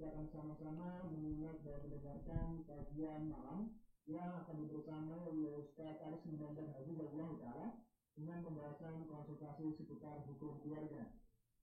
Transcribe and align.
kita 0.00 0.16
akan 0.16 0.32
sama-sama 0.32 1.12
menyimak 1.12 1.60
dan 1.60 1.76
mendengarkan 1.84 2.64
kajian 2.64 3.28
malam 3.28 3.76
yang 4.08 4.32
akan 4.32 4.64
dibersamai 4.64 5.28
oleh 5.28 5.60
Ustaz 5.60 6.00
Aris 6.00 6.24
Munandar 6.24 6.72
Hafizahullah 6.72 7.36
Ta'ala 7.36 7.68
dengan 8.16 8.40
pembahasan 8.40 9.04
konsultasi 9.04 9.76
seputar 9.76 10.24
hukum 10.24 10.56
keluarga 10.64 11.12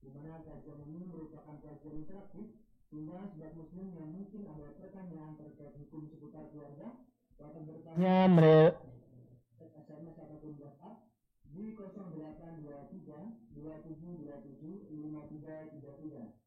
di 0.06 0.14
mana 0.14 0.46
kajian 0.46 0.86
ini 0.86 1.10
merupakan 1.10 1.58
kajian 1.66 2.06
interaktif 2.06 2.62
sehingga 2.94 3.26
sebagai 3.34 3.58
muslim 3.58 3.90
yang 3.98 4.06
mungkin 4.06 4.46
ada 4.46 4.70
pertanyaan 4.78 5.34
terkait 5.42 5.74
hukum 5.82 6.06
seputar 6.06 6.54
keluarga 6.54 6.94
dapat 7.42 7.66
bertanya 7.66 8.30
SMS 9.58 10.14
ataupun 10.14 10.62
WhatsApp 10.62 11.10
di 11.58 11.74
0823 11.74 13.02
2727 13.58 14.94
5333 14.94 16.38
sekali 16.38 16.47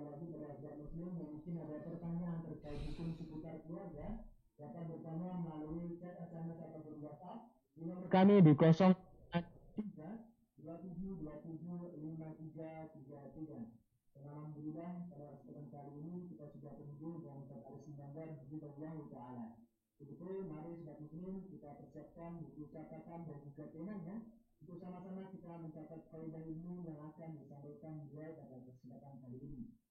lagi 0.00 0.24
sebagai 0.32 0.72
muslim 0.80 1.10
yang 1.20 1.28
mungkin 1.36 1.54
ada 1.60 1.76
pertanyaan 1.84 2.36
terkait 2.48 2.80
hukum 2.88 3.08
seputar 3.18 3.60
keluarga 3.68 4.24
dapat 4.56 4.82
bertanya 4.88 5.30
melalui 5.44 6.00
chat 6.00 6.16
SMS 6.16 6.56
ataupun 6.64 6.96
WhatsApp 7.04 7.52
di 7.76 7.82
nomor 7.84 8.08
kami 8.08 8.40
di 8.40 8.52
0 13.04 13.44
dan 13.44 13.64
Alhamdulillah 14.22 15.10
pada 15.10 15.26
kesempatan 15.34 15.66
kali 15.72 15.92
ini 15.98 16.30
kita 16.30 16.46
sudah 16.54 16.72
dengan 16.78 17.42
Ustaz 17.42 17.66
Aris 17.66 17.84
Mandar 17.98 18.28
Hafizahullah 18.30 18.96
Ta'ala. 19.10 19.46
Begitu, 19.98 20.46
mari 20.46 20.78
sobat 20.78 21.02
muslim 21.02 21.42
kita 21.50 21.74
persiapkan 21.82 22.38
buku 22.38 22.70
catatan 22.70 23.26
dan 23.26 23.38
juga 23.42 23.64
penanya 23.74 24.16
untuk 24.62 24.78
sama-sama 24.78 25.26
kita 25.34 25.58
mencatat 25.58 26.00
kaidah 26.14 26.42
ilmu 26.46 26.86
yang 26.86 27.02
akan 27.02 27.34
disampaikan 27.34 28.06
beliau 28.06 28.30
pada 28.38 28.62
kesempatan 28.62 29.14
kali 29.18 29.38
ini. 29.42 29.81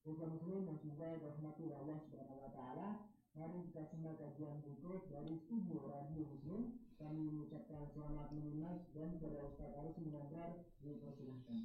Dirahmati 0.00 1.68
Allah 1.76 2.00
Subhanahu 2.00 2.40
wa 2.40 2.50
taala, 2.56 3.04
mari 3.36 3.68
kita 3.68 3.84
semua 3.92 4.16
kajian 4.16 4.64
berikut 4.64 5.12
dari 5.12 5.36
studio 5.44 5.92
Radio 5.92 6.24
Muslim. 6.24 6.80
Kami 6.96 7.20
mengucapkan 7.28 7.84
selamat 7.92 8.32
menyimak 8.32 8.88
dan 8.96 9.12
kepada 9.20 9.44
Ustaz 9.44 9.68
Aris 9.76 9.96
Mandar 10.08 10.50
dipersilahkan. 10.80 11.60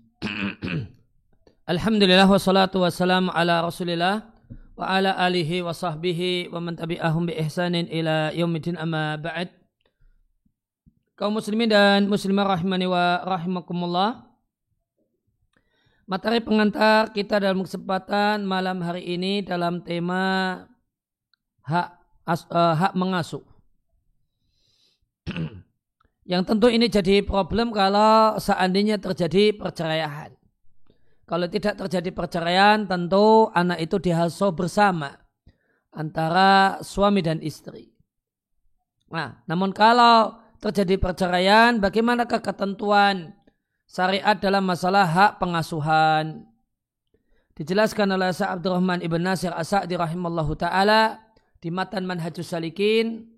Alhamdulillah 1.72 2.28
wassalatu 2.28 2.84
wassalamu 2.84 3.32
ala 3.32 3.64
rasulillah 3.64 4.28
wa 4.76 4.84
ala 4.84 5.16
alihi 5.16 5.64
wa 5.64 5.72
sahbihi 5.72 6.52
wa 6.52 6.59
man 6.59 6.76
tabi'ahum 6.76 7.31
bi 7.31 7.40
ihsanin 7.40 7.88
ila 7.88 8.36
yaumidin 8.36 8.76
amma 8.76 9.16
ba'd 9.16 9.48
kaum 11.16 11.40
muslimin 11.40 11.72
dan 11.72 12.12
muslimah 12.12 12.52
rahimani 12.52 12.84
wa 12.84 13.24
rahimakumullah 13.24 14.25
materi 16.06 16.42
pengantar 16.42 17.14
kita 17.14 17.42
dalam 17.42 17.66
kesempatan 17.66 18.45
malam 18.45 18.81
hari 18.81 19.06
ini 19.06 19.42
dalam 19.42 19.81
tema 19.81 20.62
hak 21.66 21.89
as, 22.30 22.45
uh, 22.50 22.78
hak 22.78 22.94
mengasuh 22.94 23.42
yang 26.31 26.45
tentu 26.45 26.70
ini 26.70 26.89
jadi 26.89 27.25
problem 27.25 27.73
kalau 27.73 28.38
seandainya 28.38 29.02
terjadi 29.02 29.53
perceraian 29.58 30.36
kalau 31.25 31.50
tidak 31.50 31.73
terjadi 31.81 32.14
perceraian, 32.14 32.86
tentu 32.86 33.50
anak 33.58 33.81
itu 33.81 33.97
dihasuh 33.97 34.53
bersama 34.53 35.17
antara 35.90 36.78
suami 36.86 37.25
dan 37.25 37.42
istri. 37.42 37.90
Nah, 39.09 39.42
namun 39.50 39.73
kalau 39.73 40.38
terjadi 40.62 41.02
perceraian, 41.02 41.81
bagaimanakah 41.81 42.45
ketentuan 42.45 43.34
syariat 43.88 44.38
dalam 44.38 44.66
masalah 44.66 45.05
hak 45.05 45.31
pengasuhan? 45.41 46.45
Dijelaskan 47.55 48.11
oleh 48.11 48.36
Sa'ad 48.36 48.59
Abdurrahman 48.59 49.00
Ibn 49.00 49.22
Nasir 49.31 49.55
As-Sa'di 49.55 49.95
rahimallahu 49.95 50.59
ta'ala 50.59 51.23
di 51.64 51.72
matan 51.72 52.03
Manhajus 52.03 52.52
Salikin. 52.52 53.31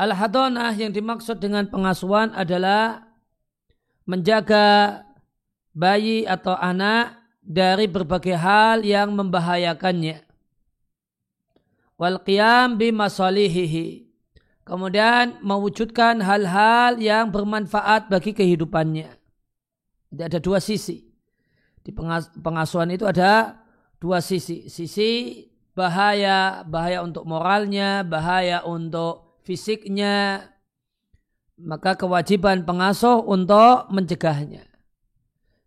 Al-Hadonah 0.00 0.72
yang 0.76 0.96
dimaksud 0.96 1.40
dengan 1.40 1.68
pengasuhan 1.68 2.32
adalah 2.32 3.04
menjaga 4.08 5.04
bayi 5.76 6.24
atau 6.24 6.56
anak 6.56 7.20
dari 7.44 7.84
berbagai 7.84 8.36
hal 8.36 8.80
yang 8.80 9.12
membahayakannya. 9.12 10.24
Wal 12.00 12.20
qiyam 12.24 12.80
bimasalihihi. 12.80 14.05
Kemudian 14.66 15.38
mewujudkan 15.46 16.18
hal-hal 16.26 16.98
yang 16.98 17.30
bermanfaat 17.30 18.10
bagi 18.10 18.34
kehidupannya. 18.34 19.14
Jadi 20.10 20.22
ada 20.26 20.38
dua 20.42 20.58
sisi. 20.58 21.06
Di 21.86 21.94
pengasuhan 22.42 22.90
itu 22.90 23.06
ada 23.06 23.62
dua 24.02 24.18
sisi. 24.18 24.66
Sisi 24.66 25.38
bahaya, 25.70 26.66
bahaya 26.66 27.06
untuk 27.06 27.22
moralnya, 27.30 28.02
bahaya 28.02 28.66
untuk 28.66 29.38
fisiknya. 29.46 30.50
Maka 31.62 31.94
kewajiban 31.94 32.66
pengasuh 32.66 33.22
untuk 33.22 33.86
mencegahnya. 33.94 34.66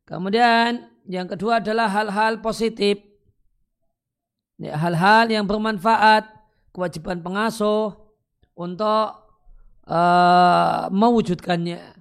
Kemudian 0.04 0.92
yang 1.08 1.32
kedua 1.32 1.64
adalah 1.64 1.88
hal-hal 1.88 2.44
positif. 2.44 3.00
Ya, 4.60 4.76
hal-hal 4.76 5.32
yang 5.32 5.48
bermanfaat, 5.48 6.28
kewajiban 6.76 7.24
pengasuh 7.24 8.09
untuk 8.60 9.08
uh, 9.88 10.92
mewujudkannya. 10.92 11.96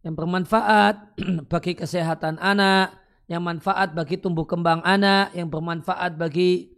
Yang 0.00 0.14
bermanfaat 0.16 0.96
bagi 1.52 1.76
kesehatan 1.76 2.38
anak, 2.40 2.94
yang 3.26 3.42
manfaat 3.42 3.92
bagi 3.92 4.16
tumbuh 4.16 4.46
kembang 4.46 4.80
anak, 4.86 5.34
yang 5.34 5.50
bermanfaat 5.50 6.16
bagi 6.16 6.72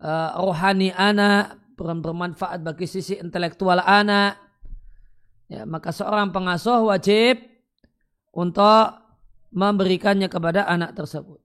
uh, 0.00 0.38
rohani 0.38 0.94
anak, 0.94 1.58
bermanfaat 1.76 2.62
bagi 2.62 2.86
sisi 2.86 3.18
intelektual 3.18 3.82
anak. 3.82 4.38
Ya, 5.52 5.68
maka 5.68 5.92
seorang 5.92 6.32
pengasuh 6.32 6.88
wajib 6.88 7.44
untuk 8.32 8.96
memberikannya 9.52 10.32
kepada 10.32 10.64
anak 10.64 10.96
tersebut. 10.96 11.42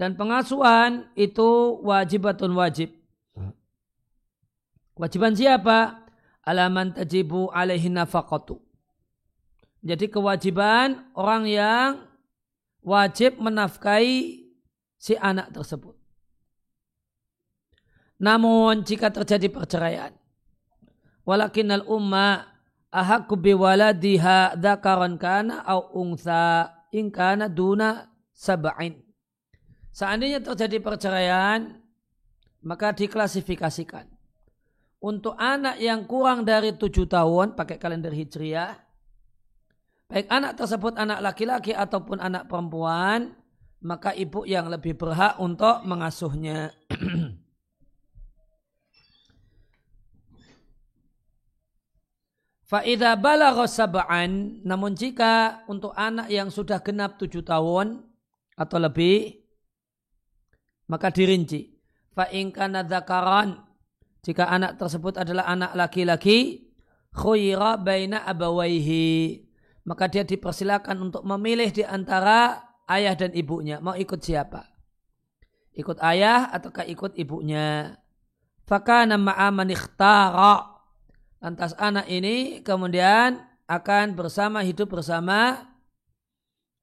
Dan 0.00 0.16
pengasuhan 0.16 1.12
itu 1.12 1.76
wajibatun 1.84 2.56
wajib. 2.56 2.99
Kewajiban 5.00 5.32
siapa? 5.32 6.04
Alaman 6.44 6.92
tajibu 6.92 7.48
alaihi 7.48 7.88
nafaqatu. 7.88 8.60
Jadi 9.80 10.12
kewajiban 10.12 11.08
orang 11.16 11.48
yang 11.48 12.04
wajib 12.84 13.40
menafkahi 13.40 14.44
si 15.00 15.16
anak 15.16 15.56
tersebut. 15.56 15.96
Namun 18.20 18.84
jika 18.84 19.08
terjadi 19.08 19.48
perceraian, 19.48 20.12
walakinal 21.24 21.88
umma 21.88 22.44
ahakku 22.92 23.40
biwaladiha 23.40 24.60
dzakaran 24.60 25.16
kana 25.16 25.64
au 25.64 25.96
ungsa 25.96 26.76
in 26.92 27.08
kana 27.08 27.48
duna 27.48 28.04
sab'in. 28.36 29.00
Seandainya 29.96 30.44
terjadi 30.44 30.76
perceraian, 30.76 31.80
maka 32.60 32.92
diklasifikasikan. 32.92 34.19
Untuk 35.00 35.32
anak 35.40 35.80
yang 35.80 36.04
kurang 36.04 36.44
dari 36.44 36.76
tujuh 36.76 37.08
tahun, 37.08 37.56
pakai 37.56 37.80
kalender 37.80 38.12
hijriah, 38.12 38.76
baik 40.12 40.28
anak 40.28 40.60
tersebut 40.60 40.92
anak 41.00 41.24
laki-laki 41.24 41.72
ataupun 41.72 42.20
anak 42.20 42.44
perempuan, 42.52 43.32
maka 43.80 44.12
ibu 44.12 44.44
yang 44.44 44.68
lebih 44.68 45.00
berhak 45.00 45.40
untuk 45.40 45.80
mengasuhnya. 45.88 46.76
Fa'idha 52.70 53.16
balagha 53.16 53.64
sab'an, 53.66 54.60
namun 54.68 54.92
jika 54.92 55.64
untuk 55.64 55.96
anak 55.96 56.28
yang 56.28 56.52
sudah 56.52 56.78
genap 56.84 57.16
tujuh 57.16 57.40
tahun 57.40 58.04
atau 58.54 58.78
lebih, 58.78 59.42
maka 60.92 61.08
dirinci. 61.08 61.72
Fa'in 62.12 62.52
kana 62.52 62.84
jika 64.20 64.48
anak 64.48 64.76
tersebut 64.76 65.16
adalah 65.16 65.48
anak 65.48 65.72
laki-laki, 65.72 66.68
khuyira 67.16 67.80
baina 67.80 68.22
abawaihi, 68.28 69.48
maka 69.88 70.06
dia 70.12 70.24
dipersilakan 70.28 71.10
untuk 71.10 71.24
memilih 71.24 71.72
di 71.72 71.82
antara 71.82 72.60
ayah 72.90 73.16
dan 73.16 73.32
ibunya. 73.32 73.80
Mau 73.80 73.96
ikut 73.96 74.20
siapa? 74.20 74.68
Ikut 75.72 75.96
ayah 76.04 76.52
ataukah 76.52 76.84
ikut 76.84 77.16
ibunya? 77.16 77.96
Fakana 78.68 79.16
ma'aman 79.18 79.72
ikhtara 79.72 80.80
Lantas 81.40 81.72
anak 81.80 82.04
ini 82.12 82.60
kemudian 82.60 83.40
akan 83.64 84.12
bersama 84.12 84.60
hidup 84.60 84.92
bersama 84.92 85.64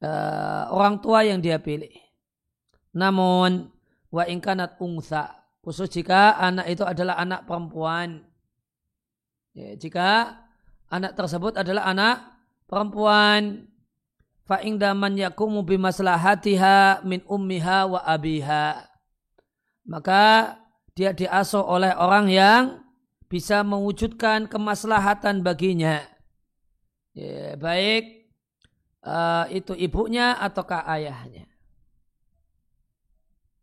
uh, 0.02 0.66
orang 0.74 0.98
tua 0.98 1.22
yang 1.22 1.38
dia 1.38 1.62
pilih. 1.62 1.94
Namun 2.90 3.70
wa 4.10 4.24
ingkanat 4.26 4.82
ungsa 4.82 5.30
khusus 5.68 5.92
jika 5.92 6.40
anak 6.40 6.72
itu 6.72 6.88
adalah 6.88 7.20
anak 7.20 7.44
perempuan. 7.44 8.24
Ya, 9.52 9.76
jika 9.76 10.40
anak 10.88 11.20
tersebut 11.20 11.60
adalah 11.60 11.92
anak 11.92 12.24
perempuan 12.72 13.68
fa 14.48 14.64
ingdaman 14.64 15.20
yakumu 15.20 15.68
bimaslahatiha 15.68 17.04
min 17.04 17.20
ummiha 17.28 17.84
wa 17.84 18.00
abiha. 18.00 18.80
Maka 19.84 20.56
dia 20.96 21.12
diasuh 21.12 21.68
oleh 21.68 21.92
orang 22.00 22.32
yang 22.32 22.64
bisa 23.28 23.60
mewujudkan 23.68 24.48
kemaslahatan 24.48 25.44
baginya. 25.44 26.00
Ya, 27.12 27.60
baik 27.60 28.32
uh, 29.04 29.52
itu 29.52 29.76
ibunya 29.76 30.40
ataukah 30.40 30.88
ayahnya. 30.96 31.44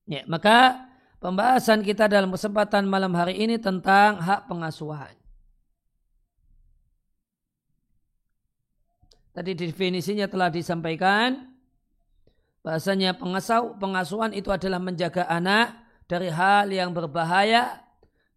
Ya, 0.05 0.21
maka 0.29 0.85
pembahasan 1.25 1.81
kita 1.81 2.05
dalam 2.05 2.29
kesempatan 2.29 2.85
malam 2.85 3.17
hari 3.17 3.41
ini 3.41 3.56
tentang 3.56 4.21
hak 4.21 4.44
pengasuhan. 4.44 5.17
Tadi 9.32 9.56
definisinya 9.56 10.29
telah 10.29 10.53
disampaikan. 10.53 11.49
Bahasanya 12.61 13.17
pengasuh, 13.17 13.76
pengasuhan 13.81 14.37
itu 14.37 14.53
adalah 14.53 14.81
menjaga 14.81 15.25
anak 15.29 15.73
dari 16.05 16.29
hal 16.29 16.69
yang 16.69 16.93
berbahaya 16.93 17.81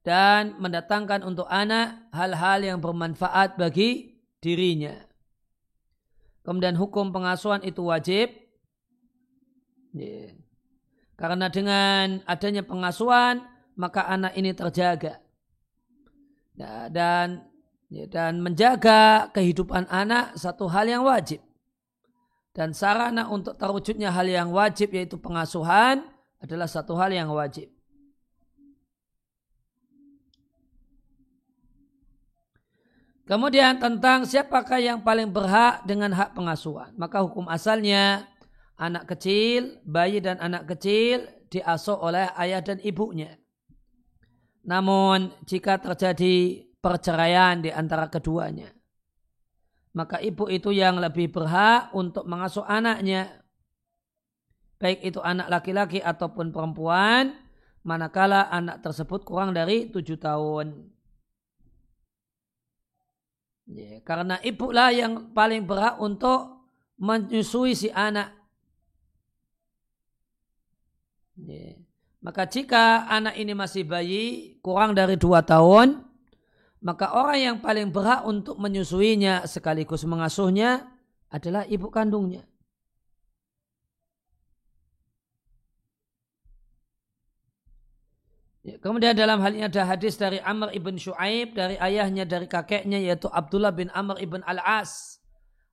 dan 0.03 0.55
mendatangkan 0.55 1.27
untuk 1.27 1.47
anak 1.51 2.07
hal-hal 2.15 2.59
yang 2.63 2.79
bermanfaat 2.79 3.59
bagi 3.59 4.19
dirinya. 4.39 4.95
Kemudian 6.43 6.79
hukum 6.79 7.11
pengasuhan 7.11 7.63
itu 7.67 7.83
wajib. 7.83 8.31
Karena 11.17 11.49
dengan 11.49 12.21
adanya 12.29 12.61
pengasuhan 12.61 13.41
maka 13.73 14.05
anak 14.05 14.37
ini 14.37 14.53
terjaga. 14.53 15.19
Dan 16.87 17.41
Ya, 17.87 18.03
dan 18.03 18.43
menjaga 18.43 19.31
kehidupan 19.31 19.87
anak 19.87 20.35
satu 20.35 20.67
hal 20.67 20.91
yang 20.91 21.07
wajib. 21.07 21.39
Dan 22.51 22.75
sarana 22.75 23.31
untuk 23.31 23.55
terwujudnya 23.55 24.11
hal 24.11 24.27
yang 24.27 24.51
wajib 24.51 24.91
yaitu 24.91 25.15
pengasuhan 25.15 26.03
adalah 26.43 26.67
satu 26.67 26.99
hal 26.99 27.15
yang 27.15 27.31
wajib. 27.31 27.71
Kemudian 33.27 33.79
tentang 33.79 34.23
siapakah 34.23 34.79
yang 34.79 35.03
paling 35.03 35.31
berhak 35.31 35.83
dengan 35.87 36.11
hak 36.15 36.35
pengasuhan. 36.35 36.91
Maka 36.95 37.23
hukum 37.23 37.47
asalnya 37.47 38.27
anak 38.77 39.09
kecil, 39.09 39.81
bayi 39.83 40.21
dan 40.21 40.37
anak 40.37 40.69
kecil 40.69 41.25
diasuh 41.49 41.97
oleh 41.97 42.29
ayah 42.37 42.61
dan 42.61 42.77
ibunya. 42.85 43.33
Namun 44.67 45.33
jika 45.43 45.81
terjadi 45.81 46.67
perceraian 46.77 47.59
di 47.59 47.73
antara 47.73 48.07
keduanya. 48.07 48.69
Maka 49.97 50.21
ibu 50.21 50.45
itu 50.45 50.69
yang 50.69 51.01
lebih 51.01 51.33
berhak 51.33 51.89
untuk 51.97 52.29
mengasuh 52.29 52.61
anaknya. 52.69 53.41
Baik 54.77 55.01
itu 55.01 55.17
anak 55.25 55.49
laki-laki 55.49 55.97
ataupun 55.97 56.53
perempuan, 56.53 57.33
manakala 57.81 58.45
anak 58.53 58.85
tersebut 58.85 59.25
kurang 59.25 59.57
dari 59.57 59.89
tujuh 59.89 60.21
tahun. 60.21 60.93
Ya, 63.67 63.99
karena 64.05 64.37
ibulah 64.45 64.93
yang 64.93 65.33
paling 65.33 65.65
berhak 65.65 65.97
untuk 65.97 66.69
menyusui 67.01 67.73
si 67.73 67.89
anak. 67.89 68.36
Maka 72.17 72.49
jika 72.49 73.05
anak 73.07 73.37
ini 73.37 73.53
masih 73.53 73.85
bayi, 73.85 74.57
kurang 74.59 74.97
dari 74.97 75.15
dua 75.15 75.45
tahun, 75.45 76.01
maka 76.81 77.13
orang 77.13 77.39
yang 77.39 77.57
paling 77.61 77.93
berhak 77.93 78.25
untuk 78.25 78.57
menyusuinya 78.57 79.45
sekaligus 79.45 80.05
mengasuhnya 80.05 80.85
adalah 81.29 81.65
ibu 81.69 81.89
kandungnya. 81.93 82.45
Ya, 88.67 88.75
kemudian 88.83 89.15
dalam 89.15 89.39
hal 89.39 89.55
ini 89.55 89.63
ada 89.63 89.87
hadis 89.87 90.19
dari 90.19 90.43
Amr 90.43 90.75
ibn 90.75 90.99
Shu'aib 90.99 91.55
dari 91.55 91.79
ayahnya 91.79 92.27
dari 92.27 92.51
kakeknya 92.51 92.99
yaitu 92.99 93.31
Abdullah 93.31 93.71
bin 93.71 93.87
Amr 93.95 94.19
ibn 94.19 94.43
Al-As 94.43 95.23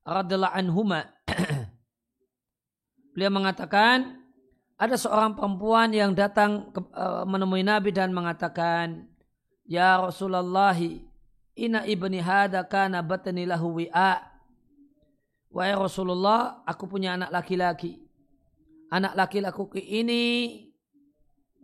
radhiallahu 0.07 0.55
anhuma. 0.55 1.11
Beliau 3.19 3.35
mengatakan 3.35 4.24
ada 4.75 4.99
seorang 4.99 5.39
perempuan 5.39 5.95
yang 5.95 6.13
datang 6.13 6.75
ke, 6.75 6.81
uh, 6.95 7.23
menemui 7.23 7.63
Nabi 7.63 7.95
dan 7.95 8.11
mengatakan 8.11 9.07
Ya 9.65 9.97
Rasulullah, 9.97 10.77
ina 11.57 11.89
ibni 11.89 12.21
hada 12.21 12.61
kana 12.69 13.01
batani 13.01 13.49
lahu 13.49 13.81
wi'a. 13.81 14.21
Wahai 15.49 15.73
Rasulullah, 15.73 16.61
aku 16.69 16.85
punya 16.85 17.17
anak 17.17 17.33
laki-laki. 17.33 18.05
Anak 18.93 19.17
laki-laki 19.17 19.81
ini 19.81 20.23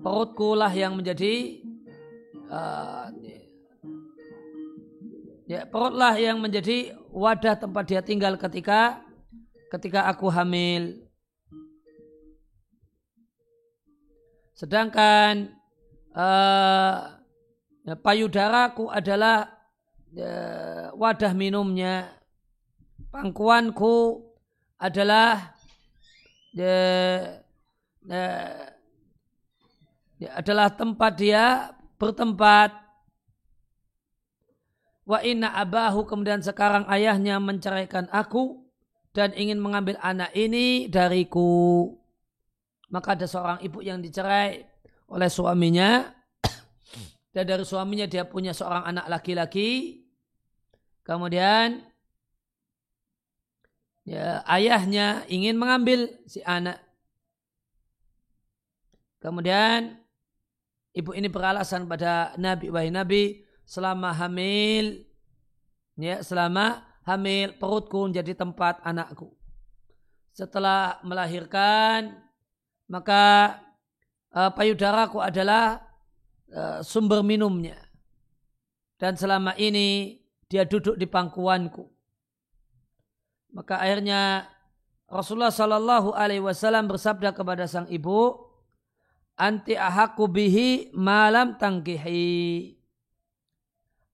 perutku 0.01 0.56
lah 0.56 0.73
yang 0.73 0.97
menjadi 0.97 1.61
uh, 2.49 3.13
ya 5.45 5.69
perutlah 5.69 6.17
yang 6.17 6.41
menjadi 6.41 6.97
wadah 7.13 7.61
tempat 7.61 7.85
dia 7.85 8.01
tinggal 8.01 8.41
ketika 8.41 9.05
ketika 9.69 10.09
aku 10.09 10.33
hamil. 10.33 11.10
Sedangkan 14.61 15.57
uh, 16.12 17.17
payudaraku 18.05 18.93
adalah 18.93 19.49
ya, 20.12 20.37
wadah 20.93 21.33
minumnya. 21.33 22.12
Pangkuanku 23.09 24.21
adalah 24.77 25.57
ya, 26.53 26.77
ya, 30.21 30.31
adalah 30.37 30.69
tempat 30.77 31.13
dia 31.17 31.73
bertempat. 31.97 32.77
Wa 35.09 35.25
inna 35.25 35.56
abahu 35.56 36.05
kemudian 36.05 36.45
sekarang 36.45 36.85
ayahnya 36.93 37.41
menceraikan 37.41 38.13
aku 38.13 38.61
dan 39.17 39.33
ingin 39.33 39.56
mengambil 39.56 39.97
anak 40.05 40.37
ini 40.37 40.85
dariku. 40.85 41.97
Maka 42.91 43.15
ada 43.15 43.27
seorang 43.27 43.59
ibu 43.63 43.79
yang 43.81 44.03
dicerai 44.03 44.67
oleh 45.11 45.31
suaminya 45.31 46.11
dan 47.35 47.45
dari 47.47 47.63
suaminya 47.63 48.07
dia 48.07 48.27
punya 48.27 48.51
seorang 48.51 48.87
anak 48.87 49.07
laki-laki. 49.07 50.03
Kemudian 51.07 51.87
ya, 54.07 54.43
ayahnya 54.47 55.27
ingin 55.31 55.55
mengambil 55.55 56.11
si 56.27 56.43
anak. 56.43 56.83
Kemudian 59.23 60.01
ibu 60.97 61.15
ini 61.15 61.31
beralasan 61.31 61.87
pada 61.87 62.35
Nabi 62.41 62.67
wahai 62.73 62.91
Nabi 62.91 63.44
selama 63.69 64.11
hamil 64.17 65.06
ya 65.94 66.25
selama 66.25 66.82
hamil 67.05 67.55
perutku 67.55 68.09
menjadi 68.09 68.35
tempat 68.35 68.81
anakku. 68.82 69.31
Setelah 70.32 71.03
melahirkan 71.05 72.30
maka 72.91 73.55
uh, 74.35 74.51
payudaraku 74.51 75.23
adalah 75.23 75.91
Eh, 76.51 76.82
sumber 76.82 77.23
minumnya. 77.23 77.79
Dan 78.99 79.15
selama 79.15 79.55
ini 79.55 80.19
dia 80.51 80.67
duduk 80.67 80.99
di 80.99 81.06
pangkuanku. 81.06 81.87
Maka 83.55 83.79
akhirnya 83.79 84.51
Rasulullah 85.06 85.55
Shallallahu 85.55 86.11
Alaihi 86.11 86.43
Wasallam 86.43 86.91
bersabda 86.91 87.31
kepada 87.31 87.70
sang 87.70 87.87
ibu, 87.87 88.35
anti 89.39 89.79
ahaku 89.79 90.27
bihi 90.27 90.91
malam 90.91 91.55
tangkihi. 91.55 92.75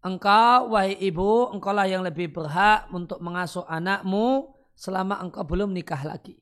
Engkau, 0.05 0.77
wahai 0.77 0.93
ibu, 1.01 1.51
engkaulah 1.57 1.89
yang 1.89 2.05
lebih 2.05 2.31
berhak 2.37 2.87
untuk 2.93 3.19
mengasuh 3.25 3.65
anakmu 3.65 4.55
selama 4.77 5.19
engkau 5.25 5.43
belum 5.43 5.73
nikah 5.73 6.05
lagi. 6.05 6.37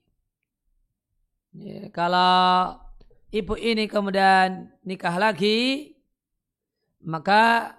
Ya, 1.55 1.87
kalau 1.95 2.75
ibu 3.31 3.55
ini 3.55 3.87
kemudian 3.87 4.75
nikah 4.83 5.15
lagi, 5.15 5.95
maka 6.99 7.79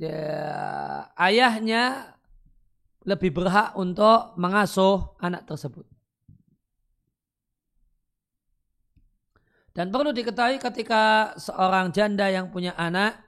ya, 0.00 1.12
ayahnya 1.20 2.16
lebih 3.04 3.36
berhak 3.36 3.76
untuk 3.76 4.32
mengasuh 4.40 5.12
anak 5.20 5.44
tersebut. 5.44 5.84
Dan 9.76 9.92
perlu 9.92 10.16
diketahui 10.16 10.56
ketika 10.56 11.36
seorang 11.36 11.92
janda 11.92 12.32
yang 12.32 12.48
punya 12.48 12.72
anak, 12.80 13.20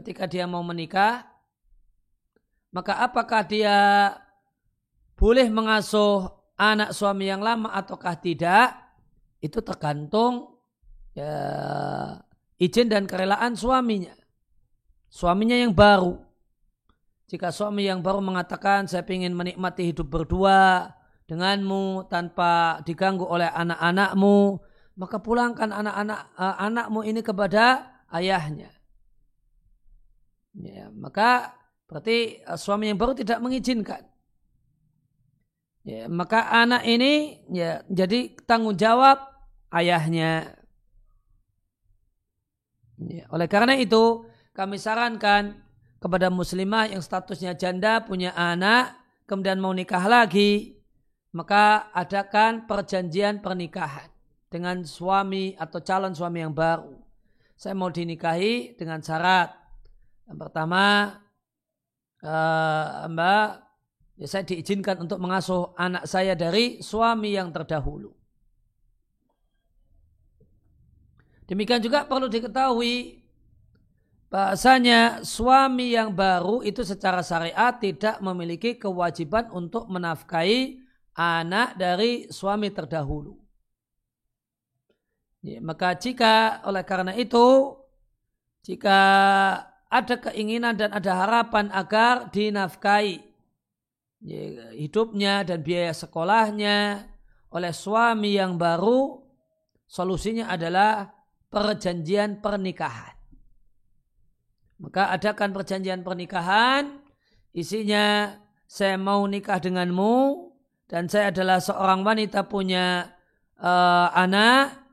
ketika 0.00 0.24
dia 0.24 0.48
mau 0.48 0.64
menikah, 0.64 1.28
maka 2.72 3.04
apakah 3.04 3.44
dia 3.44 3.76
boleh 5.12 5.48
mengasuh 5.52 6.37
anak 6.58 6.90
suami 6.90 7.30
yang 7.30 7.40
lama 7.40 7.70
ataukah 7.70 8.18
tidak, 8.18 8.74
itu 9.38 9.62
tergantung 9.62 10.58
ya, 11.14 11.32
izin 12.58 12.90
dan 12.90 13.06
kerelaan 13.06 13.54
suaminya. 13.54 14.12
Suaminya 15.08 15.56
yang 15.56 15.72
baru. 15.72 16.18
Jika 17.28 17.54
suami 17.54 17.86
yang 17.86 18.02
baru 18.02 18.20
mengatakan 18.20 18.88
saya 18.90 19.04
ingin 19.06 19.36
menikmati 19.36 19.92
hidup 19.92 20.08
berdua 20.08 20.90
denganmu 21.28 22.08
tanpa 22.08 22.80
diganggu 22.88 23.22
oleh 23.28 23.52
anak-anakmu, 23.52 24.56
maka 24.96 25.20
pulangkan 25.20 25.70
anak-anak 25.70 26.20
uh, 26.40 26.56
anakmu 26.56 27.04
ini 27.04 27.20
kepada 27.20 27.84
ayahnya. 28.16 28.72
Ya, 30.56 30.88
maka 30.90 31.52
berarti 31.84 32.40
uh, 32.48 32.56
suami 32.56 32.88
yang 32.88 32.96
baru 32.96 33.12
tidak 33.12 33.44
mengizinkan. 33.44 34.07
Ya, 35.88 36.04
maka 36.04 36.52
anak 36.52 36.84
ini 36.84 37.40
ya 37.48 37.80
jadi 37.88 38.36
tanggung 38.44 38.76
jawab 38.76 39.24
ayahnya. 39.72 40.52
Ya, 43.00 43.24
oleh 43.32 43.48
karena 43.48 43.72
itu 43.72 44.28
kami 44.52 44.76
sarankan 44.76 45.56
kepada 45.96 46.28
muslimah 46.28 46.92
yang 46.92 47.00
statusnya 47.00 47.56
janda 47.56 48.04
punya 48.04 48.36
anak 48.36 49.00
kemudian 49.24 49.64
mau 49.64 49.72
nikah 49.72 50.04
lagi 50.04 50.76
maka 51.32 51.88
adakan 51.96 52.68
perjanjian 52.68 53.40
pernikahan 53.40 54.12
dengan 54.52 54.84
suami 54.84 55.56
atau 55.56 55.80
calon 55.80 56.12
suami 56.12 56.44
yang 56.44 56.52
baru. 56.52 57.00
Saya 57.56 57.72
mau 57.72 57.88
dinikahi 57.88 58.76
dengan 58.76 59.00
syarat 59.00 59.56
yang 60.28 60.36
pertama 60.36 61.16
uh, 62.20 63.08
Mbak 63.08 63.67
ya 64.18 64.26
saya 64.26 64.42
diizinkan 64.42 65.06
untuk 65.06 65.22
mengasuh 65.22 65.72
anak 65.78 66.04
saya 66.10 66.34
dari 66.34 66.82
suami 66.82 67.38
yang 67.38 67.54
terdahulu. 67.54 68.10
Demikian 71.48 71.80
juga 71.80 72.04
perlu 72.04 72.28
diketahui 72.28 73.24
bahasanya 74.28 75.24
suami 75.24 75.96
yang 75.96 76.12
baru 76.12 76.60
itu 76.60 76.84
secara 76.84 77.24
syariat 77.24 77.72
tidak 77.80 78.20
memiliki 78.20 78.76
kewajiban 78.76 79.48
untuk 79.54 79.88
menafkahi 79.88 80.84
anak 81.16 81.80
dari 81.80 82.28
suami 82.28 82.68
terdahulu. 82.68 83.40
Ya, 85.40 85.62
maka 85.64 85.96
jika 85.96 86.60
oleh 86.66 86.84
karena 86.84 87.14
itu 87.16 87.78
jika 88.66 88.98
ada 89.88 90.14
keinginan 90.20 90.76
dan 90.76 90.92
ada 90.92 91.24
harapan 91.24 91.72
agar 91.72 92.28
dinafkahi 92.28 93.27
hidupnya 94.74 95.46
dan 95.46 95.62
biaya 95.62 95.94
sekolahnya 95.94 97.06
oleh 97.48 97.72
suami 97.72 98.36
yang 98.36 98.60
baru, 98.60 99.24
solusinya 99.88 100.52
adalah 100.52 101.08
perjanjian 101.48 102.44
pernikahan. 102.44 103.16
Maka 104.78 105.10
adakan 105.10 105.50
perjanjian 105.56 106.06
pernikahan, 106.06 107.02
isinya 107.56 108.36
saya 108.68 109.00
mau 109.00 109.24
nikah 109.26 109.58
denganmu 109.58 110.48
dan 110.86 111.08
saya 111.08 111.34
adalah 111.34 111.58
seorang 111.58 112.04
wanita 112.04 112.46
punya 112.46 113.10
uh, 113.58 114.08
anak 114.12 114.86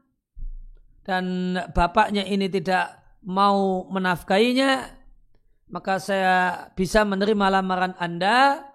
dan 1.06 1.54
bapaknya 1.76 2.26
ini 2.26 2.50
tidak 2.50 2.98
mau 3.22 3.86
menafkainya, 3.94 4.90
maka 5.70 6.02
saya 6.02 6.70
bisa 6.74 7.06
menerima 7.06 7.62
lamaran 7.62 7.94
Anda 8.02 8.66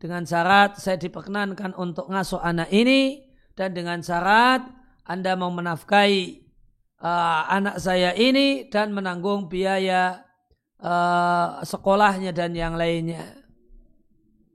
dengan 0.00 0.24
syarat 0.24 0.80
saya 0.80 0.96
diperkenankan 0.96 1.76
untuk 1.76 2.08
ngasuh 2.08 2.40
anak 2.40 2.72
ini 2.72 3.20
dan 3.52 3.76
dengan 3.76 4.00
syarat 4.00 4.64
Anda 5.04 5.36
mau 5.36 5.52
menafkahi 5.52 6.40
uh, 7.04 7.42
anak 7.52 7.76
saya 7.76 8.16
ini 8.16 8.72
dan 8.72 8.96
menanggung 8.96 9.52
biaya 9.52 10.24
uh, 10.80 11.60
sekolahnya 11.60 12.32
dan 12.32 12.56
yang 12.56 12.80
lainnya. 12.80 13.44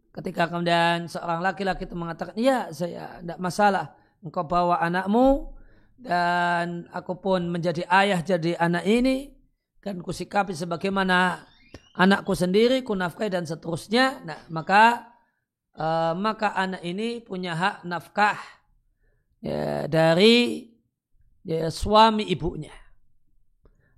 Ketika 0.10 0.50
kemudian 0.50 1.06
seorang 1.12 1.44
laki-laki 1.44 1.86
itu 1.86 1.94
mengatakan, 1.94 2.34
iya 2.40 2.72
saya 2.72 3.20
tidak 3.20 3.38
masalah, 3.38 3.94
engkau 4.24 4.48
bawa 4.48 4.80
anakmu 4.82 5.54
dan 6.00 6.88
aku 6.90 7.20
pun 7.20 7.52
menjadi 7.52 7.86
ayah 7.92 8.24
jadi 8.24 8.58
anak 8.58 8.88
ini 8.88 9.36
dan 9.84 10.00
kusikapi 10.02 10.56
sebagaimana 10.56 11.44
anakku 12.00 12.32
sendiri, 12.32 12.82
kunafkai 12.82 13.28
dan 13.28 13.44
seterusnya. 13.44 14.24
Nah, 14.24 14.40
maka 14.48 15.15
uh, 15.76 16.14
maka 16.16 16.56
anak 16.56 16.82
ini 16.84 17.20
punya 17.22 17.56
hak 17.56 17.76
nafkah 17.88 18.40
ya, 19.44 19.86
dari 19.88 20.68
ya, 21.44 21.70
suami 21.70 22.26
ibunya. 22.28 22.74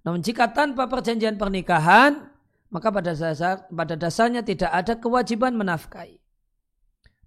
Namun 0.03 0.24
jika 0.24 0.51
tanpa 0.51 0.88
perjanjian 0.88 1.36
pernikahan, 1.36 2.31
maka 2.72 2.88
pada 2.91 3.12
dasar 3.15 3.67
pada 3.67 3.96
dasarnya 3.96 4.43
tidak 4.43 4.72
ada 4.72 4.96
kewajiban 5.00 5.55
menafkahi. 5.55 6.19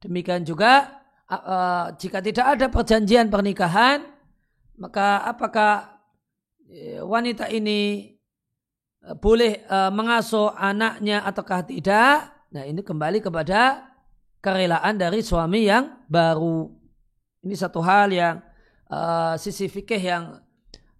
Demikian 0.01 0.49
juga 0.49 1.05
uh, 1.29 1.93
jika 2.01 2.25
tidak 2.25 2.57
ada 2.57 2.67
perjanjian 2.73 3.29
pernikahan, 3.29 4.05
maka 4.81 5.21
apakah 5.29 6.01
uh, 6.73 7.05
wanita 7.05 7.53
ini 7.53 8.17
uh, 9.05 9.17
boleh 9.17 9.61
uh, 9.69 9.93
mengasuh 9.93 10.57
anaknya 10.57 11.21
ataukah 11.25 11.69
tidak? 11.69 12.33
Nah 12.51 12.65
ini 12.65 12.81
kembali 12.81 13.21
kepada 13.21 13.90
kerelaan 14.41 14.97
dari 14.97 15.21
suami 15.21 15.69
yang 15.69 16.05
baru. 16.09 16.69
Ini 17.45 17.55
satu 17.57 17.81
hal 17.81 18.13
yang 18.13 18.41
uh, 18.89 19.37
sisi 19.37 19.69
fikih 19.69 20.01
yang 20.01 20.25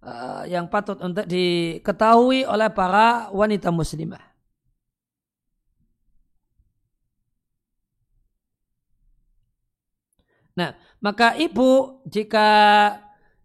uh, 0.01 0.45
yang 0.45 0.69
patut 0.69 0.97
untuk 1.01 1.25
diketahui 1.25 2.45
oleh 2.45 2.69
para 2.73 3.29
wanita 3.33 3.69
muslimah. 3.73 4.21
Nah, 10.51 10.75
maka 10.99 11.33
ibu 11.37 12.01
jika 12.05 12.49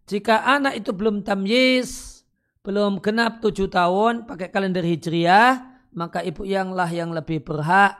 jika 0.05 0.43
anak 0.43 0.77
itu 0.81 0.91
belum 0.91 1.23
tamyiz, 1.23 2.21
belum 2.61 2.99
genap 2.99 3.39
tujuh 3.39 3.71
tahun 3.71 4.27
pakai 4.27 4.51
kalender 4.51 4.83
hijriah, 4.83 5.81
maka 5.95 6.19
ibu 6.21 6.43
yanglah 6.43 6.89
yang 6.91 7.15
lebih 7.15 7.41
berhak 7.47 7.95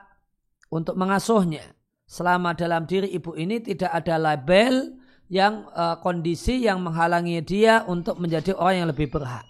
untuk 0.68 1.00
mengasuhnya 1.00 1.76
selama 2.07 2.55
dalam 2.55 2.87
diri 2.87 3.11
ibu 3.11 3.35
ini 3.35 3.59
tidak 3.59 3.91
ada 3.91 4.15
label 4.15 4.95
yang 5.27 5.67
uh, 5.75 5.99
kondisi 5.99 6.63
yang 6.63 6.79
menghalangi 6.79 7.43
dia 7.43 7.83
untuk 7.83 8.15
menjadi 8.17 8.55
orang 8.55 8.75
yang 8.81 8.89
lebih 8.89 9.11
berhak. 9.11 9.43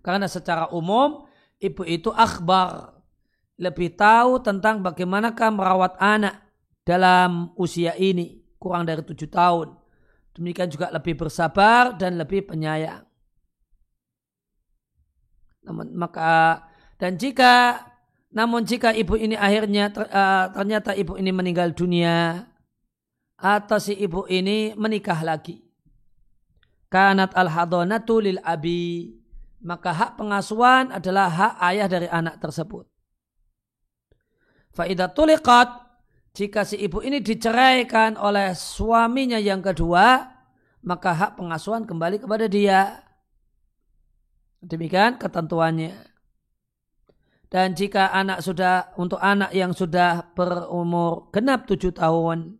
Karena 0.00 0.24
secara 0.26 0.72
umum 0.72 1.28
ibu 1.60 1.84
itu 1.84 2.08
akhbar 2.10 2.96
lebih 3.60 3.94
tahu 3.94 4.40
tentang 4.40 4.80
bagaimanakah 4.80 5.52
merawat 5.52 5.94
anak 6.00 6.40
dalam 6.82 7.52
usia 7.60 7.94
ini 7.94 8.40
kurang 8.56 8.88
dari 8.88 9.04
tujuh 9.04 9.28
tahun. 9.28 9.76
Demikian 10.32 10.72
juga 10.72 10.88
lebih 10.88 11.20
bersabar 11.20 11.92
dan 11.94 12.16
lebih 12.16 12.48
penyayang. 12.48 13.04
Namun 15.68 15.92
maka 15.94 16.64
dan 16.96 17.20
jika 17.20 17.84
namun 18.32 18.64
jika 18.64 18.96
ibu 18.96 19.12
ini 19.20 19.36
akhirnya 19.36 19.92
uh, 19.92 20.48
ternyata 20.56 20.96
ibu 20.96 21.20
ini 21.20 21.28
meninggal 21.28 21.76
dunia 21.76 22.48
atau 23.36 23.76
si 23.76 23.92
ibu 23.92 24.24
ini 24.24 24.72
menikah 24.72 25.20
lagi. 25.20 25.60
Kanat 26.88 27.36
al 27.36 27.52
hadonatu 27.52 28.24
lil 28.24 28.40
abi. 28.40 29.12
Maka 29.62 29.94
hak 29.94 30.12
pengasuhan 30.18 30.90
adalah 30.90 31.30
hak 31.30 31.54
ayah 31.70 31.86
dari 31.86 32.10
anak 32.10 32.42
tersebut. 32.42 32.82
Faidah 34.74 35.06
tulikat 35.14 35.70
jika 36.34 36.66
si 36.66 36.80
ibu 36.82 36.98
ini 36.98 37.22
diceraikan 37.22 38.18
oleh 38.18 38.58
suaminya 38.58 39.38
yang 39.38 39.62
kedua, 39.62 40.34
maka 40.82 41.14
hak 41.14 41.32
pengasuhan 41.38 41.86
kembali 41.86 42.24
kepada 42.24 42.50
dia. 42.50 43.06
Demikian 44.64 45.20
ketentuannya. 45.20 46.11
Dan 47.52 47.76
jika 47.76 48.08
anak 48.16 48.40
sudah 48.40 48.96
untuk 48.96 49.20
anak 49.20 49.52
yang 49.52 49.76
sudah 49.76 50.32
berumur 50.32 51.28
genap 51.36 51.68
tujuh 51.68 51.92
tahun, 51.92 52.56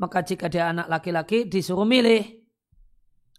maka 0.00 0.24
jika 0.24 0.48
dia 0.48 0.72
anak 0.72 0.88
laki-laki 0.88 1.44
disuruh 1.44 1.84
milih 1.84 2.24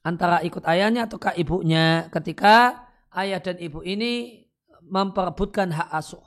antara 0.06 0.46
ikut 0.46 0.62
ayahnya 0.62 1.10
ataukah 1.10 1.34
ibunya 1.42 2.06
ketika 2.14 2.86
ayah 3.18 3.42
dan 3.42 3.58
ibu 3.58 3.82
ini 3.82 4.46
memperebutkan 4.86 5.74
hak 5.74 5.90
asuh. 5.90 6.22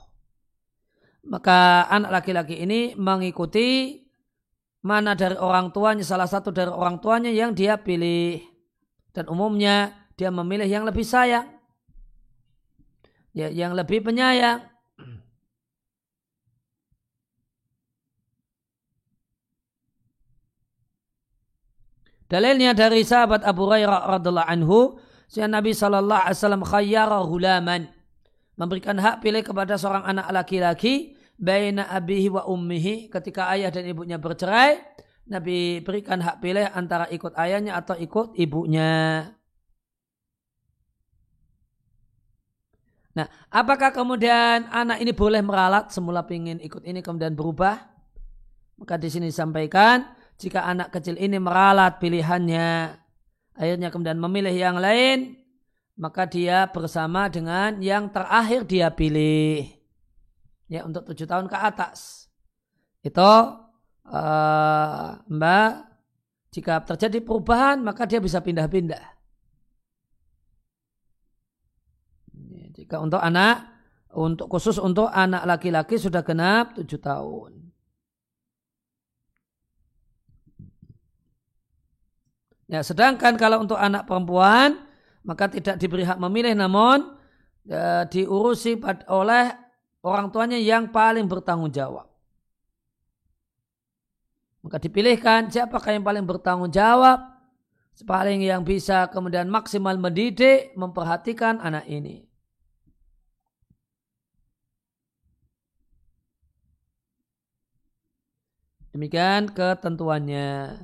Maka 1.23 1.87
anak 1.87 2.19
laki-laki 2.19 2.59
ini 2.59 2.99
mengikuti 2.99 3.95
mana 4.83 5.15
dari 5.15 5.39
orang 5.39 5.71
tuanya, 5.71 6.03
salah 6.03 6.27
satu 6.27 6.51
dari 6.51 6.67
orang 6.67 6.99
tuanya 6.99 7.31
yang 7.31 7.55
dia 7.55 7.79
pilih. 7.79 8.43
Dan 9.15 9.31
umumnya 9.31 10.03
dia 10.19 10.35
memilih 10.35 10.67
yang 10.67 10.83
lebih 10.83 11.07
sayang 11.07 11.58
ya, 13.39 13.47
yang 13.47 13.71
lebih 13.71 14.03
penyayang. 14.03 14.67
Dalilnya 22.29 22.77
dari 22.77 23.01
sahabat 23.01 23.41
Abu 23.41 23.65
Hurairah 23.65 24.05
radhiallahu 24.19 24.49
anhu, 24.53 25.01
si 25.25 25.41
Nabi 25.41 25.73
sallallahu 25.73 26.29
alaihi 26.29 26.37
wasallam 26.37 26.61
khayyara 26.61 27.25
hulaman 27.25 27.89
memberikan 28.53 29.01
hak 29.01 29.23
pilih 29.23 29.41
kepada 29.41 29.79
seorang 29.81 30.05
anak 30.05 30.29
laki-laki 30.29 31.17
baina 31.39 31.89
abihi 31.89 32.29
wa 32.29 32.45
ummihi 32.45 33.07
ketika 33.07 33.49
ayah 33.55 33.71
dan 33.71 33.87
ibunya 33.87 34.19
bercerai 34.19 34.77
Nabi 35.29 35.79
berikan 35.85 36.19
hak 36.19 36.41
pilih 36.41 36.67
antara 36.73 37.05
ikut 37.13 37.37
ayahnya 37.37 37.77
atau 37.77 37.93
ikut 37.93 38.33
ibunya. 38.33 39.29
Nah, 43.17 43.25
apakah 43.49 43.89
kemudian 43.89 44.69
anak 44.69 45.01
ini 45.01 45.11
boleh 45.13 45.41
meralat 45.41 45.89
semula 45.89 46.21
ingin 46.29 46.61
ikut 46.61 46.85
ini 46.85 47.01
kemudian 47.01 47.33
berubah? 47.33 47.89
Maka 48.79 48.95
di 48.95 49.09
sini 49.11 49.27
disampaikan 49.27 50.07
jika 50.39 50.63
anak 50.63 50.95
kecil 50.95 51.19
ini 51.19 51.35
meralat 51.35 51.99
pilihannya, 51.99 52.95
akhirnya 53.59 53.91
kemudian 53.91 54.15
memilih 54.15 54.55
yang 54.55 54.79
lain, 54.79 55.35
maka 55.99 56.23
dia 56.23 56.63
bersama 56.71 57.27
dengan 57.27 57.75
yang 57.83 58.07
terakhir 58.07 58.63
dia 58.63 58.87
pilih. 58.87 59.67
Ya 60.71 60.87
untuk 60.87 61.03
tujuh 61.11 61.27
tahun 61.27 61.51
ke 61.51 61.57
atas. 61.59 62.31
Itu 63.03 63.19
uh, 64.07 65.09
Mbak, 65.27 65.71
jika 66.55 66.87
terjadi 66.87 67.19
perubahan 67.19 67.83
maka 67.83 68.07
dia 68.07 68.23
bisa 68.23 68.39
pindah-pindah. 68.39 69.03
Ya, 72.47 72.65
jika 72.89 73.05
untuk 73.05 73.21
anak, 73.21 73.69
untuk 74.17 74.49
khusus 74.49 74.81
untuk 74.81 75.13
anak 75.13 75.45
laki-laki 75.45 76.01
sudah 76.01 76.25
genap 76.25 76.73
tujuh 76.73 76.97
tahun. 76.97 77.69
Ya, 82.65 82.81
sedangkan 82.81 83.37
kalau 83.37 83.61
untuk 83.61 83.77
anak 83.77 84.09
perempuan 84.09 84.89
maka 85.21 85.53
tidak 85.53 85.77
diberi 85.77 86.01
hak 86.01 86.17
memilih 86.17 86.57
namun 86.57 87.13
ya, 87.61 88.09
diurusi 88.09 88.73
oleh 89.05 89.53
orang 90.01 90.33
tuanya 90.33 90.57
yang 90.57 90.89
paling 90.89 91.29
bertanggung 91.29 91.69
jawab. 91.69 92.09
Maka 94.65 94.81
dipilihkan 94.81 95.53
siapakah 95.53 95.93
yang 95.93 96.01
paling 96.01 96.25
bertanggung 96.25 96.73
jawab, 96.73 97.21
paling 98.01 98.41
yang 98.41 98.65
bisa 98.65 99.13
kemudian 99.13 99.45
maksimal 99.45 99.93
mendidik, 100.01 100.73
memperhatikan 100.73 101.61
anak 101.61 101.85
ini. 101.85 102.28
Demikian 108.95 109.49
ketentuannya. 109.53 110.77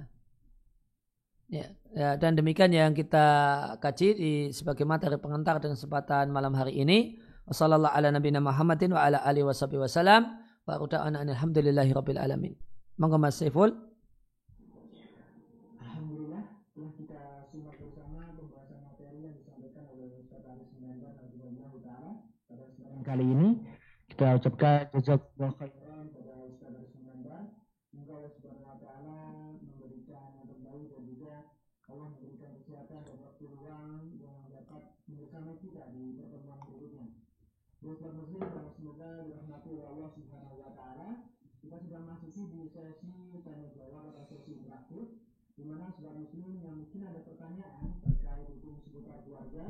Ya, 1.45 1.69
ya, 1.93 2.17
dan 2.17 2.33
demikian 2.33 2.73
yang 2.73 2.97
kita 2.97 3.27
kaji 3.77 4.07
di 4.17 4.31
sebagai 4.49 4.81
materi 4.85 5.17
pengantar 5.21 5.61
dengan 5.61 5.77
kesempatan 5.77 6.33
malam 6.33 6.57
hari 6.57 6.81
ini. 6.81 7.21
Wassalamualaikum 7.45 8.17
ala 8.17 8.41
Muhammadin 8.41 8.89
wa 8.97 9.05
ala 9.05 9.21
alihi 9.21 9.45
kali 23.05 23.21
ini. 23.21 23.49
Kita 24.09 24.41
ucapkan 24.41 24.89
jazakallahu 24.97 25.53
khairan 25.61 26.09
pada 26.09 26.33
Ustaz 26.49 26.73
Aris 26.73 26.93
Mendan. 27.05 27.45
Semoga 27.93 28.11
Allah 28.17 28.31
Subhanahu 28.33 28.65
wa 28.65 28.77
taala 28.81 29.17
Allah 31.85 32.07
memberikan 32.17 32.51
kesehatan 32.59 33.01
dan 33.05 33.17
waktu 33.21 33.45
luang 33.45 34.09
yang 34.17 34.41
dapat 34.49 34.81
bersama 35.05 35.53
kita 35.61 35.85
di 35.93 36.17
pertemuan 36.17 36.59
berikutnya. 36.65 37.07
Buat 37.85 38.13
muslim 38.17 38.41
dan 38.41 38.67
semoga 38.73 39.09
dirahmati 39.21 39.69
oleh 39.69 39.85
Allah 39.85 40.09
Subhanahu 40.17 40.57
wa 40.59 40.71
taala. 40.73 41.09
Kita 41.61 41.77
sudah 41.81 42.01
masuk 42.09 42.29
di 42.33 42.67
sesi 42.73 43.13
tanya 43.45 43.69
jawab 43.77 44.11
atau 44.11 44.25
sesi 44.27 44.59
interaktif 44.59 45.05
di 45.55 45.63
mana 45.63 45.87
sebagai 45.93 46.25
muslim 46.25 46.51
yang 46.59 46.75
mungkin 46.83 47.01
ada 47.05 47.21
pertanyaan 47.23 47.95
terkait 48.03 48.47
hukum 48.49 48.75
seputar 48.83 49.23
keluarga 49.23 49.65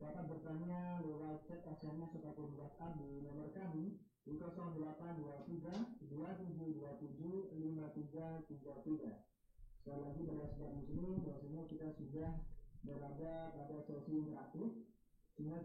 dapat 0.00 0.24
bertanya 0.30 1.00
lewat 1.04 1.44
chat 1.44 1.60
SMS 1.64 2.12
ataupun 2.16 2.56
WhatsApp 2.56 2.96
di 2.96 3.20
nomor 3.20 3.52
kami 3.52 4.00
di 4.23 4.23
0823 4.38 6.04
2727 6.10 7.54
5333. 7.54 9.22
Sekali 9.84 10.00
lagi 10.00 10.22
pada 10.24 10.66
muslim 10.72 11.20
kita 11.68 11.92
sudah 11.96 12.40
berada 12.84 13.52
pada 13.52 13.76
sesi 13.84 14.12
interaktif 14.20 14.70
sehingga 15.34 15.58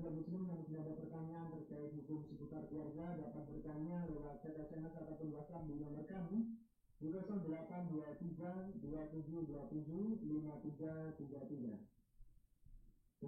yang 0.50 0.66
sudah 0.66 0.82
ada 0.82 0.94
pertanyaan 0.98 1.54
terkait 1.54 1.94
hukum 1.94 2.26
seputar 2.26 2.66
keluarga 2.68 3.14
dapat 3.22 3.44
bertanya 3.54 4.10
lewat 4.10 4.42
SMS 4.42 4.94
ataupun 4.98 5.30
WhatsApp 5.30 5.70
di 5.70 5.78
nomor 5.78 6.10
kami 6.10 6.58
di 7.00 7.08
0823 7.14 8.82
2727 8.82 10.26
5333. 10.26 12.00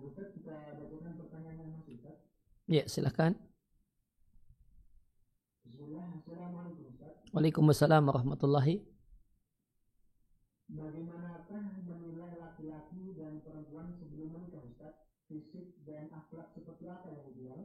Ustaz 0.01 0.27
kita 0.33 0.55
bacakan 0.81 1.13
pertanyaan 1.19 1.57
yang 1.61 1.71
masih 1.77 1.99
Ustaz. 1.99 2.17
Ya, 2.65 2.87
silakan. 2.87 3.50
Waalaikumsalam 7.31 8.03
warahmatullahi 8.11 8.83
Bagaimanakah 10.71 11.63
menilai 11.83 12.39
laki-laki 12.39 13.15
dan 13.19 13.43
perempuan 13.43 13.91
sebelum 13.95 14.35
menikah 14.35 14.63
Ustaz? 14.63 14.95
Fisik 15.27 15.79
dan 15.83 16.07
akhlak 16.15 16.51
seperti 16.55 16.87
apa 16.87 17.11
yang 17.11 17.27
ideal? 17.35 17.59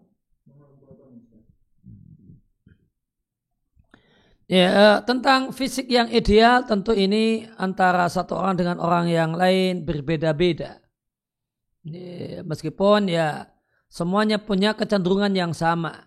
Mohon 0.46 0.74
jawaban 0.82 1.10
Ustaz. 1.22 1.46
Ya, 4.46 4.66
eh, 4.70 4.98
tentang 5.02 5.50
fisik 5.50 5.90
yang 5.90 6.06
ideal 6.10 6.62
tentu 6.66 6.94
ini 6.94 7.50
antara 7.58 8.06
satu 8.06 8.38
orang 8.38 8.54
dengan 8.54 8.78
orang 8.78 9.10
yang 9.10 9.34
lain 9.34 9.82
berbeda-beda. 9.82 10.78
Ya, 11.82 12.42
meskipun 12.46 13.10
ya 13.10 13.50
semuanya 13.90 14.38
punya 14.38 14.74
kecenderungan 14.78 15.34
yang 15.34 15.50
sama. 15.50 16.05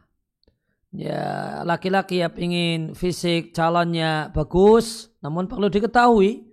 Ya, 0.89 1.61
laki-laki 1.69 2.25
yang 2.25 2.33
ingin 2.33 2.79
fisik 2.97 3.53
calonnya 3.53 4.33
bagus, 4.33 5.13
namun 5.21 5.45
perlu 5.45 5.69
diketahui 5.69 6.49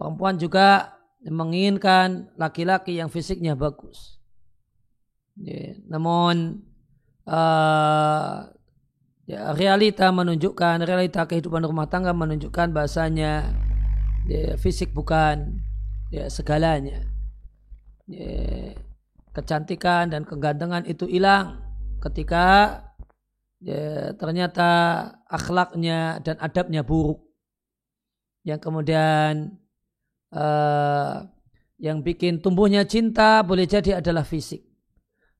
Perempuan 0.00 0.40
juga 0.40 0.96
menginginkan 1.28 2.32
laki-laki 2.40 2.96
yang 2.96 3.12
fisiknya 3.12 3.52
bagus. 3.52 4.16
Ya, 5.36 5.76
namun 5.92 6.64
uh, 7.28 8.48
ya, 9.28 9.52
realita 9.52 10.08
menunjukkan 10.08 10.88
realita 10.88 11.28
kehidupan 11.28 11.68
rumah 11.68 11.84
tangga 11.92 12.16
menunjukkan 12.16 12.72
bahasanya 12.72 13.52
ya, 14.24 14.56
fisik 14.56 14.96
bukan 14.96 15.60
ya, 16.08 16.32
segalanya. 16.32 17.04
Ya, 18.08 18.72
kecantikan 19.36 20.08
dan 20.08 20.24
kegantengan 20.24 20.88
itu 20.88 21.04
hilang 21.04 21.60
ketika 22.00 22.88
ya, 23.60 24.16
ternyata 24.16 24.68
akhlaknya 25.28 26.20
dan 26.24 26.36
adabnya 26.40 26.84
buruk. 26.84 27.20
Yang 28.44 28.60
kemudian 28.64 29.60
uh, 30.32 31.28
yang 31.76 32.00
bikin 32.00 32.40
tumbuhnya 32.40 32.88
cinta 32.88 33.44
boleh 33.44 33.68
jadi 33.68 34.00
adalah 34.00 34.24
fisik. 34.24 34.64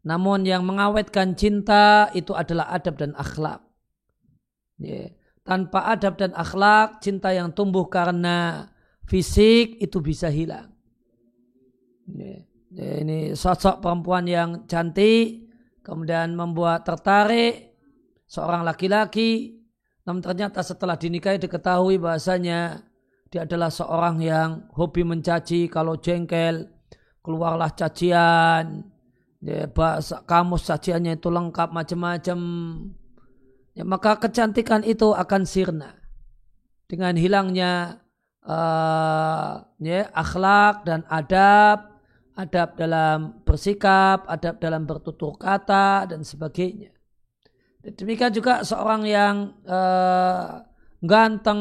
Namun 0.05 0.49
yang 0.49 0.65
mengawetkan 0.65 1.37
cinta 1.37 2.09
itu 2.17 2.33
adalah 2.33 2.73
adab 2.73 2.97
dan 2.97 3.13
akhlak. 3.17 3.61
Yeah. 4.81 5.13
Tanpa 5.45 5.93
adab 5.93 6.17
dan 6.21 6.33
akhlak, 6.37 7.05
cinta 7.05 7.33
yang 7.33 7.53
tumbuh 7.53 7.89
karena 7.89 8.69
fisik 9.05 9.81
itu 9.81 10.01
bisa 10.01 10.33
hilang. 10.33 10.73
Yeah. 12.09 12.49
Yeah, 12.71 13.03
ini 13.03 13.19
sosok 13.35 13.83
perempuan 13.83 14.31
yang 14.31 14.71
cantik, 14.71 15.51
kemudian 15.83 16.39
membuat 16.39 16.87
tertarik 16.87 17.70
seorang 18.31 18.63
laki-laki, 18.63 19.59
namun 20.07 20.23
ternyata 20.23 20.63
setelah 20.63 20.95
dinikahi 20.95 21.43
diketahui 21.43 21.99
bahasanya 21.99 22.87
dia 23.27 23.43
adalah 23.43 23.75
seorang 23.75 24.23
yang 24.23 24.71
hobi 24.75 25.03
mencaci 25.03 25.67
kalau 25.67 25.99
jengkel 25.99 26.71
keluarlah 27.27 27.75
cacian 27.75 28.87
dia 29.43 29.67
bahasa 29.67 30.23
kamus 30.23 30.69
caciannya 30.69 31.17
itu 31.17 31.33
lengkap 31.33 31.73
macam-macam. 31.73 32.39
Ya, 33.73 33.87
maka 33.87 34.21
kecantikan 34.21 34.85
itu 34.85 35.17
akan 35.17 35.49
sirna 35.49 35.97
dengan 36.91 37.15
hilangnya 37.17 38.03
uh, 38.45 39.65
ya, 39.81 40.11
akhlak 40.13 40.85
dan 40.85 41.07
adab 41.09 42.03
adab 42.35 42.69
dalam 42.77 43.41
bersikap 43.47 44.27
adab 44.27 44.59
dalam 44.59 44.85
bertutur 44.85 45.39
kata 45.39 46.11
dan 46.11 46.27
sebagainya 46.27 47.00
demikian 47.85 48.33
juga 48.33 48.61
seorang 48.61 49.03
yang 49.09 49.57
uh, 49.65 50.61
ganteng 51.01 51.61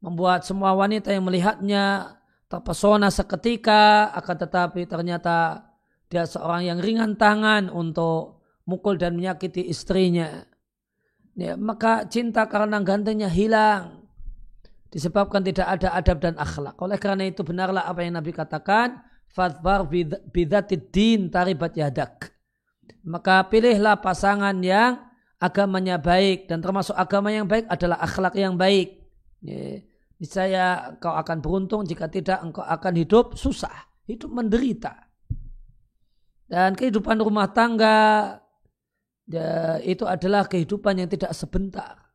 membuat 0.00 0.48
semua 0.48 0.72
wanita 0.72 1.12
yang 1.12 1.28
melihatnya 1.28 2.16
terpesona 2.48 3.12
seketika 3.12 4.10
akan 4.16 4.36
tetapi 4.36 4.88
ternyata 4.88 5.68
dia 6.08 6.24
seorang 6.24 6.66
yang 6.66 6.78
ringan 6.80 7.14
tangan 7.20 7.68
untuk 7.68 8.42
mukul 8.64 8.96
dan 8.96 9.14
menyakiti 9.14 9.68
istrinya 9.68 10.42
ya, 11.36 11.54
maka 11.54 12.08
cinta 12.08 12.48
karena 12.48 12.80
gantengnya 12.80 13.28
hilang 13.28 14.00
disebabkan 14.90 15.46
tidak 15.46 15.66
ada 15.78 15.94
adab 15.94 16.18
dan 16.18 16.34
akhlak. 16.36 16.74
Oleh 16.82 16.98
karena 16.98 17.30
itu 17.30 17.46
benarlah 17.46 17.86
apa 17.86 18.02
yang 18.02 18.18
Nabi 18.18 18.34
katakan, 18.34 18.98
fadbar 19.30 19.86
bidatid 20.34 20.90
din 20.90 21.30
taribat 21.30 21.78
yadak. 21.78 22.34
Maka 23.06 23.46
pilihlah 23.46 24.02
pasangan 24.02 24.58
yang 24.60 24.98
agamanya 25.40 25.96
baik 25.96 26.46
dan 26.46 26.60
termasuk 26.60 26.92
agama 26.94 27.32
yang 27.32 27.48
baik 27.48 27.66
adalah 27.66 27.98
akhlak 28.04 28.36
yang 28.36 28.54
baik. 28.60 29.00
Ya. 29.40 29.80
Niscaya 30.20 30.92
engkau 30.92 31.16
akan 31.16 31.40
beruntung 31.40 31.82
jika 31.88 32.04
tidak 32.12 32.44
engkau 32.44 32.60
akan 32.60 32.92
hidup 32.92 33.40
susah, 33.40 33.88
hidup 34.04 34.28
menderita. 34.28 35.08
Dan 36.44 36.76
kehidupan 36.76 37.16
rumah 37.24 37.48
tangga 37.48 38.36
ya, 39.24 39.80
itu 39.80 40.04
adalah 40.04 40.44
kehidupan 40.44 41.00
yang 41.00 41.08
tidak 41.08 41.32
sebentar 41.32 42.10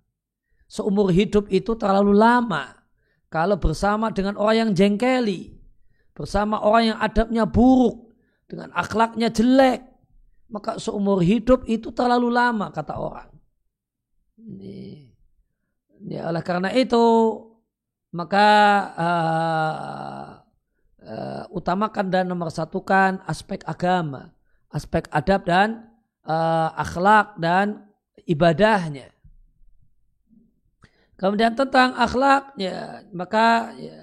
seumur 0.65 1.13
hidup 1.13 1.49
itu 1.53 1.77
terlalu 1.77 2.13
lama. 2.15 2.75
Kalau 3.29 3.59
bersama 3.59 4.13
dengan 4.13 4.39
orang 4.39 4.69
yang 4.69 4.71
jengkeli, 4.71 5.59
bersama 6.15 6.61
orang 6.61 6.95
yang 6.95 6.99
adabnya 7.01 7.43
buruk, 7.43 8.15
dengan 8.45 8.71
akhlaknya 8.71 9.33
jelek, 9.33 9.81
maka 10.49 10.77
seumur 10.77 11.25
hidup 11.25 11.65
itu 11.65 11.89
terlalu 11.89 12.29
lama 12.29 12.69
kata 12.69 12.93
orang. 12.95 13.29
Ini. 14.37 15.09
Ya, 16.05 16.29
oleh 16.29 16.43
karena 16.45 16.69
itu 16.75 17.01
maka 18.13 18.49
uh, 18.95 20.27
uh, 21.03 21.43
utamakan 21.51 22.05
dan 22.13 22.29
nomor 22.29 22.53
satukan 22.53 23.19
aspek 23.25 23.65
agama, 23.65 24.31
aspek 24.69 25.09
adab 25.09 25.43
dan 25.49 25.89
uh, 26.27 26.69
akhlak 26.77 27.35
dan 27.41 27.89
ibadahnya. 28.27 29.11
Kemudian 31.15 31.55
tentang 31.55 31.95
akhlak, 31.95 32.59
ya 32.59 33.07
maka 33.15 33.71
ya, 33.79 33.95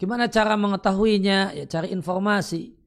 gimana 0.00 0.32
cara 0.32 0.56
mengetahuinya? 0.56 1.52
Ya 1.52 1.68
cari 1.68 1.92
informasi. 1.92 2.79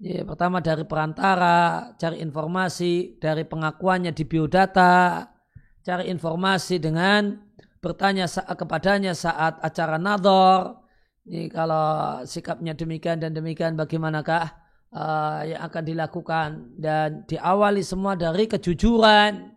Ya, 0.00 0.24
pertama 0.24 0.64
dari 0.64 0.88
perantara, 0.88 1.92
cari 2.00 2.24
informasi 2.24 3.20
dari 3.20 3.44
pengakuannya 3.44 4.16
di 4.16 4.24
biodata, 4.24 5.28
cari 5.84 6.08
informasi 6.08 6.80
dengan 6.80 7.36
bertanya 7.84 8.24
saat, 8.24 8.56
kepadanya 8.56 9.12
saat 9.12 9.60
acara 9.60 10.00
nador. 10.00 10.80
Ini 11.28 11.52
kalau 11.52 12.24
sikapnya 12.24 12.72
demikian 12.72 13.20
dan 13.20 13.36
demikian 13.36 13.76
bagaimanakah 13.76 14.56
uh, 14.88 15.44
yang 15.44 15.68
akan 15.68 15.82
dilakukan 15.84 16.48
dan 16.80 17.28
diawali 17.28 17.84
semua 17.84 18.16
dari 18.16 18.48
kejujuran. 18.48 19.52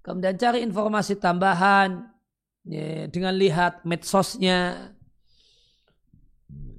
Kemudian 0.00 0.40
cari 0.40 0.64
informasi 0.64 1.20
tambahan 1.20 2.00
ya, 2.64 3.12
dengan 3.12 3.36
lihat 3.36 3.84
medsosnya, 3.84 4.88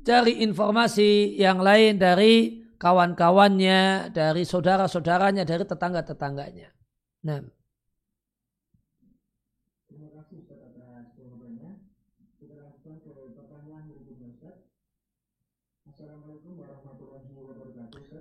cari 0.01 0.41
informasi 0.41 1.37
yang 1.37 1.61
lain 1.61 2.01
dari 2.01 2.65
kawan-kawannya, 2.77 4.13
dari 4.13 4.43
saudara-saudaranya, 4.45 5.43
dari 5.43 5.65
tetangga-tetangganya. 5.65 6.69
Nah. 7.25 7.41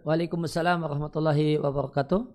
Waalaikumsalam 0.06 0.86
warahmatullahi 0.86 1.58
wabarakatuh. 1.58 2.30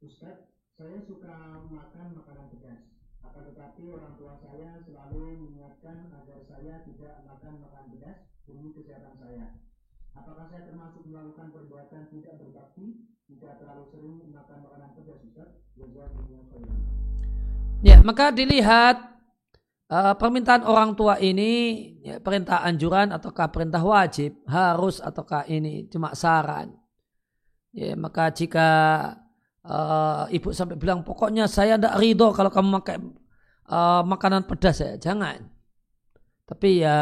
Ustaz, 0.00 0.48
saya 0.72 0.98
suka 1.04 1.60
makan 1.68 2.16
makanan 2.16 2.48
pedas. 2.48 2.80
Akan 3.20 3.44
tetapi 3.52 3.92
orang 3.92 4.16
tua 4.16 4.40
saya 4.40 4.80
selalu 4.80 5.36
mengingatkan 5.36 6.08
agar 6.16 6.40
saya 6.48 6.80
tidak 6.88 7.28
makan 7.28 7.60
makanan 7.60 7.86
pedas 7.92 8.18
demi 8.48 8.72
kesehatan 8.72 9.20
saya. 9.20 9.60
Apakah 10.26 10.50
saya 10.50 10.66
termasuk 10.66 11.06
melakukan 11.06 11.54
perbuatan 11.54 12.10
tidak 12.10 12.34
berbakti 12.42 12.98
jika 13.30 13.62
terlalu 13.62 13.86
sering 13.94 14.26
makan 14.34 14.58
makanan 14.66 14.90
pedas, 14.98 15.22
Ustaz? 15.22 15.50
Ya, 17.86 18.02
maka 18.02 18.34
dilihat 18.34 18.98
uh, 19.86 20.18
permintaan 20.18 20.66
orang 20.66 20.98
tua 20.98 21.22
ini 21.22 21.78
ya, 22.02 22.18
perintah 22.18 22.66
anjuran 22.66 23.14
ataukah 23.14 23.54
perintah 23.54 23.78
wajib, 23.86 24.42
harus 24.50 24.98
ataukah 24.98 25.46
ini 25.46 25.86
cuma 25.86 26.10
saran. 26.18 26.74
Ya, 27.70 27.94
maka 27.94 28.34
jika 28.34 28.68
uh, 29.62 30.26
ibu 30.34 30.50
sampai 30.50 30.74
bilang 30.74 31.06
pokoknya 31.06 31.46
saya 31.46 31.78
tidak 31.78 32.02
ridho 32.02 32.34
kalau 32.34 32.50
kamu 32.50 32.82
makan 32.82 33.14
uh, 33.70 34.02
makanan 34.02 34.42
pedas 34.42 34.82
ya, 34.82 34.98
jangan. 34.98 35.38
Tapi 36.50 36.82
ya 36.82 36.98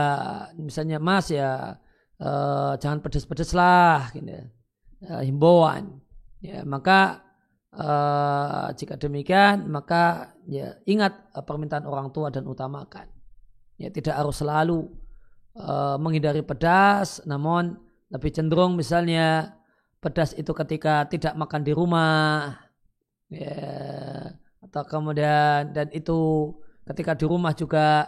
misalnya 0.61 1.01
mas 1.01 1.33
ya 1.33 1.81
uh, 2.21 2.79
jangan 2.79 3.03
pedas-pedas 3.03 3.51
lah, 3.57 4.11
gitu. 4.15 4.31
Uh, 5.07 5.23
himbauan. 5.25 5.99
Ya, 6.39 6.63
maka 6.63 7.25
Uh, 7.75 8.71
jika 8.79 8.95
demikian 8.95 9.67
maka 9.67 10.31
ya 10.47 10.79
ingat 10.87 11.11
uh, 11.35 11.43
permintaan 11.43 11.91
orang 11.91 12.15
tua 12.15 12.31
dan 12.31 12.47
utamakan. 12.47 13.11
Ya 13.83 13.91
tidak 13.91 14.15
harus 14.15 14.39
selalu 14.39 14.95
uh, 15.59 15.99
menghindari 15.99 16.47
pedas, 16.47 17.19
namun 17.27 17.75
lebih 18.15 18.31
cenderung 18.31 18.79
misalnya 18.79 19.59
pedas 19.99 20.39
itu 20.39 20.55
ketika 20.55 21.11
tidak 21.11 21.35
makan 21.35 21.67
di 21.67 21.75
rumah, 21.75 22.63
ya 23.27 23.59
atau 24.63 24.87
kemudian 24.87 25.75
dan 25.75 25.91
itu 25.91 26.55
ketika 26.87 27.19
di 27.19 27.27
rumah 27.27 27.59
juga 27.59 28.07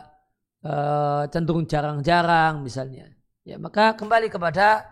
cenderung 1.35 1.67
jarang-jarang 1.67 2.63
misalnya. 2.63 3.16
Ya 3.47 3.63
maka 3.63 3.95
kembali 3.95 4.27
kepada 4.27 4.91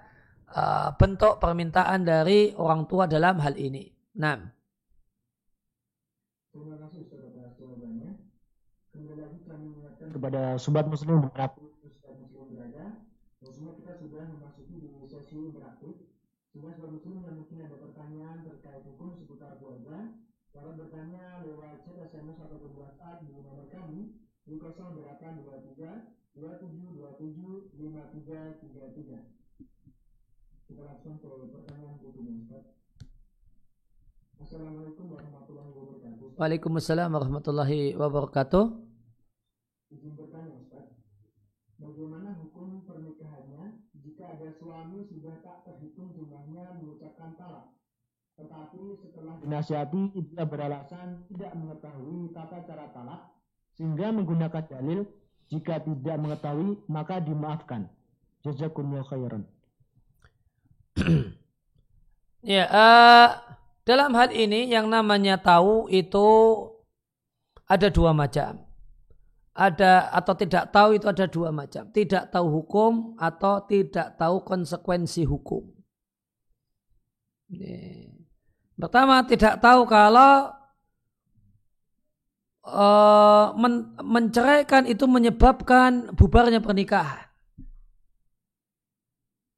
uh, 0.54 0.94
bentuk 0.94 1.42
permintaan 1.42 2.06
dari 2.06 2.54
orang 2.54 2.86
tua 2.86 3.10
dalam 3.10 3.42
hal 3.42 3.58
ini. 3.58 3.90
Nah. 4.14 4.38
Terima 6.54 6.78
kasih 6.86 7.02
Ustaz 7.02 7.34
atas 7.34 7.58
jawabannya. 7.58 8.14
Kembali 8.94 9.18
lagi 9.26 9.38
kami 9.42 9.74
mengingatkan 9.74 10.06
kepada 10.14 10.54
sobat 10.62 10.86
muslim 10.86 11.26
beraktif 11.34 11.66
sobat 11.98 12.14
muslim 12.22 12.46
berada. 12.54 13.02
Bahwasanya 13.42 13.74
kita 13.74 13.92
sudah 13.98 14.22
memasuki 14.22 14.74
di 14.78 14.86
sesi 15.10 15.34
interaktif. 15.34 16.06
Sehingga 16.54 16.70
sobat 16.78 16.94
muslim 16.94 17.26
yang 17.26 17.34
mungkin 17.34 17.58
ada 17.58 17.74
pertanyaan 17.74 18.46
terkait 18.46 18.86
hukum 18.86 19.18
seputar 19.18 19.58
keluarga, 19.58 20.14
dapat 20.54 20.78
bertanya 20.78 21.42
lewat 21.42 21.82
chat 21.82 21.98
SMS 22.06 22.38
ataupun 22.38 22.70
WhatsApp 22.78 23.26
di 23.26 23.34
nomor 23.34 23.66
kami 23.66 24.14
di 24.46 24.54
0823 24.62 26.22
2727 26.34 27.78
5333. 27.78 29.22
Langsung 31.04 31.20
ke 31.20 31.46
pertanyaan 31.52 32.00
berikutnya 32.00 32.32
Ustaz. 32.40 32.64
Assalamualaikum 34.40 35.04
warahmatullahi 35.12 35.70
wabarakatuh. 35.76 36.26
Waalaikumsalam 36.40 37.10
warahmatullahi 37.12 37.80
wabarakatuh. 37.92 38.64
Izin 39.92 40.16
bertanya 40.16 40.56
Ustaz, 40.64 40.96
bagaimana 41.76 42.32
hukum 42.40 42.88
pernikahannya 42.88 43.84
jika 44.00 44.32
ada 44.32 44.48
suami 44.56 45.04
sudah 45.04 45.44
tak 45.44 45.68
terhitung 45.68 46.08
jumlahnya 46.16 46.72
mengucapkan 46.80 47.36
talak, 47.36 47.68
tetapi 48.40 48.96
setelah 49.04 49.36
dinasihati 49.44 50.08
dia 50.32 50.48
beralasan 50.48 51.28
tidak 51.28 51.52
mengetahui 51.52 52.32
tata 52.32 52.64
cara 52.64 52.88
talak 52.96 53.28
sehingga 53.76 54.08
menggunakan 54.08 54.64
dalil 54.72 55.04
jika 55.52 55.84
tidak 55.84 56.16
mengetahui 56.16 56.80
maka 56.88 57.20
dimaafkan. 57.20 57.92
Jazakumullah 58.40 59.04
khairan. 59.04 59.44
ya, 62.54 62.64
uh, 62.68 63.28
dalam 63.84 64.16
hal 64.16 64.32
ini 64.32 64.72
yang 64.72 64.88
namanya 64.88 65.36
tahu 65.36 65.92
itu 65.92 66.26
ada 67.68 67.88
dua 67.92 68.16
macam. 68.16 68.60
Ada 69.54 70.10
atau 70.10 70.34
tidak 70.34 70.74
tahu 70.74 70.98
itu 70.98 71.06
ada 71.06 71.30
dua 71.30 71.54
macam. 71.54 71.86
Tidak 71.92 72.32
tahu 72.34 72.46
hukum 72.50 73.14
atau 73.20 73.62
tidak 73.68 74.18
tahu 74.18 74.42
konsekuensi 74.42 75.22
hukum. 75.22 75.62
Ini. 77.54 78.10
Pertama 78.74 79.22
tidak 79.22 79.62
tahu 79.62 79.86
kalau 79.86 80.50
uh, 82.66 83.54
men 83.54 83.94
menceraikan 84.02 84.90
itu 84.90 85.06
menyebabkan 85.06 86.10
bubarnya 86.18 86.58
pernikahan. 86.58 87.30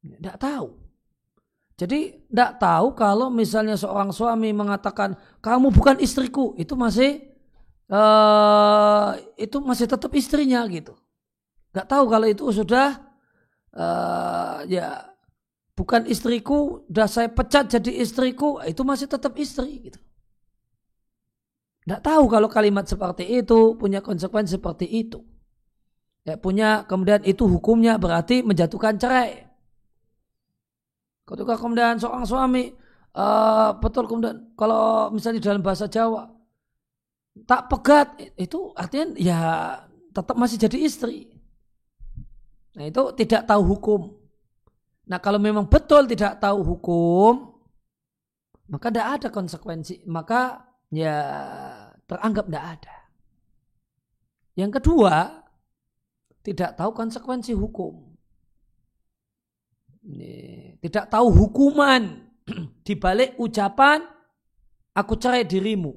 Tidak 0.05 0.37
tahu. 0.37 0.86
Jadi 1.77 2.25
tidak 2.25 2.57
tahu 2.57 2.97
kalau 2.97 3.29
misalnya 3.29 3.77
seorang 3.77 4.09
suami 4.09 4.49
mengatakan 4.49 5.13
kamu 5.45 5.69
bukan 5.69 6.01
istriku, 6.01 6.57
itu 6.57 6.73
masih 6.73 7.21
uh, 7.93 9.13
itu 9.37 9.61
masih 9.61 9.85
tetap 9.85 10.09
istrinya 10.17 10.65
gitu. 10.73 10.97
Gak 11.77 11.85
tahu 11.85 12.09
kalau 12.09 12.25
itu 12.25 12.49
sudah 12.49 12.97
uh, 13.77 14.65
ya 14.65 15.05
bukan 15.77 16.09
istriku, 16.09 16.81
udah 16.89 17.05
saya 17.05 17.29
pecat 17.29 17.69
jadi 17.69 18.01
istriku, 18.01 18.57
itu 18.65 18.81
masih 18.81 19.05
tetap 19.05 19.37
istri 19.37 19.93
gitu. 19.93 20.01
Tidak 21.85 22.01
tahu 22.03 22.25
kalau 22.27 22.49
kalimat 22.51 22.83
seperti 22.83 23.23
itu 23.23 23.77
punya 23.79 24.03
konsekuensi 24.03 24.57
seperti 24.57 24.89
itu. 24.89 25.23
ya, 26.27 26.35
punya 26.35 26.83
kemudian 26.83 27.23
itu 27.23 27.47
hukumnya 27.47 27.95
berarti 27.95 28.43
menjatuhkan 28.43 28.99
cerai. 28.99 29.46
Ketika 31.27 31.59
kemudian 31.59 31.99
seorang 31.99 32.23
suami 32.23 32.71
uh, 33.11 33.75
betul 33.83 34.07
kemudian 34.07 34.55
kalau 34.55 35.11
misalnya 35.11 35.43
dalam 35.43 35.59
bahasa 35.59 35.91
Jawa 35.91 36.31
tak 37.43 37.67
pegat 37.67 38.15
itu 38.39 38.71
artinya 38.73 39.13
ya 39.19 39.39
tetap 40.15 40.39
masih 40.39 40.55
jadi 40.55 40.77
istri. 40.79 41.27
Nah 42.79 42.87
itu 42.87 43.03
tidak 43.19 43.43
tahu 43.43 43.75
hukum. 43.75 44.01
Nah 45.11 45.19
kalau 45.19 45.37
memang 45.37 45.67
betul 45.67 46.07
tidak 46.07 46.39
tahu 46.39 46.63
hukum 46.63 47.57
maka 48.67 48.87
tidak 48.91 49.07
ada 49.19 49.27
konsekuensi. 49.31 50.03
Maka 50.07 50.63
ya 50.91 51.17
teranggap 52.07 52.47
tidak 52.47 52.65
ada. 52.79 52.97
Yang 54.57 54.71
kedua, 54.81 55.15
tidak 56.43 56.75
tahu 56.75 56.91
konsekuensi 56.91 57.53
hukum. 57.53 58.17
Tidak 60.87 61.11
tahu 61.11 61.27
hukuman 61.35 62.23
di 62.87 62.95
balik 62.95 63.35
ucapan 63.35 63.99
aku 64.95 65.19
cerai 65.19 65.43
dirimu. 65.43 65.91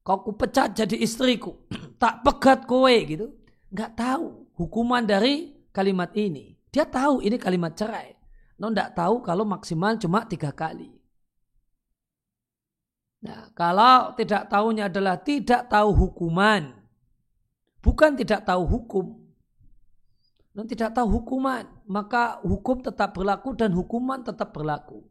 Kau 0.00 0.24
ku 0.24 0.32
pecat 0.32 0.72
jadi 0.72 0.96
istriku. 0.96 1.68
tak 2.02 2.24
pegat 2.24 2.64
kowe 2.64 2.88
gitu. 2.88 3.36
Nggak 3.68 3.92
tahu 4.00 4.48
hukuman 4.56 5.04
dari 5.04 5.52
kalimat 5.76 6.08
ini. 6.16 6.56
Dia 6.72 6.88
tahu 6.88 7.20
ini 7.20 7.36
kalimat 7.36 7.76
cerai. 7.76 8.16
No, 8.56 8.72
nggak 8.72 8.96
tahu 8.96 9.20
kalau 9.20 9.44
maksimal 9.44 10.00
cuma 10.00 10.24
tiga 10.24 10.56
kali. 10.56 10.88
Nah, 13.28 13.52
kalau 13.52 14.16
tidak 14.16 14.48
tahunya 14.48 14.88
adalah 14.88 15.20
tidak 15.20 15.68
tahu 15.68 15.92
hukuman. 15.92 16.80
Bukan 17.84 18.16
tidak 18.16 18.48
tahu 18.48 18.64
hukum 18.64 19.22
dan 20.52 20.68
tidak 20.68 20.92
tahu 20.92 21.08
hukuman, 21.08 21.64
maka 21.92 22.40
hukum 22.40 22.80
tetap 22.80 23.12
berlaku 23.12 23.52
dan 23.52 23.76
hukuman 23.76 24.24
tetap 24.24 24.56
berlaku. 24.56 25.04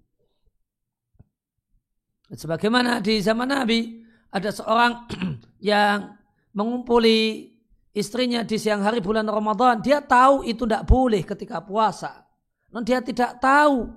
Sebagaimana 2.34 2.98
di 2.98 3.22
zaman 3.22 3.54
Nabi 3.54 4.02
ada 4.34 4.50
seorang 4.50 5.06
yang 5.62 6.18
mengumpuli 6.58 7.54
istrinya 7.94 8.42
di 8.42 8.58
siang 8.58 8.82
hari 8.82 8.98
bulan 8.98 9.30
Ramadan, 9.30 9.78
dia 9.86 10.02
tahu 10.02 10.42
itu 10.42 10.66
tidak 10.66 10.90
boleh 10.90 11.22
ketika 11.22 11.62
puasa. 11.62 12.26
Dan 12.72 12.82
dia 12.82 13.04
tidak 13.04 13.38
tahu 13.38 13.94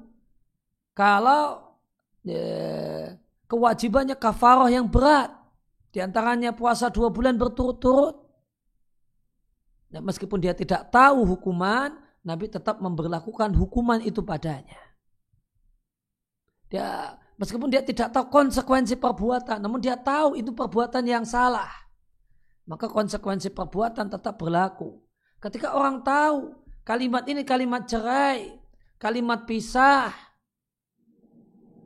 kalau 0.92 1.78
ya, 2.26 3.16
kewajibannya 3.48 4.18
kafarah 4.18 4.68
yang 4.68 4.90
berat. 4.92 5.32
Di 5.94 6.02
antaranya 6.02 6.50
puasa 6.50 6.90
dua 6.90 7.06
bulan 7.06 7.38
berturut-turut 7.38 8.24
Ya, 9.94 10.02
meskipun 10.02 10.42
dia 10.42 10.50
tidak 10.50 10.90
tahu 10.90 11.22
hukuman, 11.22 11.94
Nabi 12.24 12.48
tetap 12.48 12.80
memberlakukan 12.80 13.52
hukuman 13.52 14.00
itu 14.00 14.24
padanya. 14.24 14.80
Dia 16.72 17.14
meskipun 17.36 17.68
dia 17.68 17.84
tidak 17.84 18.16
tahu 18.16 18.32
konsekuensi 18.32 18.96
perbuatan, 18.96 19.60
namun 19.60 19.78
dia 19.78 19.94
tahu 20.00 20.40
itu 20.40 20.50
perbuatan 20.56 21.04
yang 21.04 21.28
salah. 21.28 21.68
Maka 22.64 22.88
konsekuensi 22.88 23.52
perbuatan 23.52 24.08
tetap 24.08 24.40
berlaku. 24.40 24.96
Ketika 25.36 25.76
orang 25.76 26.00
tahu 26.00 26.56
kalimat 26.80 27.28
ini 27.28 27.44
kalimat 27.44 27.84
cerai, 27.84 28.56
kalimat 28.96 29.44
pisah, 29.44 30.08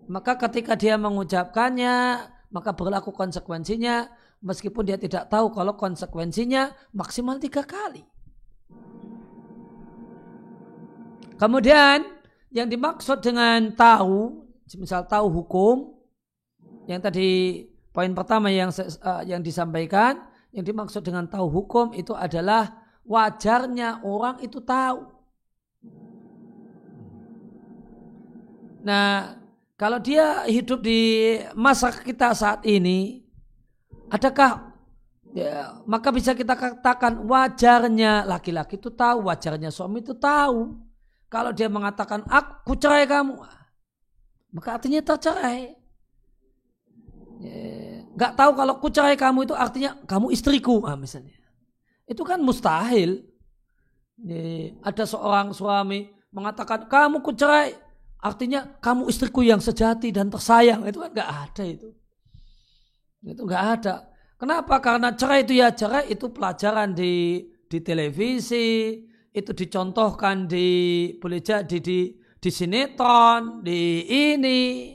maka 0.07 0.39
ketika 0.39 0.79
dia 0.79 0.95
mengucapkannya, 0.95 2.31
maka 2.55 2.71
berlaku 2.73 3.11
konsekuensinya 3.11 4.07
meskipun 4.39 4.87
dia 4.87 4.97
tidak 4.97 5.27
tahu 5.27 5.51
kalau 5.51 5.75
konsekuensinya 5.75 6.71
maksimal 6.95 7.43
tiga 7.43 7.67
kali. 7.67 8.07
Kemudian 11.39 12.05
yang 12.51 12.67
dimaksud 12.67 13.23
dengan 13.23 13.71
tahu, 13.73 14.45
misal 14.77 15.07
tahu 15.07 15.31
hukum, 15.31 15.95
yang 16.91 16.99
tadi 16.99 17.63
poin 17.95 18.11
pertama 18.13 18.51
yang 18.51 18.75
uh, 18.75 19.23
yang 19.23 19.41
disampaikan, 19.41 20.19
yang 20.51 20.67
dimaksud 20.67 21.07
dengan 21.07 21.31
tahu 21.31 21.47
hukum 21.47 21.95
itu 21.95 22.13
adalah 22.13 22.83
wajarnya 23.07 24.03
orang 24.03 24.43
itu 24.43 24.59
tahu. 24.59 25.15
Nah, 28.83 29.39
kalau 29.79 30.03
dia 30.03 30.43
hidup 30.51 30.83
di 30.83 31.37
masa 31.55 31.93
kita 31.93 32.35
saat 32.35 32.65
ini, 32.67 33.29
Adakah 34.09 34.73
ya, 35.37 35.85
maka 35.85 36.09
bisa 36.09 36.33
kita 36.33 36.57
katakan 36.57 37.29
wajarnya 37.29 38.25
laki-laki 38.25 38.81
itu 38.81 38.89
tahu, 38.89 39.29
wajarnya 39.29 39.69
suami 39.69 40.01
itu 40.01 40.17
tahu. 40.17 40.88
Kalau 41.29 41.53
dia 41.53 41.69
mengatakan 41.69 42.25
aku 42.25 42.73
cerai 42.81 43.05
kamu, 43.05 43.37
maka 44.53 44.69
artinya 44.81 45.05
tercerai. 45.05 45.77
Ya, 47.39 48.03
gak 48.17 48.33
tahu 48.35 48.51
kalau 48.57 48.75
ku 48.81 48.89
cerai 48.89 49.15
kamu 49.15 49.45
itu 49.45 49.55
artinya 49.55 49.95
kamu 50.09 50.33
istriku, 50.33 50.83
ah, 50.89 50.97
misalnya. 50.97 51.37
Itu 52.09 52.25
kan 52.25 52.41
mustahil. 52.41 53.29
Ya, 54.25 54.73
ada 54.81 55.05
seorang 55.05 55.53
suami 55.53 56.09
mengatakan 56.33 56.89
kamu 56.89 57.21
ku 57.21 57.37
cerai, 57.37 57.77
artinya 58.19 58.65
kamu 58.81 59.13
istriku 59.13 59.45
yang 59.45 59.61
sejati 59.61 60.09
dan 60.09 60.33
tersayang. 60.33 60.89
Itu 60.89 61.05
kan 61.05 61.13
gak 61.13 61.31
ada 61.31 61.65
itu. 61.69 61.93
Itu 63.23 63.43
nggak 63.45 63.65
ada. 63.79 63.95
Kenapa? 64.39 64.79
Karena 64.79 65.11
cerai 65.11 65.43
itu 65.43 65.59
ya 65.59 65.75
cerai 65.75 66.07
itu 66.11 66.31
pelajaran 66.31 66.95
di 66.95 67.43
di 67.67 67.79
televisi, 67.83 69.03
itu 69.41 69.55
dicontohkan 69.55 70.51
di 70.51 70.67
boleh 71.23 71.39
jadi 71.39 71.79
di 71.79 72.19
di 72.39 72.51
sinetron, 72.51 73.63
di 73.63 74.07
ini. 74.07 74.95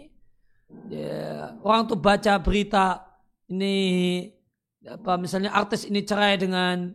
Ya, 0.89 1.53
orang 1.61 1.87
tuh 1.87 1.99
baca 1.99 2.39
berita 2.41 3.03
ini 3.51 4.27
apa 4.83 5.15
misalnya 5.15 5.53
artis 5.55 5.87
ini 5.87 6.03
cerai 6.03 6.35
dengan 6.35 6.91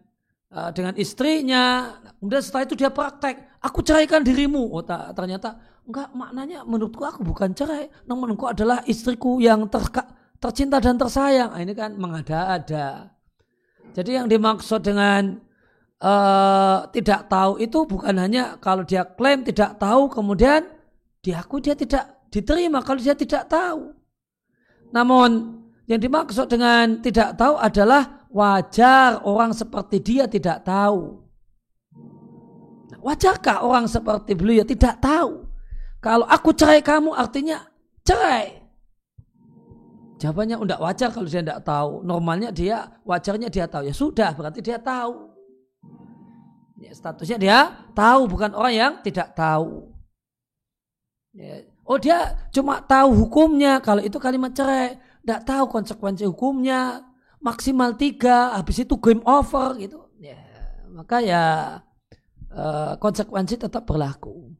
uh, 0.52 0.70
dengan 0.74 0.92
istrinya, 0.98 1.96
kemudian 2.20 2.42
setelah 2.44 2.64
itu 2.68 2.74
dia 2.76 2.90
praktek, 2.92 3.60
aku 3.64 3.80
ceraikan 3.80 4.20
dirimu. 4.20 4.68
Oh, 4.72 4.84
tak, 4.84 5.16
ternyata 5.16 5.56
enggak 5.88 6.12
maknanya 6.12 6.68
menurutku 6.68 7.00
aku 7.04 7.24
bukan 7.24 7.56
cerai, 7.56 7.88
namun 8.04 8.28
menurutku 8.28 8.50
adalah 8.50 8.84
istriku 8.84 9.40
yang 9.40 9.64
terka, 9.72 10.04
tercinta 10.36 10.82
dan 10.84 11.00
tersayang. 11.00 11.54
Nah, 11.54 11.60
ini 11.64 11.72
kan 11.72 11.96
mengada-ada. 11.96 13.14
Jadi 13.96 14.10
yang 14.20 14.28
dimaksud 14.28 14.84
dengan 14.84 15.40
uh, 16.02 16.86
tidak 16.90 17.26
tahu 17.30 17.58
itu 17.62 17.78
bukan 17.86 18.14
hanya 18.18 18.58
kalau 18.58 18.82
dia 18.82 19.06
klaim 19.06 19.42
tidak 19.42 19.78
tahu 19.78 20.10
kemudian 20.10 20.66
diakui 21.22 21.62
dia 21.62 21.74
tidak 21.74 22.26
diterima 22.30 22.82
kalau 22.82 23.00
dia 23.00 23.14
tidak 23.14 23.46
tahu. 23.50 23.94
Namun 24.94 25.60
yang 25.88 26.00
dimaksud 26.00 26.48
dengan 26.48 27.00
tidak 27.00 27.36
tahu 27.36 27.56
adalah 27.56 28.28
wajar 28.32 29.20
orang 29.24 29.52
seperti 29.52 30.00
dia 30.00 30.24
tidak 30.28 30.64
tahu. 30.64 31.24
Wajarkah 32.98 33.62
orang 33.62 33.86
seperti 33.86 34.34
beliau 34.34 34.66
tidak 34.66 34.98
tahu? 34.98 35.46
Kalau 36.02 36.26
aku 36.26 36.50
cerai 36.50 36.82
kamu 36.82 37.14
artinya 37.14 37.62
cerai. 38.02 38.58
Jawabannya 40.18 40.58
tidak 40.58 40.80
wajar 40.82 41.08
kalau 41.14 41.28
dia 41.30 41.42
tidak 41.46 41.62
tahu. 41.62 42.02
Normalnya 42.02 42.50
dia, 42.50 42.90
wajarnya 43.06 43.48
dia 43.48 43.70
tahu. 43.70 43.86
Ya 43.86 43.94
sudah, 43.94 44.34
berarti 44.34 44.58
dia 44.58 44.82
tahu. 44.82 45.27
Ya, 46.78 46.94
statusnya 46.94 47.38
dia 47.42 47.58
tahu, 47.92 48.30
bukan 48.30 48.54
orang 48.54 48.74
yang 48.74 48.92
tidak 49.02 49.34
tahu. 49.34 49.90
Ya. 51.34 51.66
Oh 51.82 51.98
dia 51.98 52.38
cuma 52.54 52.78
tahu 52.84 53.26
hukumnya. 53.26 53.82
Kalau 53.82 53.98
itu 54.04 54.14
kalimat 54.22 54.54
cerai, 54.54 55.00
tidak 55.24 55.42
tahu 55.42 55.64
konsekuensi 55.72 56.24
hukumnya. 56.28 57.02
Maksimal 57.38 57.94
tiga, 57.94 58.54
habis 58.54 58.82
itu 58.82 58.94
game 58.98 59.22
over 59.22 59.78
gitu. 59.78 60.10
Ya, 60.18 60.38
maka 60.90 61.22
ya 61.22 61.44
uh, 62.50 62.94
konsekuensi 62.98 63.58
tetap 63.58 63.86
berlaku. 63.86 64.54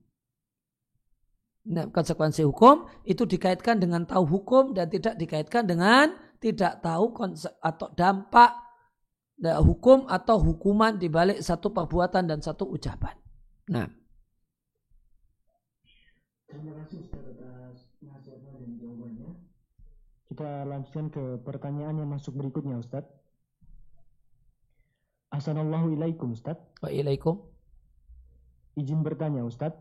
Nah, 1.68 1.84
konsekuensi 1.92 2.46
hukum 2.48 2.88
itu 3.04 3.28
dikaitkan 3.28 3.76
dengan 3.76 4.08
tahu 4.08 4.24
hukum 4.24 4.72
dan 4.72 4.88
tidak 4.88 5.20
dikaitkan 5.20 5.68
dengan 5.68 6.16
tidak 6.40 6.80
tahu 6.80 7.12
atau 7.60 7.88
dampak 7.92 8.67
hukum 9.38 10.10
atau 10.10 10.42
hukuman 10.42 10.98
di 10.98 11.06
balik 11.06 11.38
satu 11.38 11.70
perbuatan 11.70 12.26
dan 12.26 12.42
satu 12.42 12.66
ucapan. 12.66 13.14
Nah. 13.70 13.86
Terima 16.48 16.72
kasih 16.80 17.04
Ustaz 17.04 17.22
atas 17.22 17.76
nasihatnya 18.00 18.56
dan 18.56 18.70
jawabannya. 18.80 19.30
Kita 20.32 20.48
lanjutkan 20.64 21.06
ke 21.12 21.24
pertanyaan 21.44 22.00
yang 22.00 22.08
masuk 22.08 22.34
berikutnya 22.34 22.80
Ustaz. 22.80 23.04
Assalamualaikum 25.28 26.32
Ustaz. 26.32 26.56
Waalaikumsalam. 26.80 28.80
Izin 28.80 29.04
bertanya 29.04 29.44
Ustaz. 29.44 29.76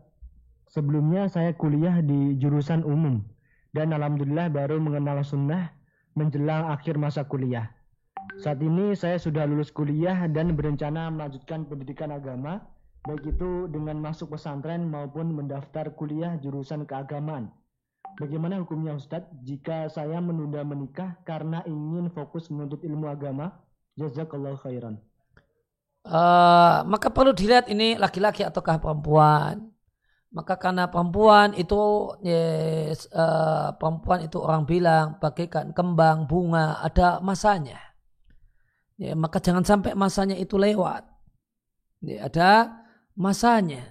Sebelumnya 0.68 1.32
saya 1.32 1.56
kuliah 1.56 2.04
di 2.04 2.36
jurusan 2.36 2.84
umum 2.84 3.24
dan 3.72 3.96
alhamdulillah 3.96 4.52
baru 4.52 4.76
mengenal 4.76 5.24
sunnah 5.24 5.72
menjelang 6.12 6.68
akhir 6.68 7.00
masa 7.00 7.24
kuliah. 7.24 7.77
Saat 8.36 8.60
ini 8.60 8.92
saya 8.92 9.16
sudah 9.16 9.48
lulus 9.48 9.72
kuliah 9.72 10.28
dan 10.28 10.52
berencana 10.52 11.08
melanjutkan 11.08 11.64
pendidikan 11.64 12.12
agama, 12.12 12.60
baik 13.08 13.24
itu 13.24 13.66
dengan 13.72 13.96
masuk 14.04 14.36
pesantren 14.36 14.84
maupun 14.84 15.32
mendaftar 15.32 15.88
kuliah 15.96 16.36
jurusan 16.36 16.84
keagamaan. 16.84 17.48
Bagaimana 18.20 18.60
hukumnya 18.60 18.98
Ustadz 18.98 19.32
jika 19.46 19.88
saya 19.88 20.20
menunda 20.20 20.60
menikah 20.66 21.16
karena 21.24 21.64
ingin 21.64 22.12
fokus 22.12 22.52
menuntut 22.52 22.84
ilmu 22.84 23.08
agama? 23.08 23.54
Jazakallah 23.96 24.58
khairan. 24.60 25.00
Uh, 26.06 26.86
maka 26.86 27.10
perlu 27.10 27.34
dilihat 27.34 27.66
ini 27.72 27.96
laki-laki 27.96 28.44
ataukah 28.44 28.78
perempuan. 28.78 29.72
Maka 30.28 30.60
karena 30.60 30.86
perempuan 30.92 31.56
itu 31.56 32.12
yes, 32.20 33.08
uh, 33.16 33.72
perempuan 33.80 34.28
itu 34.28 34.36
orang 34.38 34.68
bilang 34.68 35.16
bagaikan 35.16 35.72
kembang 35.72 36.28
bunga 36.28 36.84
ada 36.84 37.16
masanya 37.24 37.87
ya, 38.98 39.14
maka 39.14 39.38
jangan 39.38 39.64
sampai 39.64 39.94
masanya 39.94 40.34
itu 40.34 40.58
lewat. 40.58 41.06
Ya, 42.02 42.26
ada 42.26 42.50
masanya. 43.14 43.86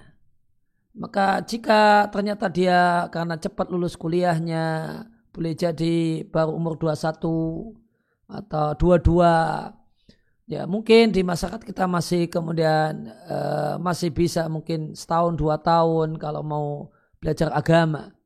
Maka 0.98 1.42
jika 1.46 2.10
ternyata 2.10 2.50
dia 2.50 3.06
karena 3.14 3.38
cepat 3.38 3.70
lulus 3.70 3.96
kuliahnya, 3.96 4.66
boleh 5.30 5.54
jadi 5.54 6.26
baru 6.26 6.58
umur 6.58 6.76
21 6.82 7.78
atau 8.28 8.68
22, 8.76 10.50
ya 10.50 10.66
mungkin 10.66 11.14
di 11.14 11.22
masyarakat 11.22 11.62
kita 11.62 11.86
masih 11.86 12.28
kemudian 12.28 13.14
uh, 13.30 13.78
masih 13.78 14.10
bisa 14.10 14.50
mungkin 14.50 14.98
setahun 14.98 15.38
dua 15.38 15.62
tahun 15.62 16.18
kalau 16.18 16.42
mau 16.42 16.68
belajar 17.22 17.54
agama. 17.54 18.18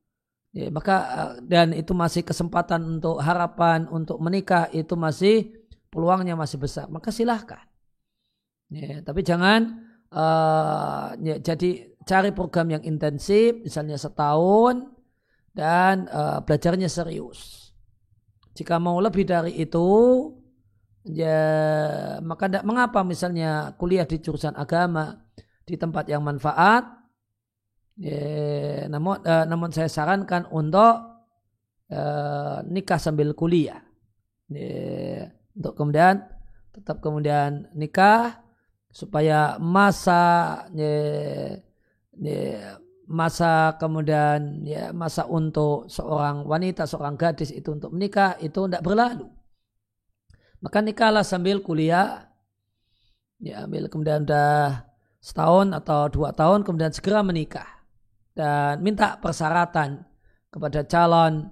Ya, 0.52 0.68
maka 0.68 0.96
eh, 1.08 1.32
dan 1.48 1.72
itu 1.72 1.96
masih 1.96 2.28
kesempatan 2.28 3.00
untuk 3.00 3.16
harapan 3.24 3.88
untuk 3.88 4.20
menikah 4.20 4.68
itu 4.72 4.92
masih 5.00 5.61
peluangnya 5.92 6.32
masih 6.32 6.56
besar, 6.56 6.88
maka 6.88 7.12
silahkan. 7.12 7.60
Ya, 8.72 9.04
tapi 9.04 9.20
jangan 9.20 9.84
uh, 10.08 11.12
ya, 11.20 11.36
jadi 11.36 11.92
cari 12.08 12.32
program 12.32 12.72
yang 12.72 12.82
intensif, 12.88 13.60
misalnya 13.60 14.00
setahun, 14.00 14.88
dan 15.52 16.08
uh, 16.08 16.40
belajarnya 16.40 16.88
serius. 16.88 17.68
Jika 18.56 18.80
mau 18.80 18.96
lebih 19.04 19.28
dari 19.28 19.52
itu, 19.60 19.88
ya 21.04 21.44
maka 22.24 22.48
tidak 22.48 22.64
mengapa 22.64 23.04
misalnya 23.04 23.76
kuliah 23.76 24.08
di 24.08 24.16
jurusan 24.16 24.56
agama 24.56 25.28
di 25.68 25.76
tempat 25.76 26.08
yang 26.08 26.24
manfaat. 26.24 26.88
Ya, 28.00 28.88
namun, 28.88 29.20
uh, 29.20 29.44
namun 29.44 29.68
saya 29.68 29.92
sarankan 29.92 30.48
untuk 30.48 30.96
uh, 31.92 32.64
nikah 32.64 32.96
sambil 32.96 33.36
kuliah. 33.36 33.84
Ya, 34.48 35.28
untuk 35.52 35.76
kemudian 35.76 36.24
tetap 36.72 37.04
kemudian 37.04 37.68
nikah 37.76 38.40
supaya 38.92 39.56
masa 39.60 40.64
ya, 40.72 40.96
ya, 42.16 42.76
masa 43.08 43.76
kemudian 43.76 44.64
ya 44.64 44.92
masa 44.92 45.28
untuk 45.28 45.88
seorang 45.88 46.48
wanita 46.48 46.88
seorang 46.88 47.16
gadis 47.16 47.52
itu 47.52 47.72
untuk 47.72 47.92
menikah 47.92 48.36
itu 48.40 48.68
tidak 48.68 48.84
berlalu. 48.84 49.28
Maka 50.62 50.78
nikahlah 50.78 51.26
sambil 51.26 51.60
kuliah. 51.60 52.30
Ya 53.42 53.66
ambil 53.66 53.90
kemudian 53.90 54.22
udah 54.22 54.86
setahun 55.18 55.74
atau 55.74 56.06
dua 56.06 56.30
tahun 56.30 56.62
kemudian 56.62 56.94
segera 56.94 57.26
menikah. 57.26 57.66
Dan 58.32 58.80
minta 58.80 59.18
persyaratan 59.18 60.06
kepada 60.48 60.86
calon 60.86 61.50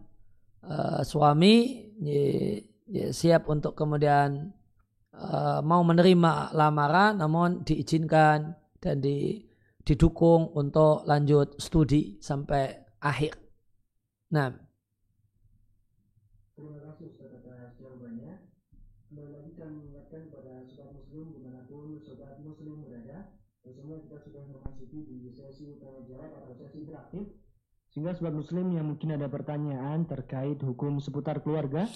uh, 0.65 1.03
suami 1.03 1.89
ya, 2.01 2.63
ya, 2.91 3.15
siap 3.15 3.47
untuk 3.47 3.79
kemudian 3.79 4.51
uh, 5.15 5.63
mau 5.63 5.87
menerima 5.87 6.53
lamaran 6.53 7.23
namun 7.23 7.63
diizinkan 7.63 8.59
dan 8.83 8.97
di, 8.99 9.47
didukung 9.87 10.51
untuk 10.59 11.07
lanjut 11.07 11.57
studi 11.63 12.19
sampai 12.19 12.75
akhir. 12.99 13.39
Nah. 14.35 14.51
Terima 16.59 16.77
kasih 16.93 17.07
Ustaz 17.15 17.31
atas 17.41 17.79
jawabannya. 17.81 18.51
Kembali 19.09 19.31
lagi 19.33 19.51
kami 19.57 19.73
mengingatkan 19.81 20.21
kepada 20.29 20.53
sobat 20.69 20.93
muslim 20.93 21.27
di 21.33 21.41
mana 21.41 21.61
pun 21.71 21.97
sobat 22.05 22.37
muslim 22.43 22.85
berada. 22.85 23.33
Bersama 23.61 24.01
kita 24.01 24.17
sudah 24.25 24.43
memasuki 24.49 24.99
di 25.05 25.29
sesi 25.37 25.77
tanya 25.79 26.01
jawab 26.09 26.31
atau 26.33 26.53
sesi 26.57 26.85
interaktif. 26.85 27.25
Sehingga 27.91 28.15
sobat 28.17 28.35
muslim 28.37 28.71
yang 28.73 28.87
mungkin 28.87 29.19
ada 29.19 29.27
pertanyaan 29.27 30.07
terkait 30.07 30.63
hukum 30.63 31.03
seputar 31.03 31.43
keluarga 31.43 31.91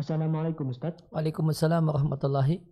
Assalamualaikum 0.00 0.72
Ustaz. 0.72 0.96
Waalaikumsalam 1.12 1.84
warahmatullahi. 1.84 2.64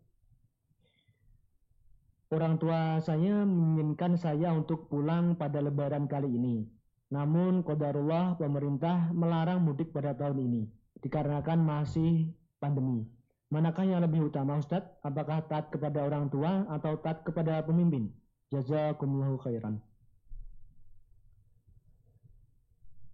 Orang 2.33 2.57
tua 2.57 3.05
saya 3.05 3.45
menginginkan 3.45 4.17
saya 4.17 4.49
untuk 4.57 4.89
pulang 4.89 5.37
pada 5.37 5.61
lebaran 5.61 6.09
kali 6.09 6.25
ini. 6.25 6.65
Namun 7.13 7.61
kodarullah 7.69 8.41
pemerintah 8.41 9.13
melarang 9.13 9.61
mudik 9.61 9.93
pada 9.93 10.17
tahun 10.17 10.41
ini 10.41 10.73
dikarenakan 11.05 11.61
masih 11.61 12.33
pandemi. 12.65 13.05
Manakah 13.53 13.85
yang 13.85 14.01
lebih 14.01 14.33
utama 14.33 14.57
Ustaz? 14.57 14.89
Apakah 15.05 15.45
taat 15.53 15.69
kepada 15.69 16.09
orang 16.09 16.33
tua 16.33 16.65
atau 16.73 16.97
taat 16.97 17.29
kepada 17.29 17.61
pemimpin? 17.61 18.09
Jazakumullahu 18.49 19.37
khairan. 19.45 19.85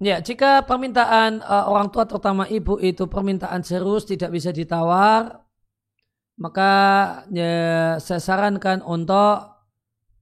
Ya, 0.02 0.18
jika 0.18 0.66
permintaan 0.66 1.38
uh, 1.38 1.70
orang 1.70 1.86
tua 1.94 2.02
terutama 2.02 2.50
ibu 2.50 2.82
itu 2.82 3.06
permintaan 3.06 3.62
serius 3.62 4.02
tidak 4.02 4.34
bisa 4.34 4.50
ditawar, 4.50 5.46
maka 6.34 6.72
ya, 7.30 7.54
saya 8.02 8.18
sarankan 8.18 8.82
untuk 8.82 9.54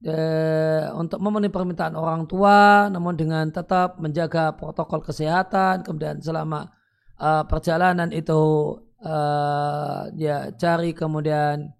ya, 0.05 0.93
untuk 0.93 1.17
memenuhi 1.17 1.49
permintaan 1.49 1.97
orang 1.97 2.29
tua, 2.29 2.85
namun 2.93 3.17
dengan 3.17 3.49
tetap 3.49 3.97
menjaga 3.97 4.53
protokol 4.53 5.01
kesehatan, 5.01 5.81
kemudian 5.81 6.21
selama 6.21 6.69
uh, 7.17 7.41
perjalanan 7.49 8.13
itu 8.13 8.77
uh, 9.01 10.05
ya 10.13 10.53
cari 10.53 10.93
kemudian 10.93 11.73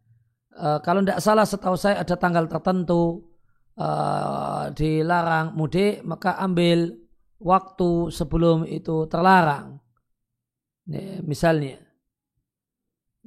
uh, 0.58 0.82
kalau 0.82 1.06
tidak 1.06 1.21
salah 1.21 1.45
setahu 1.45 1.77
saya 1.77 2.01
ada 2.01 2.17
tanggal 2.17 2.49
tertentu 2.49 3.21
uh, 3.77 4.73
dilarang 4.73 5.53
mudik, 5.53 6.01
maka 6.01 6.41
ambil 6.41 7.03
waktu 7.43 8.10
sebelum 8.10 8.63
itu 8.63 9.06
terlarang. 9.12 9.84
Ya, 10.88 11.19
misalnya, 11.23 11.79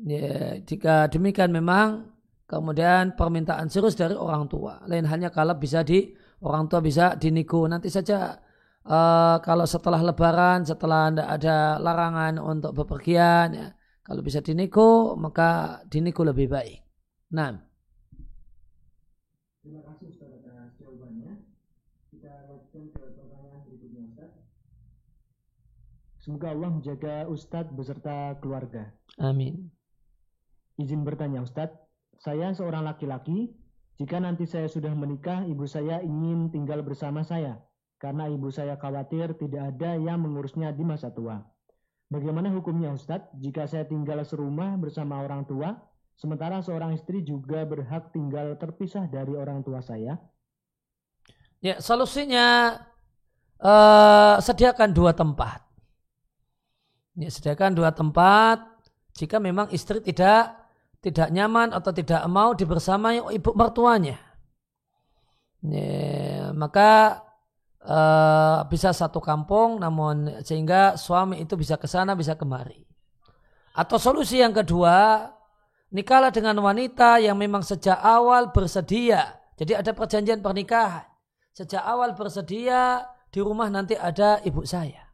ya, 0.00 0.60
jika 0.60 1.08
demikian 1.08 1.52
memang 1.52 2.12
kemudian 2.44 3.16
permintaan 3.16 3.68
serius 3.72 3.96
dari 3.96 4.16
orang 4.16 4.48
tua. 4.48 4.84
Lain 4.88 5.04
hanya 5.08 5.28
kalau 5.32 5.56
bisa 5.56 5.80
di 5.84 6.12
orang 6.44 6.68
tua 6.68 6.80
bisa 6.80 7.16
diniku. 7.16 7.64
Nanti 7.68 7.88
saja 7.88 8.36
uh, 8.84 9.36
kalau 9.40 9.64
setelah 9.64 10.00
lebaran, 10.04 10.64
setelah 10.64 11.12
tidak 11.12 11.28
ada 11.40 11.56
larangan 11.80 12.34
untuk 12.40 12.72
bepergian, 12.76 13.48
ya, 13.52 13.68
kalau 14.04 14.20
bisa 14.20 14.40
diniku 14.44 15.16
maka 15.16 15.80
diniku 15.88 16.24
lebih 16.24 16.48
baik. 16.52 16.80
Nah. 17.32 17.56
Terima 19.64 19.82
kasih 19.82 20.14
Ustaz 20.14 20.30
atas 20.30 20.78
jawabannya. 20.78 21.42
Kita 22.14 22.30
lanjutkan 22.46 22.84
ke 22.94 23.06
Semoga 26.26 26.50
Allah 26.50 26.74
menjaga 26.74 27.30
Ustadz 27.30 27.70
beserta 27.70 28.34
keluarga. 28.42 28.90
Amin. 29.22 29.70
Izin 30.74 31.06
bertanya 31.06 31.38
Ustadz, 31.38 31.78
saya 32.18 32.50
seorang 32.50 32.82
laki-laki. 32.82 33.54
Jika 33.94 34.18
nanti 34.18 34.42
saya 34.42 34.66
sudah 34.66 34.90
menikah, 34.90 35.46
ibu 35.46 35.70
saya 35.70 36.02
ingin 36.02 36.50
tinggal 36.50 36.82
bersama 36.82 37.22
saya. 37.22 37.62
Karena 38.02 38.26
ibu 38.26 38.50
saya 38.50 38.74
khawatir 38.74 39.38
tidak 39.38 39.70
ada 39.70 39.94
yang 40.02 40.18
mengurusnya 40.18 40.74
di 40.74 40.82
masa 40.82 41.14
tua. 41.14 41.46
Bagaimana 42.10 42.50
hukumnya 42.50 42.90
Ustadz 42.90 43.30
jika 43.38 43.70
saya 43.70 43.86
tinggal 43.86 44.18
serumah 44.26 44.74
bersama 44.82 45.22
orang 45.22 45.46
tua, 45.46 45.78
sementara 46.18 46.58
seorang 46.58 46.98
istri 46.98 47.22
juga 47.22 47.62
berhak 47.62 48.10
tinggal 48.10 48.58
terpisah 48.58 49.06
dari 49.06 49.30
orang 49.38 49.62
tua 49.62 49.78
saya? 49.78 50.18
Ya, 51.62 51.78
solusinya 51.78 52.74
uh, 53.62 54.42
sediakan 54.42 54.90
dua 54.90 55.14
tempat. 55.14 55.65
Ya, 57.16 57.32
sediakan 57.32 57.72
dua 57.72 57.96
tempat 57.96 58.60
jika 59.16 59.40
memang 59.40 59.72
istri 59.72 60.04
tidak 60.04 60.52
tidak 61.00 61.32
nyaman 61.32 61.72
atau 61.72 61.88
tidak 61.96 62.20
mau 62.28 62.52
dibersamai 62.52 63.24
ibu 63.32 63.50
mertuanya. 63.56 64.20
Ya, 65.64 66.52
maka 66.52 67.24
uh, 67.80 68.68
bisa 68.68 68.92
satu 68.92 69.24
kampung 69.24 69.80
namun 69.80 70.44
sehingga 70.44 71.00
suami 71.00 71.40
itu 71.40 71.56
bisa 71.56 71.80
ke 71.80 71.88
sana 71.88 72.12
bisa 72.12 72.36
kemari. 72.36 72.84
Atau 73.72 73.96
solusi 73.96 74.44
yang 74.44 74.52
kedua, 74.52 75.28
nikahlah 75.92 76.32
dengan 76.32 76.60
wanita 76.60 77.16
yang 77.16 77.40
memang 77.40 77.64
sejak 77.64 77.96
awal 77.96 78.52
bersedia. 78.52 79.40
Jadi 79.56 79.72
ada 79.72 79.96
perjanjian 79.96 80.44
pernikahan. 80.44 81.08
Sejak 81.56 81.80
awal 81.80 82.12
bersedia 82.12 83.08
di 83.32 83.40
rumah 83.40 83.72
nanti 83.72 83.96
ada 83.96 84.44
ibu 84.44 84.68
saya. 84.68 85.05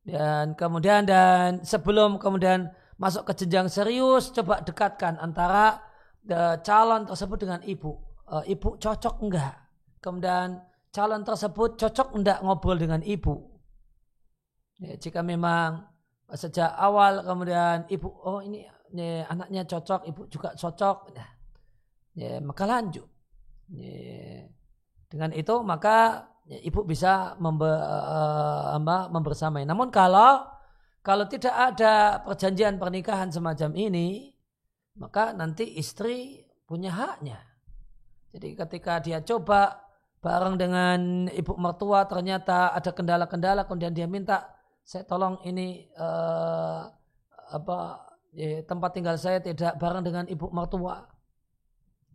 Dan 0.00 0.56
kemudian 0.56 1.04
dan 1.04 1.62
sebelum 1.64 2.18
kemudian 2.18 2.72
masuk 3.00 3.28
ke 3.28 3.44
jenjang 3.44 3.68
serius, 3.68 4.32
coba 4.32 4.60
dekatkan 4.60 5.16
antara 5.20 5.80
the 6.24 6.60
calon 6.64 7.08
tersebut 7.08 7.38
dengan 7.40 7.60
ibu. 7.64 7.96
Uh, 8.30 8.44
ibu 8.46 8.76
cocok 8.76 9.14
enggak? 9.24 9.56
Kemudian 10.00 10.60
calon 10.92 11.22
tersebut 11.24 11.80
cocok 11.80 12.08
enggak 12.16 12.38
ngobrol 12.44 12.76
dengan 12.76 13.00
ibu? 13.04 13.50
Ya, 14.80 14.96
jika 14.96 15.20
memang 15.20 15.84
sejak 16.32 16.72
awal 16.78 17.20
kemudian 17.20 17.84
ibu 17.92 18.08
oh 18.08 18.40
ini 18.40 18.64
ya, 18.94 19.28
anaknya 19.28 19.68
cocok, 19.68 20.08
ibu 20.08 20.22
juga 20.32 20.56
cocok, 20.56 21.12
nah, 21.12 21.30
ya, 22.16 22.40
maka 22.40 22.64
lanjut. 22.64 23.06
Ya, 23.70 24.48
dengan 25.10 25.30
itu 25.36 25.54
maka 25.60 26.26
ya, 26.39 26.39
ibu 26.50 26.82
bisa 26.82 27.38
member, 27.38 27.70
uh, 27.70 29.06
membersamai. 29.14 29.62
Namun 29.62 29.94
kalau 29.94 30.42
kalau 31.00 31.24
tidak 31.30 31.54
ada 31.54 32.20
perjanjian 32.26 32.76
pernikahan 32.76 33.32
semacam 33.32 33.72
ini, 33.72 34.34
maka 34.98 35.32
nanti 35.32 35.78
istri 35.78 36.44
punya 36.66 36.92
haknya. 36.92 37.40
Jadi 38.34 38.58
ketika 38.58 38.98
dia 38.98 39.22
coba 39.22 39.90
bareng 40.20 40.60
dengan 40.60 41.26
ibu 41.32 41.56
mertua 41.56 42.04
ternyata 42.04 42.76
ada 42.76 42.92
kendala-kendala 42.92 43.64
kemudian 43.64 43.96
dia 43.96 44.04
minta 44.04 44.52
saya 44.84 45.02
tolong 45.08 45.40
ini 45.48 45.88
uh, 45.96 46.84
apa 47.50 47.78
ya, 48.36 48.62
tempat 48.68 48.90
tinggal 48.92 49.16
saya 49.16 49.40
tidak 49.40 49.78
bareng 49.80 50.04
dengan 50.04 50.24
ibu 50.28 50.50
mertua. 50.52 51.06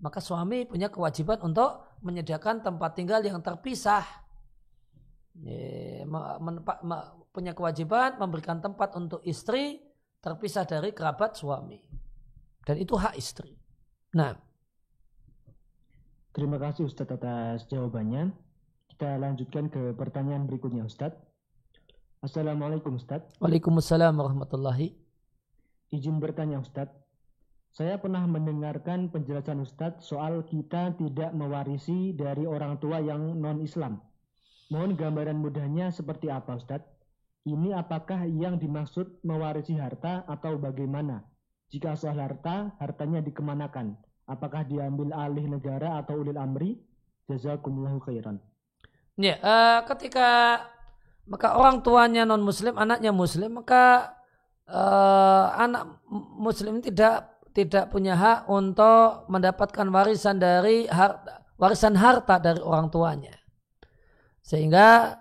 Maka 0.04 0.20
suami 0.20 0.68
punya 0.68 0.92
kewajiban 0.92 1.40
untuk 1.42 2.00
menyediakan 2.04 2.62
tempat 2.62 2.92
tinggal 3.00 3.24
yang 3.24 3.40
terpisah. 3.40 4.04
Ya, 5.44 6.08
punya 7.36 7.52
kewajiban 7.52 8.16
memberikan 8.16 8.64
tempat 8.64 8.96
untuk 8.96 9.20
istri 9.28 9.84
terpisah 10.24 10.64
dari 10.64 10.96
kerabat 10.96 11.36
suami. 11.36 11.84
Dan 12.64 12.80
itu 12.80 12.96
hak 12.96 13.20
istri. 13.20 13.60
Nah. 14.16 14.34
Terima 16.32 16.60
kasih 16.60 16.88
Ustadz 16.88 17.16
atas 17.16 17.68
jawabannya. 17.68 18.32
Kita 18.92 19.20
lanjutkan 19.20 19.68
ke 19.68 19.92
pertanyaan 19.96 20.48
berikutnya 20.48 20.88
Ustadz. 20.88 21.20
Assalamualaikum 22.24 22.98
Ustaz. 22.98 23.22
Waalaikumsalam 23.38 24.18
warahmatullahi. 24.18 24.98
Izin 25.94 26.18
bertanya 26.18 26.58
Ustaz. 26.58 26.90
Saya 27.76 28.00
pernah 28.00 28.24
mendengarkan 28.26 29.12
penjelasan 29.12 29.62
Ustaz 29.62 30.00
soal 30.02 30.42
kita 30.48 30.96
tidak 30.98 31.36
mewarisi 31.36 32.16
dari 32.16 32.48
orang 32.48 32.80
tua 32.80 33.04
yang 33.04 33.36
non-Islam. 33.36 34.00
Mohon 34.74 34.98
gambaran 34.98 35.38
mudahnya 35.38 35.94
seperti 35.94 36.34
apa 36.34 36.58
Ustaz? 36.58 36.82
Ini 37.46 37.78
apakah 37.78 38.26
yang 38.26 38.58
dimaksud 38.58 39.22
mewarisi 39.22 39.78
harta 39.78 40.26
atau 40.26 40.58
bagaimana? 40.58 41.22
Jika 41.70 41.94
soal 41.94 42.18
harta, 42.18 42.74
hartanya 42.82 43.22
dikemanakan? 43.22 43.94
Apakah 44.26 44.66
diambil 44.66 45.14
alih 45.14 45.46
negara 45.46 46.02
atau 46.02 46.26
ulil 46.26 46.42
amri? 46.42 46.82
Jazakumullahu 47.30 48.02
khairan. 48.02 48.42
Ya, 49.22 49.38
uh, 49.42 49.80
ketika 49.94 50.62
maka 51.30 51.58
orang 51.58 51.86
tuanya 51.86 52.26
non 52.26 52.42
muslim 52.42 52.78
anaknya 52.78 53.10
muslim 53.10 53.62
maka 53.62 54.14
uh, 54.70 55.54
anak 55.58 56.02
muslim 56.38 56.82
tidak 56.82 57.34
tidak 57.54 57.90
punya 57.90 58.14
hak 58.14 58.40
untuk 58.50 59.26
mendapatkan 59.30 59.88
warisan 59.90 60.38
dari 60.38 60.86
harta, 60.86 61.46
warisan 61.58 61.98
harta 61.98 62.38
dari 62.38 62.62
orang 62.62 62.94
tuanya 62.94 63.34
sehingga 64.46 65.18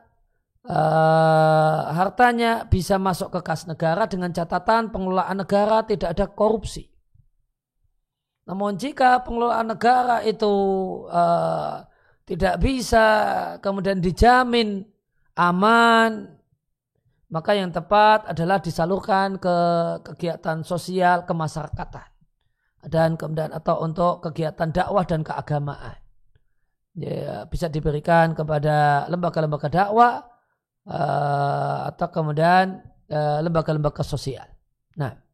uh, 0.68 1.80
hartanya 1.96 2.68
bisa 2.68 3.00
masuk 3.00 3.32
ke 3.32 3.40
kas 3.40 3.64
negara 3.64 4.04
dengan 4.04 4.28
catatan 4.36 4.92
pengelolaan 4.92 5.40
negara 5.40 5.80
tidak 5.88 6.12
ada 6.12 6.28
korupsi 6.28 6.92
namun 8.44 8.76
jika 8.76 9.24
pengelolaan 9.24 9.72
negara 9.72 10.20
itu 10.20 10.52
uh, 11.08 11.80
tidak 12.28 12.60
bisa 12.60 13.06
kemudian 13.64 14.04
dijamin 14.04 14.84
aman, 15.36 16.28
maka 17.32 17.56
yang 17.56 17.72
tepat 17.72 18.28
adalah 18.28 18.60
disalurkan 18.60 19.40
ke 19.40 19.56
kegiatan 20.12 20.60
sosial 20.60 21.24
kemasyarakatan 21.24 22.04
dan 22.84 23.16
kemudian 23.16 23.48
atau 23.48 23.80
untuk 23.80 24.20
kegiatan 24.28 24.68
dakwah 24.68 25.08
dan 25.08 25.24
keagamaan. 25.24 26.03
Ya, 26.94 27.42
bisa 27.50 27.66
diberikan 27.66 28.38
kepada 28.38 29.06
lembaga-lembaga 29.10 29.66
dakwah 29.66 30.22
uh, 30.86 31.90
atau 31.90 32.06
kemudian 32.06 32.86
uh, 33.10 33.42
lembaga-lembaga 33.42 34.06
sosial. 34.06 34.46
Nah, 34.94 35.24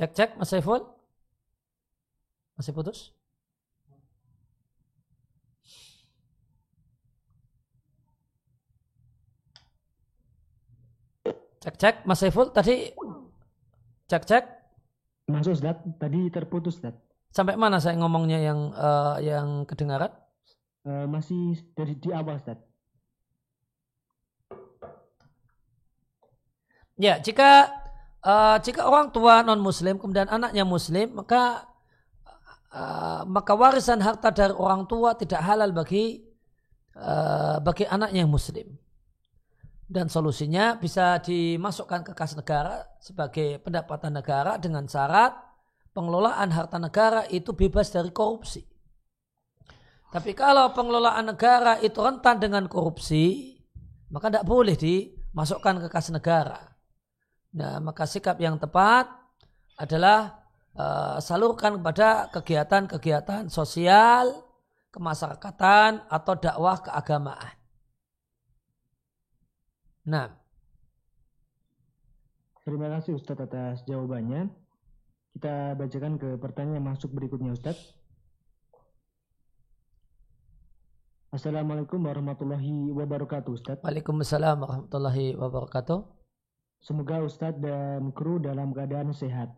Cek 0.00 0.16
cek 0.16 0.30
Mas 0.40 0.48
Saiful. 0.48 0.80
Masih 2.56 2.72
putus? 2.72 3.19
Cek 11.60 11.76
cek 11.76 11.96
Mas 12.08 12.16
Saiful 12.16 12.48
tadi 12.56 12.88
cek 14.08 14.24
cek. 14.24 14.44
Masuk 15.28 15.52
Ustaz, 15.60 15.76
tadi 16.00 16.32
terputus 16.32 16.80
Ustaz. 16.80 16.96
Sampai 17.30 17.54
mana 17.60 17.76
saya 17.78 18.00
ngomongnya 18.00 18.40
yang 18.40 18.72
uh, 18.72 19.20
yang 19.20 19.68
kedengaran? 19.68 20.08
Uh, 20.82 21.04
masih 21.04 21.60
dari 21.76 22.00
di 22.00 22.10
awal 22.16 22.40
Ustaz. 22.40 22.56
Ya, 26.96 27.20
jika 27.20 27.68
uh, 28.24 28.56
jika 28.64 28.88
orang 28.88 29.12
tua 29.12 29.44
non 29.44 29.60
muslim 29.60 30.00
kemudian 30.00 30.32
anaknya 30.32 30.64
muslim 30.64 31.12
maka 31.12 31.68
uh, 32.72 33.28
maka 33.28 33.52
warisan 33.52 34.00
harta 34.00 34.32
dari 34.32 34.56
orang 34.56 34.88
tua 34.88 35.12
tidak 35.12 35.44
halal 35.44 35.76
bagi 35.76 36.24
uh, 36.96 37.60
bagi 37.60 37.84
anaknya 37.84 38.24
yang 38.24 38.32
muslim 38.32 38.80
dan 39.90 40.06
solusinya 40.06 40.78
bisa 40.78 41.18
dimasukkan 41.18 42.06
ke 42.06 42.12
kas 42.14 42.38
negara 42.38 42.86
sebagai 43.02 43.58
pendapatan 43.58 44.14
negara 44.14 44.54
dengan 44.54 44.86
syarat 44.86 45.34
pengelolaan 45.90 46.54
harta 46.54 46.78
negara 46.78 47.26
itu 47.26 47.50
bebas 47.50 47.90
dari 47.90 48.14
korupsi. 48.14 48.62
Tapi 50.14 50.30
kalau 50.34 50.70
pengelolaan 50.74 51.34
negara 51.34 51.82
itu 51.82 51.98
rentan 51.98 52.38
dengan 52.38 52.70
korupsi, 52.70 53.58
maka 54.14 54.30
tidak 54.30 54.46
boleh 54.46 54.78
dimasukkan 54.78 55.86
ke 55.86 55.88
kas 55.90 56.10
negara. 56.14 56.58
Nah, 57.54 57.82
maka 57.82 58.06
sikap 58.06 58.38
yang 58.38 58.58
tepat 58.62 59.10
adalah 59.74 60.38
uh, 60.74 61.18
salurkan 61.18 61.78
kepada 61.78 62.30
kegiatan-kegiatan 62.30 63.50
sosial, 63.50 64.46
kemasyarakatan 64.94 66.06
atau 66.10 66.34
dakwah 66.38 66.78
keagamaan. 66.78 67.59
Nah. 70.08 70.32
Terima 72.64 72.88
kasih 72.92 73.16
Ustadz 73.16 73.44
atas 73.44 73.82
jawabannya. 73.84 74.48
Kita 75.36 75.74
bacakan 75.76 76.20
ke 76.20 76.28
pertanyaan 76.36 76.80
yang 76.80 76.88
masuk 76.92 77.10
berikutnya 77.12 77.52
Ustadz. 77.56 77.96
Assalamualaikum 81.30 82.02
warahmatullahi 82.02 82.90
wabarakatuh 82.90 83.50
Ustadz. 83.54 83.82
Waalaikumsalam 83.86 84.60
warahmatullahi 84.60 85.38
wabarakatuh. 85.38 85.98
Semoga 86.82 87.22
Ustadz 87.22 87.62
dan 87.62 88.10
kru 88.10 88.42
dalam 88.42 88.74
keadaan 88.74 89.14
sehat. 89.14 89.52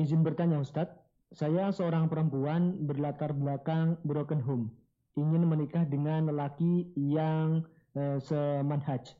Izin 0.00 0.24
bertanya 0.24 0.62
Ustadz, 0.62 0.96
saya 1.36 1.68
seorang 1.68 2.08
perempuan 2.08 2.86
berlatar 2.88 3.36
belakang 3.36 4.00
broken 4.08 4.40
home, 4.40 4.72
ingin 5.20 5.44
menikah 5.44 5.84
dengan 5.84 6.32
lelaki 6.32 6.88
yang 6.96 7.66
e, 7.94 8.20
semanhaj, 8.24 9.14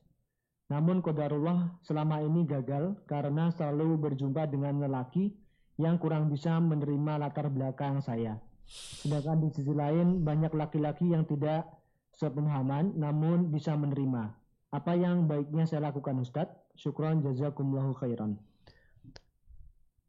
Namun 0.69 1.01
kodarullah 1.01 1.81
selama 1.81 2.21
ini 2.21 2.45
gagal 2.45 2.93
karena 3.09 3.49
selalu 3.49 3.97
berjumpa 3.97 4.45
dengan 4.53 4.85
lelaki 4.85 5.33
yang 5.81 5.97
kurang 5.97 6.29
bisa 6.29 6.61
menerima 6.61 7.17
latar 7.17 7.49
belakang 7.49 8.05
saya. 8.05 8.37
Sedangkan 8.69 9.41
di 9.41 9.49
sisi 9.49 9.73
lain 9.73 10.21
banyak 10.21 10.53
laki-laki 10.53 11.09
yang 11.09 11.25
tidak 11.25 11.65
sepemahaman 12.13 12.93
namun 13.01 13.49
bisa 13.49 13.73
menerima. 13.73 14.29
Apa 14.69 14.93
yang 14.93 15.25
baiknya 15.25 15.65
saya 15.65 15.89
lakukan 15.89 16.21
Ustadz? 16.21 16.77
Syukran 16.77 17.25
jazakumullahu 17.25 17.97
khairan. 17.97 18.37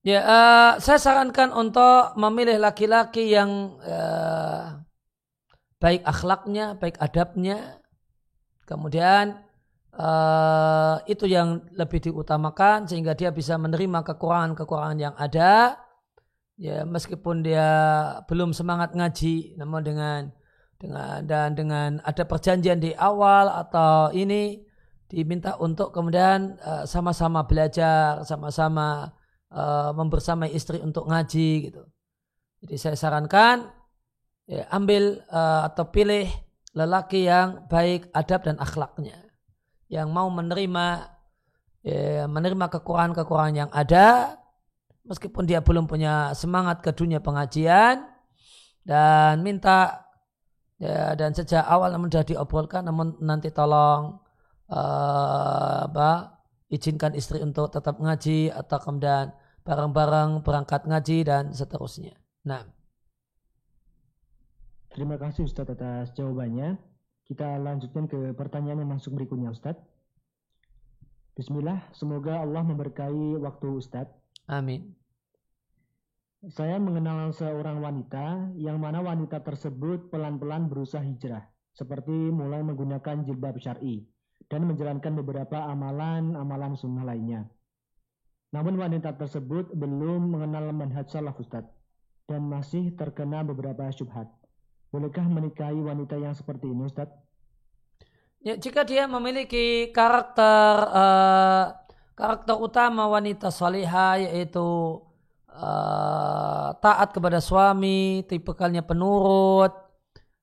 Ya, 0.04 0.24
uh, 0.24 0.72
saya 0.80 1.00
sarankan 1.00 1.52
untuk 1.52 2.16
memilih 2.16 2.56
laki-laki 2.60 3.36
yang 3.36 3.80
uh, 3.84 4.80
baik 5.80 6.04
akhlaknya, 6.08 6.80
baik 6.80 6.96
adabnya, 7.00 7.79
kemudian 8.70 9.42
uh, 9.98 11.02
itu 11.10 11.26
yang 11.26 11.66
lebih 11.74 12.06
diutamakan 12.06 12.86
sehingga 12.86 13.18
dia 13.18 13.34
bisa 13.34 13.58
menerima 13.58 14.06
kekurangan-kekurangan 14.06 15.00
yang 15.02 15.16
ada. 15.18 15.82
Ya 16.60 16.84
meskipun 16.84 17.42
dia 17.42 17.68
belum 18.28 18.52
semangat 18.52 18.92
ngaji 18.92 19.56
namun 19.56 19.80
dengan 19.80 20.22
dengan 20.76 21.24
dan 21.24 21.56
dengan 21.56 22.04
ada 22.04 22.24
perjanjian 22.28 22.84
di 22.84 22.92
awal 23.00 23.48
atau 23.48 24.12
ini 24.12 24.60
diminta 25.08 25.56
untuk 25.58 25.96
kemudian 25.96 26.60
uh, 26.60 26.84
sama-sama 26.84 27.48
belajar 27.48 28.22
sama-sama 28.28 29.08
uh, 29.56 29.92
membersamai 29.96 30.52
istri 30.52 30.84
untuk 30.84 31.08
ngaji 31.08 31.72
gitu. 31.72 31.84
Jadi 32.60 32.76
saya 32.76 32.96
sarankan 33.00 33.72
ya, 34.46 34.68
ambil 34.70 35.24
uh, 35.32 35.64
atau 35.72 35.88
pilih 35.88 36.28
lelaki 36.80 37.28
yang 37.28 37.68
baik 37.68 38.08
adab 38.16 38.48
dan 38.48 38.56
akhlaknya 38.56 39.20
yang 39.92 40.08
mau 40.16 40.32
menerima 40.32 41.12
ya, 41.84 42.24
menerima 42.32 42.66
kekurangan-kekurangan 42.80 43.56
yang 43.68 43.72
ada 43.76 44.40
meskipun 45.04 45.44
dia 45.44 45.60
belum 45.60 45.92
punya 45.92 46.32
semangat 46.32 46.80
ke 46.80 46.96
dunia 46.96 47.20
pengajian 47.20 48.08
dan 48.88 49.44
minta 49.44 50.08
ya, 50.80 51.20
dan 51.20 51.36
sejak 51.36 51.68
awal 51.68 51.92
namun 51.92 52.08
sudah 52.08 52.24
diobrolkan 52.24 52.88
namun 52.88 53.20
nanti 53.20 53.52
tolong 53.52 54.24
uh, 54.72 55.78
apa 55.90 56.40
izinkan 56.72 57.12
istri 57.18 57.44
untuk 57.44 57.74
tetap 57.74 58.00
ngaji 58.00 58.54
atau 58.54 58.78
kemudian 58.80 59.36
bareng-bareng 59.66 60.46
berangkat 60.46 60.86
ngaji 60.86 61.28
dan 61.28 61.52
seterusnya. 61.52 62.16
Nah. 62.46 62.79
Terima 64.90 65.22
kasih 65.22 65.46
Ustadz 65.46 65.78
atas 65.78 66.12
jawabannya. 66.18 66.82
Kita 67.30 67.62
lanjutkan 67.62 68.10
ke 68.10 68.34
pertanyaan 68.34 68.82
yang 68.82 68.92
masuk 68.98 69.14
berikutnya 69.14 69.54
Ustadz. 69.54 69.86
Bismillah, 71.38 71.86
semoga 71.94 72.42
Allah 72.42 72.66
memberkahi 72.66 73.38
waktu 73.38 73.68
Ustadz. 73.70 74.18
Amin. 74.50 74.98
Saya 76.50 76.82
mengenal 76.82 77.36
seorang 77.36 77.84
wanita 77.84 78.56
yang 78.58 78.82
mana 78.82 79.04
wanita 79.04 79.44
tersebut 79.46 80.10
pelan-pelan 80.10 80.72
berusaha 80.72 81.04
hijrah, 81.04 81.46
seperti 81.76 82.16
mulai 82.32 82.66
menggunakan 82.66 83.28
jilbab 83.28 83.60
syar'i 83.60 84.08
dan 84.50 84.66
menjalankan 84.66 85.20
beberapa 85.20 85.70
amalan-amalan 85.70 86.74
sunnah 86.80 87.06
lainnya. 87.06 87.46
Namun 88.56 88.82
wanita 88.82 89.14
tersebut 89.20 89.70
belum 89.78 90.34
mengenal 90.34 90.74
manhaj 90.74 91.12
salaf 91.12 91.38
Ustadz 91.38 91.70
dan 92.26 92.48
masih 92.50 92.98
terkena 92.98 93.46
beberapa 93.46 93.86
syubhat. 93.94 94.39
Bolehkah 94.90 95.26
menikahi 95.26 95.78
wanita 95.78 96.18
yang 96.18 96.34
seperti 96.34 96.66
ini, 96.66 96.90
Ustaz? 96.90 97.14
Ya, 98.42 98.58
jika 98.58 98.82
dia 98.88 99.06
memiliki 99.06 99.92
karakter 99.94 100.74
uh, 100.90 101.76
karakter 102.16 102.56
utama 102.56 103.06
wanita 103.06 103.52
salihah 103.52 104.16
yaitu 104.16 104.98
uh, 105.52 106.72
taat 106.80 107.14
kepada 107.14 107.38
suami, 107.44 108.24
tipikalnya 108.26 108.82
penurut, 108.82 109.76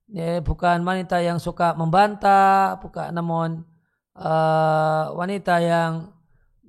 ya, 0.07 0.39
bukan 0.39 0.79
wanita 0.85 1.19
yang 1.19 1.41
suka 1.41 1.73
membantah, 1.73 2.79
bukan 2.79 3.11
namun 3.11 3.65
uh, 4.15 5.11
wanita 5.17 5.59
yang 5.59 6.13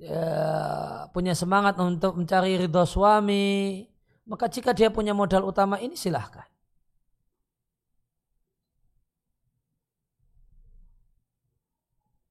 uh, 0.03 1.07
punya 1.13 1.31
semangat 1.37 1.79
untuk 1.79 2.19
mencari 2.19 2.59
ridho 2.59 2.83
suami, 2.83 3.87
maka 4.27 4.51
jika 4.51 4.75
dia 4.75 4.91
punya 4.91 5.15
modal 5.15 5.47
utama 5.47 5.79
ini 5.79 5.93
silahkan. 5.93 6.49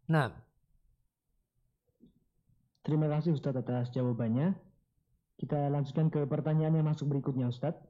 Nah. 0.09 0.32
Terima 2.80 3.04
kasih 3.12 3.36
Ustadz 3.36 3.61
atas 3.61 3.92
jawabannya. 3.92 4.56
Kita 5.36 5.68
lanjutkan 5.68 6.09
ke 6.09 6.24
pertanyaan 6.24 6.80
yang 6.80 6.88
masuk 6.88 7.12
berikutnya 7.12 7.52
Ustadz. 7.52 7.84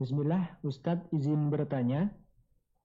Bismillah, 0.00 0.56
Ustadz 0.64 1.12
izin 1.12 1.52
bertanya, 1.52 2.08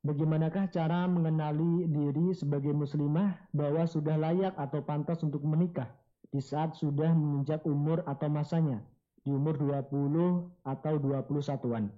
bagaimanakah 0.04 0.68
cara 0.70 1.08
mengenali 1.08 1.88
diri 1.88 2.36
sebagai 2.36 2.76
muslimah 2.76 3.40
bahwa 3.56 3.88
sudah 3.88 4.20
layak 4.20 4.54
atau 4.60 4.84
pantas 4.84 5.24
untuk 5.24 5.42
menikah 5.48 5.88
di 6.30 6.44
saat 6.44 6.76
sudah 6.76 7.16
menginjak 7.16 7.64
umur 7.64 8.04
atau 8.04 8.28
masanya, 8.28 8.84
di 9.24 9.32
umur 9.32 9.56
20 9.56 10.52
atau 10.68 10.94
21-an. 11.00 11.90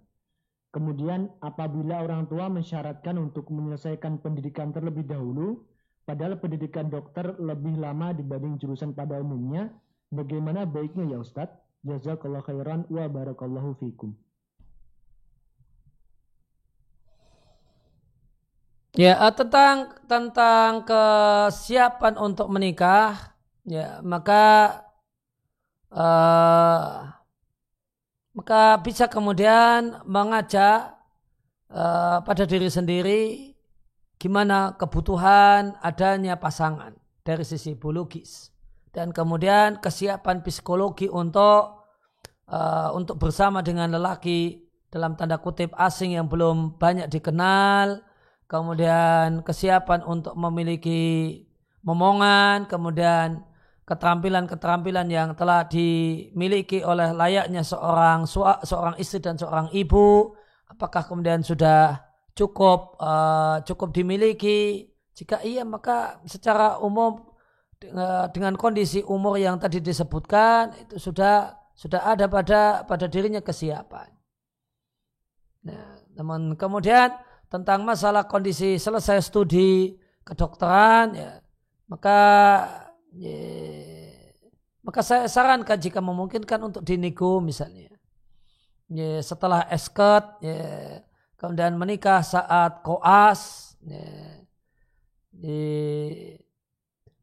Kemudian 0.69 1.33
apabila 1.41 2.05
orang 2.05 2.29
tua 2.29 2.45
mensyaratkan 2.45 3.17
untuk 3.17 3.49
menyelesaikan 3.49 4.21
pendidikan 4.21 4.69
terlebih 4.69 5.01
dahulu, 5.09 5.65
Padahal 6.09 6.41
pendidikan 6.41 6.89
dokter 6.89 7.37
lebih 7.37 7.77
lama 7.77 8.09
dibanding 8.09 8.57
jurusan 8.57 8.97
pada 8.97 9.21
umumnya. 9.21 9.69
Bagaimana 10.09 10.65
baiknya 10.65 11.05
ya 11.05 11.21
Ustadz? 11.21 11.53
Jazakallah 11.85 12.41
khairan 12.41 12.89
wa 12.89 13.05
barakallahu 13.05 13.77
fikum. 13.77 14.17
Ya, 18.97 19.21
eh, 19.21 19.33
tentang 19.37 20.01
tentang 20.09 20.81
kesiapan 20.81 22.17
untuk 22.17 22.49
menikah, 22.49 23.37
ya 23.69 24.01
maka 24.01 24.81
uh, 25.93 27.05
maka 28.33 28.81
bisa 28.81 29.05
kemudian 29.05 30.01
mengajak 30.09 30.89
uh, 31.69 32.17
pada 32.25 32.49
diri 32.49 32.65
sendiri 32.65 33.48
gimana 34.19 34.75
kebutuhan 34.75 35.79
adanya 35.79 36.35
pasangan 36.37 36.93
dari 37.23 37.47
sisi 37.47 37.73
biologis? 37.73 38.51
Dan 38.91 39.15
kemudian 39.15 39.79
kesiapan 39.79 40.43
psikologi 40.43 41.07
untuk 41.07 41.87
uh, 42.49 42.89
untuk 42.91 43.21
bersama 43.21 43.63
dengan 43.63 43.93
lelaki 43.93 44.65
dalam 44.89 45.13
tanda 45.13 45.37
kutip 45.37 45.71
asing 45.77 46.17
yang 46.17 46.25
belum 46.27 46.75
banyak 46.81 47.07
dikenal. 47.07 48.01
Kemudian 48.49 49.45
kesiapan 49.45 50.01
untuk 50.03 50.33
memiliki 50.33 51.45
momongan. 51.85 52.65
Kemudian 52.65 53.45
keterampilan-keterampilan 53.85 55.07
yang 55.13 55.37
telah 55.37 55.69
dimiliki 55.69 56.81
oleh 56.81 57.13
layaknya 57.13 57.61
seorang 57.61 58.25
seorang 58.65 58.97
istri 58.97 59.21
dan 59.21 59.37
seorang 59.37 59.69
ibu. 59.69 60.33
Apakah 60.65 61.05
kemudian 61.05 61.45
sudah 61.45 62.08
cukup 62.39 62.95
uh, 63.03 63.59
cukup 63.67 63.91
dimiliki 63.91 64.87
jika 65.11 65.43
iya 65.43 65.67
maka 65.67 66.23
secara 66.23 66.79
umum 66.79 67.19
dengan 68.31 68.55
kondisi 68.59 69.03
umur 69.03 69.39
yang 69.39 69.59
tadi 69.59 69.79
disebutkan 69.79 70.75
itu 70.79 70.95
sudah 70.99 71.55
sudah 71.75 72.11
ada 72.11 72.27
pada 72.27 72.83
pada 72.83 73.07
dirinya 73.07 73.39
kesiapan. 73.39 74.11
Nah, 75.63 76.03
namun 76.15 76.59
kemudian 76.59 77.15
tentang 77.47 77.87
masalah 77.87 78.27
kondisi 78.27 78.75
selesai 78.75 79.23
studi 79.23 79.95
kedokteran 80.27 81.15
ya 81.15 81.31
maka 81.87 82.19
ya, 83.15 83.39
maka 84.83 84.99
saya 85.03 85.27
sarankan 85.31 85.79
jika 85.79 85.99
memungkinkan 85.99 86.59
untuk 86.59 86.83
dinego 86.83 87.39
misalnya 87.39 87.89
ya, 88.91 89.23
setelah 89.23 89.65
esket 89.71 90.23
ya, 90.43 90.59
kemudian 91.39 91.79
menikah 91.79 92.19
saat 92.21 92.83
koas. 92.83 93.73
Ya, 93.87 94.43
di, 95.31 95.59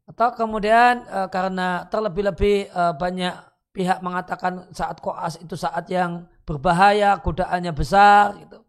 atau 0.09 0.33
kemudian 0.33 1.05
uh, 1.05 1.29
karena 1.29 1.85
terlebih-lebih 1.93 2.73
uh, 2.73 2.97
banyak 2.97 3.37
pihak 3.69 4.01
mengatakan 4.01 4.65
saat 4.73 4.97
koas 4.97 5.37
itu 5.37 5.53
saat 5.53 5.85
yang 5.93 6.25
berbahaya 6.41 7.21
godaannya 7.21 7.73
besar 7.77 8.33
gitu. 8.41 8.65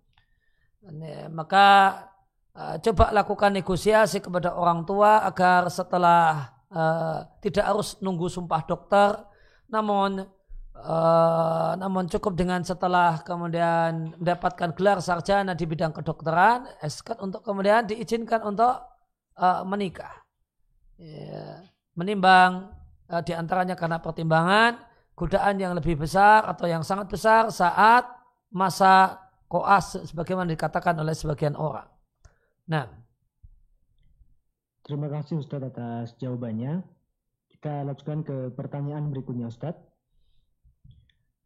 Ya, 0.84 1.32
maka 1.32 1.66
uh, 2.52 2.76
coba 2.84 3.16
lakukan 3.16 3.56
negosiasi 3.56 4.20
kepada 4.20 4.52
orang 4.52 4.84
tua 4.84 5.24
agar 5.24 5.72
setelah 5.72 6.52
uh, 6.68 7.24
tidak 7.40 7.64
harus 7.64 7.96
nunggu 8.04 8.28
sumpah 8.28 8.60
dokter 8.68 9.16
namun 9.68 10.24
Uh, 10.78 11.74
namun 11.74 12.06
cukup 12.06 12.38
dengan 12.38 12.62
setelah 12.62 13.18
kemudian 13.26 14.14
mendapatkan 14.14 14.70
gelar 14.78 15.02
sarjana 15.02 15.58
di 15.58 15.66
bidang 15.66 15.90
kedokteran, 15.90 16.70
eskat 16.78 17.18
untuk 17.18 17.42
kemudian 17.42 17.82
diizinkan 17.82 18.46
untuk 18.46 18.78
uh, 19.34 19.66
menikah. 19.66 20.22
ya, 21.02 21.66
menimbang 21.98 22.70
uh, 23.10 23.22
di 23.26 23.34
antaranya 23.34 23.74
karena 23.74 23.98
pertimbangan 23.98 24.78
godaan 25.18 25.58
yang 25.58 25.74
lebih 25.74 25.98
besar 25.98 26.46
atau 26.46 26.70
yang 26.70 26.86
sangat 26.86 27.10
besar 27.10 27.50
saat 27.50 28.06
masa 28.54 29.18
koas 29.50 29.98
sebagaimana 30.06 30.46
dikatakan 30.54 30.94
oleh 31.02 31.16
sebagian 31.16 31.58
orang. 31.58 31.90
Nah, 32.70 32.86
terima 34.86 35.10
kasih 35.10 35.42
Ustadz 35.42 35.74
atas 35.74 36.14
jawabannya. 36.22 36.86
Kita 37.50 37.82
lanjutkan 37.82 38.22
ke 38.22 38.54
pertanyaan 38.54 39.10
berikutnya 39.10 39.50
Ustadz. 39.50 39.87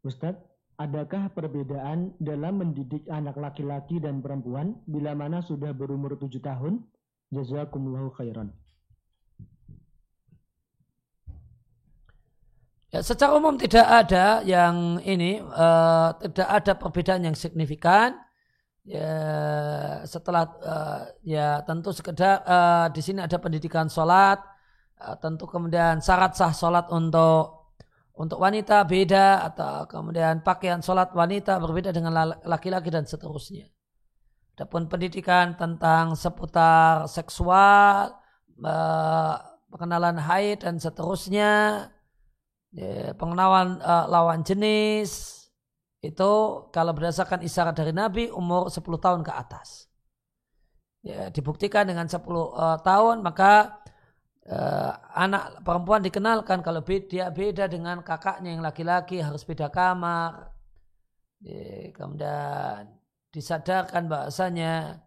Ustadz, 0.03 0.43
adakah 0.75 1.31
perbedaan 1.31 2.11
dalam 2.19 2.59
mendidik 2.59 3.07
anak 3.07 3.39
laki-laki 3.39 4.03
dan 4.03 4.19
perempuan 4.19 4.75
bila 4.83 5.15
mana 5.15 5.39
sudah 5.39 5.71
berumur 5.71 6.19
tujuh 6.19 6.43
tahun? 6.43 6.83
Jazakumullahu 7.31 8.11
khairan. 8.11 8.51
Ya, 12.91 12.99
secara 13.01 13.33
umum 13.39 13.55
tidak 13.55 13.87
ada 13.87 14.43
yang 14.43 14.99
ini 15.07 15.39
uh, 15.39 16.13
tidak 16.19 16.47
ada 16.51 16.73
perbedaan 16.75 17.23
yang 17.23 17.33
signifikan. 17.39 18.19
Ya, 18.83 19.07
setelah 20.03 20.51
uh, 20.61 21.01
ya 21.23 21.63
tentu 21.63 21.95
sekedar 21.95 22.43
uh, 22.43 22.91
di 22.91 22.99
sini 22.99 23.23
ada 23.23 23.39
pendidikan 23.39 23.87
sholat, 23.87 24.43
uh, 24.99 25.15
tentu 25.15 25.47
kemudian 25.47 26.03
syarat 26.03 26.35
sah 26.35 26.51
sholat 26.51 26.91
untuk 26.91 27.62
untuk 28.13 28.37
wanita 28.37 28.85
beda 28.85 29.41
atau 29.49 29.89
kemudian 29.89 30.45
pakaian 30.45 30.81
sholat 30.85 31.09
wanita 31.17 31.57
berbeda 31.57 31.89
dengan 31.89 32.37
laki-laki 32.45 32.93
dan 32.93 33.09
seterusnya. 33.09 33.65
Adapun 34.53 34.85
pendidikan 34.85 35.57
tentang 35.57 36.13
seputar 36.13 37.09
seksual, 37.09 38.13
pengenalan 39.73 40.21
haid 40.21 40.61
dan 40.61 40.77
seterusnya, 40.77 41.89
ya, 42.69 43.17
pengenalan 43.17 43.81
uh, 43.81 44.05
lawan 44.05 44.45
jenis 44.45 45.41
itu 46.05 46.31
kalau 46.69 46.93
berdasarkan 46.93 47.41
isyarat 47.41 47.73
dari 47.73 47.95
Nabi 47.95 48.29
umur 48.29 48.69
10 48.69 48.83
tahun 49.01 49.21
ke 49.25 49.33
atas. 49.33 49.89
Ya, 51.01 51.33
dibuktikan 51.33 51.89
dengan 51.89 52.05
10 52.05 52.21
uh, 52.21 52.77
tahun 52.85 53.25
maka 53.25 53.81
uh, 54.49 54.91
anak 55.15 55.63
perempuan 55.63 56.03
dikenalkan 56.03 56.59
kalau 56.59 56.83
dia 56.83 57.31
beda 57.31 57.69
dengan 57.71 58.03
kakaknya 58.03 58.55
yang 58.55 58.63
laki-laki 58.63 59.23
harus 59.23 59.43
beda 59.47 59.71
kamar. 59.71 60.51
Kemudian 61.91 62.87
disadarkan 63.35 64.07
bahasanya 64.07 65.03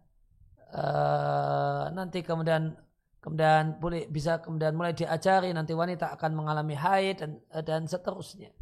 uh, 0.69 1.89
nanti 1.89 2.21
kemudian 2.21 2.77
kemudian 3.17 3.81
boleh 3.81 4.05
bisa 4.05 4.37
kemudian 4.37 4.77
mulai 4.77 4.93
diajari 4.93 5.49
nanti 5.49 5.73
wanita 5.73 6.13
akan 6.13 6.31
mengalami 6.37 6.77
haid 6.77 7.25
dan 7.25 7.31
dan 7.65 7.81
seterusnya. 7.89 8.53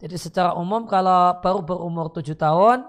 Jadi 0.00 0.16
secara 0.16 0.56
umum 0.56 0.88
kalau 0.88 1.38
baru 1.44 1.60
berumur 1.60 2.08
tujuh 2.08 2.34
tahun, 2.34 2.88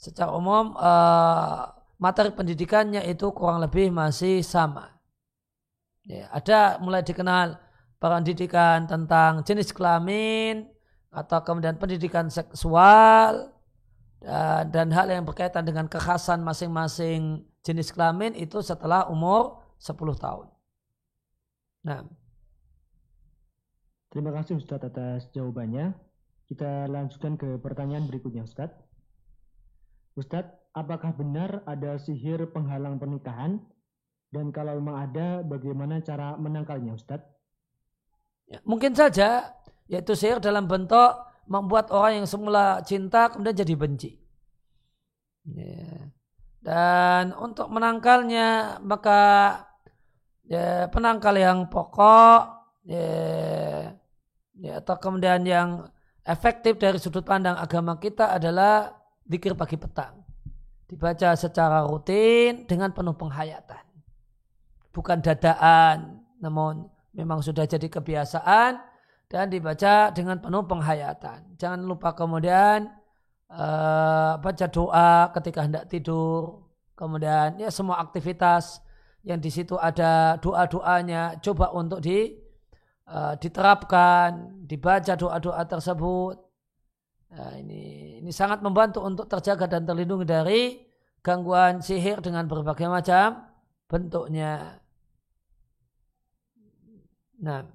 secara 0.00 0.32
umum 0.32 0.72
uh, 0.72 1.68
materi 2.00 2.32
pendidikannya 2.32 3.04
itu 3.04 3.28
kurang 3.36 3.60
lebih 3.60 3.92
masih 3.92 4.40
sama. 4.40 4.95
Ya, 6.06 6.30
ada 6.30 6.78
mulai 6.78 7.02
dikenal 7.02 7.58
pendidikan 7.98 8.86
tentang 8.86 9.42
jenis 9.42 9.74
kelamin 9.74 10.70
atau 11.10 11.42
kemudian 11.42 11.74
pendidikan 11.82 12.30
seksual 12.30 13.50
dan, 14.22 14.70
dan 14.70 14.88
hal 14.94 15.10
yang 15.10 15.26
berkaitan 15.26 15.66
dengan 15.66 15.90
kekhasan 15.90 16.46
masing-masing 16.46 17.42
jenis 17.66 17.90
kelamin 17.90 18.38
itu 18.38 18.62
setelah 18.62 19.10
umur 19.10 19.66
10 19.82 19.98
tahun. 20.14 20.46
Nah. 21.82 22.06
Terima 24.14 24.30
kasih 24.30 24.62
Ustadz 24.62 24.86
atas 24.86 25.26
jawabannya. 25.34 25.92
Kita 26.46 26.86
lanjutkan 26.86 27.34
ke 27.34 27.58
pertanyaan 27.58 28.06
berikutnya 28.06 28.46
Ustadz. 28.46 28.78
Ustadz, 30.14 30.54
apakah 30.72 31.12
benar 31.12 31.66
ada 31.66 31.98
sihir 31.98 32.48
penghalang 32.54 32.96
pernikahan 33.02 33.60
dan 34.30 34.50
kalau 34.50 34.74
memang 34.74 35.06
ada, 35.06 35.42
bagaimana 35.46 36.02
cara 36.02 36.34
menangkalnya, 36.34 36.98
Ustadz? 36.98 37.30
Ya, 38.50 38.58
mungkin 38.66 38.94
saja, 38.94 39.54
yaitu 39.86 40.18
sihir 40.18 40.42
dalam 40.42 40.66
bentuk 40.66 41.18
membuat 41.46 41.94
orang 41.94 42.22
yang 42.22 42.28
semula 42.28 42.82
cinta 42.82 43.30
kemudian 43.30 43.54
jadi 43.54 43.74
benci. 43.78 44.10
Ya. 45.46 46.10
Dan 46.58 47.30
untuk 47.38 47.70
menangkalnya, 47.70 48.82
maka 48.82 49.22
ya, 50.42 50.90
penangkal 50.90 51.38
yang 51.38 51.70
pokok, 51.70 52.66
ya, 52.82 53.94
ya, 54.58 54.72
atau 54.82 54.98
kemudian 54.98 55.46
yang 55.46 55.86
efektif 56.26 56.82
dari 56.82 56.98
sudut 56.98 57.22
pandang 57.22 57.54
agama 57.54 57.94
kita 58.02 58.34
adalah 58.34 58.90
zikir 59.22 59.54
pagi 59.54 59.78
petang. 59.78 60.26
Dibaca 60.86 61.34
secara 61.38 61.86
rutin 61.86 62.66
dengan 62.66 62.90
penuh 62.90 63.14
penghayatan 63.14 63.85
bukan 64.96 65.20
dadaan, 65.20 66.24
namun 66.40 66.88
memang 67.12 67.44
sudah 67.44 67.68
jadi 67.68 67.84
kebiasaan 67.84 68.80
dan 69.28 69.52
dibaca 69.52 70.08
dengan 70.16 70.40
penuh 70.40 70.64
penghayatan. 70.64 71.60
Jangan 71.60 71.84
lupa 71.84 72.16
kemudian 72.16 72.88
uh, 73.52 74.40
baca 74.40 74.66
doa 74.72 75.28
ketika 75.36 75.68
hendak 75.68 75.84
tidur. 75.92 76.64
Kemudian 76.96 77.60
ya 77.60 77.68
semua 77.68 78.00
aktivitas 78.00 78.80
yang 79.20 79.36
di 79.36 79.52
situ 79.52 79.76
ada 79.76 80.40
doa-doanya 80.40 81.44
coba 81.44 81.76
untuk 81.76 82.00
di 82.00 82.32
uh, 83.12 83.36
diterapkan, 83.36 84.64
dibaca 84.64 85.12
doa-doa 85.12 85.60
tersebut. 85.68 86.40
Nah, 87.36 87.52
ini 87.60 88.16
ini 88.22 88.32
sangat 88.32 88.64
membantu 88.64 89.04
untuk 89.04 89.28
terjaga 89.28 89.68
dan 89.68 89.84
terlindungi 89.84 90.24
dari 90.24 90.62
gangguan 91.20 91.84
sihir 91.84 92.24
dengan 92.24 92.48
berbagai 92.48 92.88
macam 92.88 93.44
bentuknya. 93.90 94.80
Nah. 97.36 97.68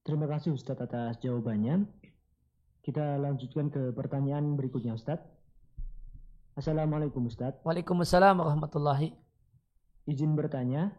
Terima 0.00 0.24
kasih 0.24 0.56
Ustadz 0.56 0.80
atas 0.80 1.20
jawabannya. 1.20 1.84
Kita 2.80 3.20
lanjutkan 3.20 3.68
ke 3.68 3.92
pertanyaan 3.92 4.56
berikutnya 4.56 4.96
Ustadz. 4.96 5.28
Assalamualaikum 6.56 7.28
Ustadz. 7.28 7.60
Waalaikumsalam 7.62 8.40
warahmatullahi. 8.40 9.12
Izin 10.08 10.32
bertanya, 10.32 10.96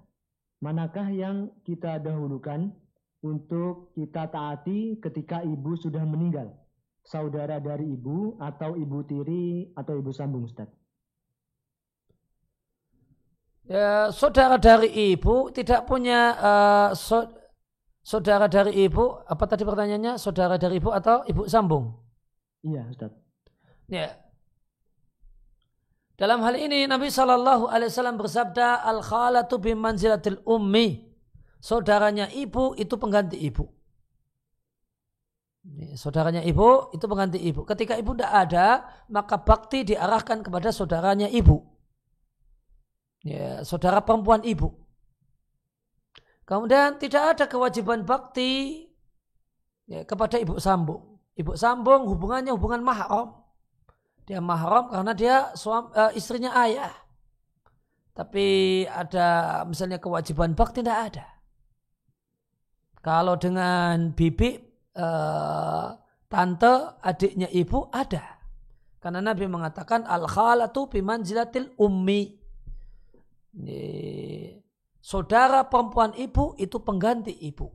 manakah 0.61 1.09
yang 1.09 1.49
kita 1.65 1.97
dahulukan 1.97 2.69
untuk 3.26 3.89
kita 3.97 4.30
taati 4.30 5.01
ketika 5.01 5.41
ibu 5.41 5.74
sudah 5.74 6.05
meninggal? 6.05 6.53
Saudara 7.01 7.57
dari 7.57 7.97
ibu 7.97 8.38
atau 8.38 8.78
ibu 8.78 9.01
tiri 9.01 9.74
atau 9.74 9.97
ibu 9.97 10.13
sambung 10.13 10.45
Ustadz? 10.45 10.80
Ya, 13.66 14.09
saudara 14.09 14.57
dari 14.57 15.14
ibu 15.14 15.49
tidak 15.53 15.86
punya 15.86 16.34
uh, 16.38 16.89
so, 16.97 17.26
saudara 18.01 18.49
dari 18.49 18.86
ibu 18.86 19.22
apa 19.26 19.43
tadi 19.45 19.62
pertanyaannya? 19.66 20.18
Saudara 20.18 20.57
dari 20.57 20.82
ibu 20.82 20.89
atau 20.89 21.26
ibu 21.26 21.45
sambung? 21.45 21.93
Iya 22.62 22.89
Ustaz. 22.89 23.12
Ya. 23.89 24.18
Dalam 26.18 26.45
hal 26.45 26.53
ini 26.53 26.86
Nabi 26.86 27.09
Shallallahu 27.09 27.66
Alaihi 27.66 27.89
Wasallam 27.89 28.22
bersabda 28.22 28.86
al 28.86 29.01
khalatu 29.01 29.57
bimanzilatil 29.57 30.45
ummi. 30.45 31.09
Saudaranya 31.62 32.30
ibu 32.30 32.78
itu 32.78 32.93
pengganti 32.97 33.38
ibu. 33.41 33.66
Saudaranya 35.93 36.41
ibu 36.45 36.89
itu 36.93 37.05
pengganti 37.05 37.38
ibu. 37.41 37.66
Ketika 37.66 37.97
ibu 37.97 38.14
tidak 38.18 38.34
ada 38.34 38.68
maka 39.09 39.41
bakti 39.41 39.86
diarahkan 39.86 40.45
kepada 40.45 40.70
saudaranya 40.70 41.30
ibu 41.30 41.70
ya, 43.26 43.61
saudara 43.65 44.01
perempuan 44.01 44.41
ibu. 44.45 44.74
Kemudian 46.45 46.99
tidak 46.99 47.38
ada 47.38 47.45
kewajiban 47.47 48.03
bakti 48.03 48.84
ya, 49.88 50.03
kepada 50.03 50.36
ibu 50.41 50.59
sambung. 50.59 51.15
Ibu 51.38 51.55
sambung 51.55 52.11
hubungannya 52.11 52.51
hubungan 52.51 52.84
mahram. 52.84 53.39
Dia 54.28 54.43
mahram 54.43 54.91
karena 54.91 55.13
dia 55.15 55.36
suam, 55.55 55.89
uh, 55.95 56.11
istrinya 56.11 56.51
ayah. 56.67 56.91
Tapi 58.11 58.84
ada 58.84 59.61
misalnya 59.63 59.97
kewajiban 60.03 60.51
bakti 60.51 60.84
tidak 60.84 60.99
ada. 61.13 61.26
Kalau 62.99 63.39
dengan 63.39 64.11
bibi 64.11 64.59
uh, 64.99 65.95
tante 66.28 66.74
adiknya 66.99 67.47
ibu 67.49 67.88
ada. 67.89 68.43
Karena 69.01 69.24
Nabi 69.24 69.49
mengatakan 69.49 70.05
al 70.05 70.28
khalatu 70.30 70.86
bimanzilatil 70.91 71.74
ummi 71.80 72.40
saudara 75.02 75.68
perempuan 75.68 76.16
ibu 76.16 76.56
itu 76.56 76.78
pengganti 76.80 77.36
ibu. 77.36 77.68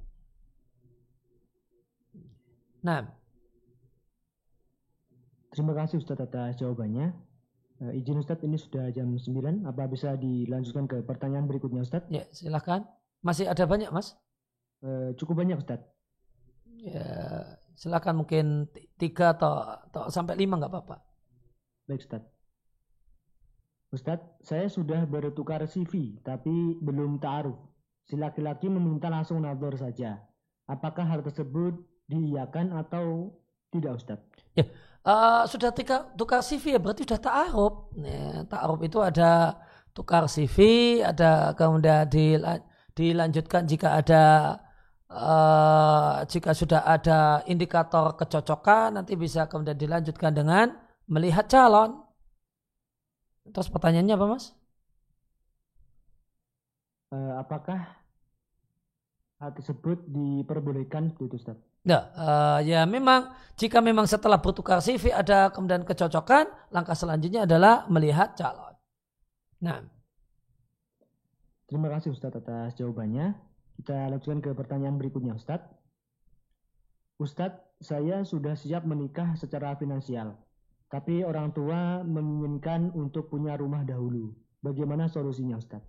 Nah. 2.87 3.03
Terima 5.51 5.72
kasih 5.72 5.99
Ustaz 5.99 6.20
atas 6.20 6.61
jawabannya. 6.61 7.16
Eh, 7.77 7.93
izin 8.01 8.20
Ustadz, 8.20 8.45
ini 8.45 8.57
sudah 8.57 8.89
jam 8.89 9.12
9. 9.12 9.68
Apa 9.68 9.85
bisa 9.89 10.16
dilanjutkan 10.16 10.89
ke 10.89 11.05
pertanyaan 11.05 11.45
berikutnya 11.45 11.85
Ustadz? 11.85 12.09
Ya, 12.09 12.24
silahkan. 12.33 12.89
Masih 13.20 13.49
ada 13.49 13.64
banyak, 13.68 13.93
Mas? 13.93 14.16
Eh, 14.81 15.12
cukup 15.16 15.45
banyak 15.45 15.61
Ustadz. 15.61 15.89
Ya, 16.81 17.09
silakan 17.72 18.24
mungkin 18.24 18.68
tiga 19.01 19.33
atau, 19.33 19.81
atau 19.89 20.12
sampai 20.12 20.37
lima 20.37 20.61
nggak 20.61 20.72
apa-apa. 20.72 20.97
Baik 21.89 22.05
Ustadz. 22.05 22.36
Ustadz, 23.97 24.44
saya 24.44 24.68
sudah 24.68 25.09
bertukar 25.09 25.64
CV, 25.64 26.20
tapi 26.20 26.76
belum 26.84 27.16
ta'aruf. 27.16 27.57
Si 28.05 28.14
laki-laki 28.14 28.68
meminta 28.68 29.09
langsung 29.09 29.40
nador 29.40 29.72
saja. 29.80 30.20
Apakah 30.68 31.09
hal 31.09 31.24
tersebut 31.24 31.80
diiyakan 32.05 32.76
atau 32.76 33.32
tidak 33.72 33.97
Ustadz? 33.97 34.28
Ya, 34.53 34.68
uh, 35.09 35.49
sudah 35.49 35.72
tika, 35.72 36.12
tukar 36.12 36.44
CV 36.44 36.76
ya 36.76 36.80
berarti 36.80 37.09
sudah 37.09 37.20
ta'aruf. 37.24 37.97
Ya, 37.97 38.44
ta'aruf 38.44 38.80
itu 38.84 39.01
ada 39.01 39.57
tukar 39.97 40.28
CV, 40.28 40.57
ada 41.01 41.57
kemudian 41.57 42.05
dilanjutkan 42.92 43.64
jika 43.64 43.97
ada 43.97 44.24
uh, 45.09 46.20
jika 46.28 46.53
sudah 46.53 46.84
ada 46.84 47.40
indikator 47.49 48.12
kecocokan 48.12 49.01
nanti 49.01 49.16
bisa 49.16 49.49
kemudian 49.49 49.80
dilanjutkan 49.80 50.36
dengan 50.36 50.76
melihat 51.09 51.49
calon. 51.49 52.05
Terus 53.53 53.68
pertanyaannya 53.70 54.14
apa 54.14 54.26
mas? 54.26 54.55
Uh, 57.14 57.38
apakah 57.38 57.86
hal 59.38 59.51
tersebut 59.55 60.03
diperbolehkan 60.11 61.14
itu 61.14 61.30
Ustaz? 61.30 61.57
Ya, 61.86 62.11
uh, 62.18 62.59
ya 62.66 62.82
memang 62.82 63.30
jika 63.55 63.78
memang 63.78 64.11
setelah 64.11 64.42
bertukar 64.42 64.82
CV 64.82 65.14
ada 65.14 65.55
kemudian 65.55 65.86
kecocokan, 65.86 66.51
langkah 66.74 66.99
selanjutnya 66.99 67.47
adalah 67.47 67.86
melihat 67.86 68.34
calon. 68.34 68.74
Nah. 69.62 69.86
Terima 71.70 71.86
kasih 71.90 72.11
Ustaz 72.11 72.34
atas 72.34 72.74
jawabannya. 72.74 73.38
Kita 73.78 74.11
lanjutkan 74.11 74.42
ke 74.42 74.51
pertanyaan 74.55 74.99
berikutnya 74.99 75.38
Ustaz. 75.38 75.62
Ustaz, 77.22 77.55
saya 77.80 78.26
sudah 78.26 78.59
siap 78.59 78.84
menikah 78.84 79.38
secara 79.38 79.72
finansial, 79.78 80.36
tapi 80.93 81.26
orang 81.26 81.51
tua 81.51 82.03
menginginkan 82.07 82.95
untuk 82.95 83.28
punya 83.32 83.59
rumah 83.59 83.82
dahulu. 83.82 84.30
Bagaimana 84.62 85.07
solusinya 85.11 85.59
Ustaz? 85.59 85.82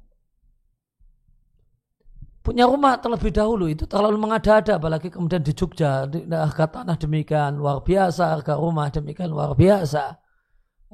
punya 2.47 2.63
rumah 2.63 2.95
terlebih 2.95 3.35
dahulu 3.35 3.67
itu 3.67 3.83
terlalu 3.83 4.15
mengada-ada 4.23 4.79
apalagi 4.79 5.11
kemudian 5.11 5.43
di 5.43 5.51
Jogja 5.51 6.07
harga 6.31 6.79
tanah 6.79 6.95
demikian 6.95 7.59
luar 7.59 7.83
biasa 7.83 8.39
harga 8.39 8.55
rumah 8.55 8.87
demikian 8.87 9.35
luar 9.35 9.51
biasa 9.51 10.15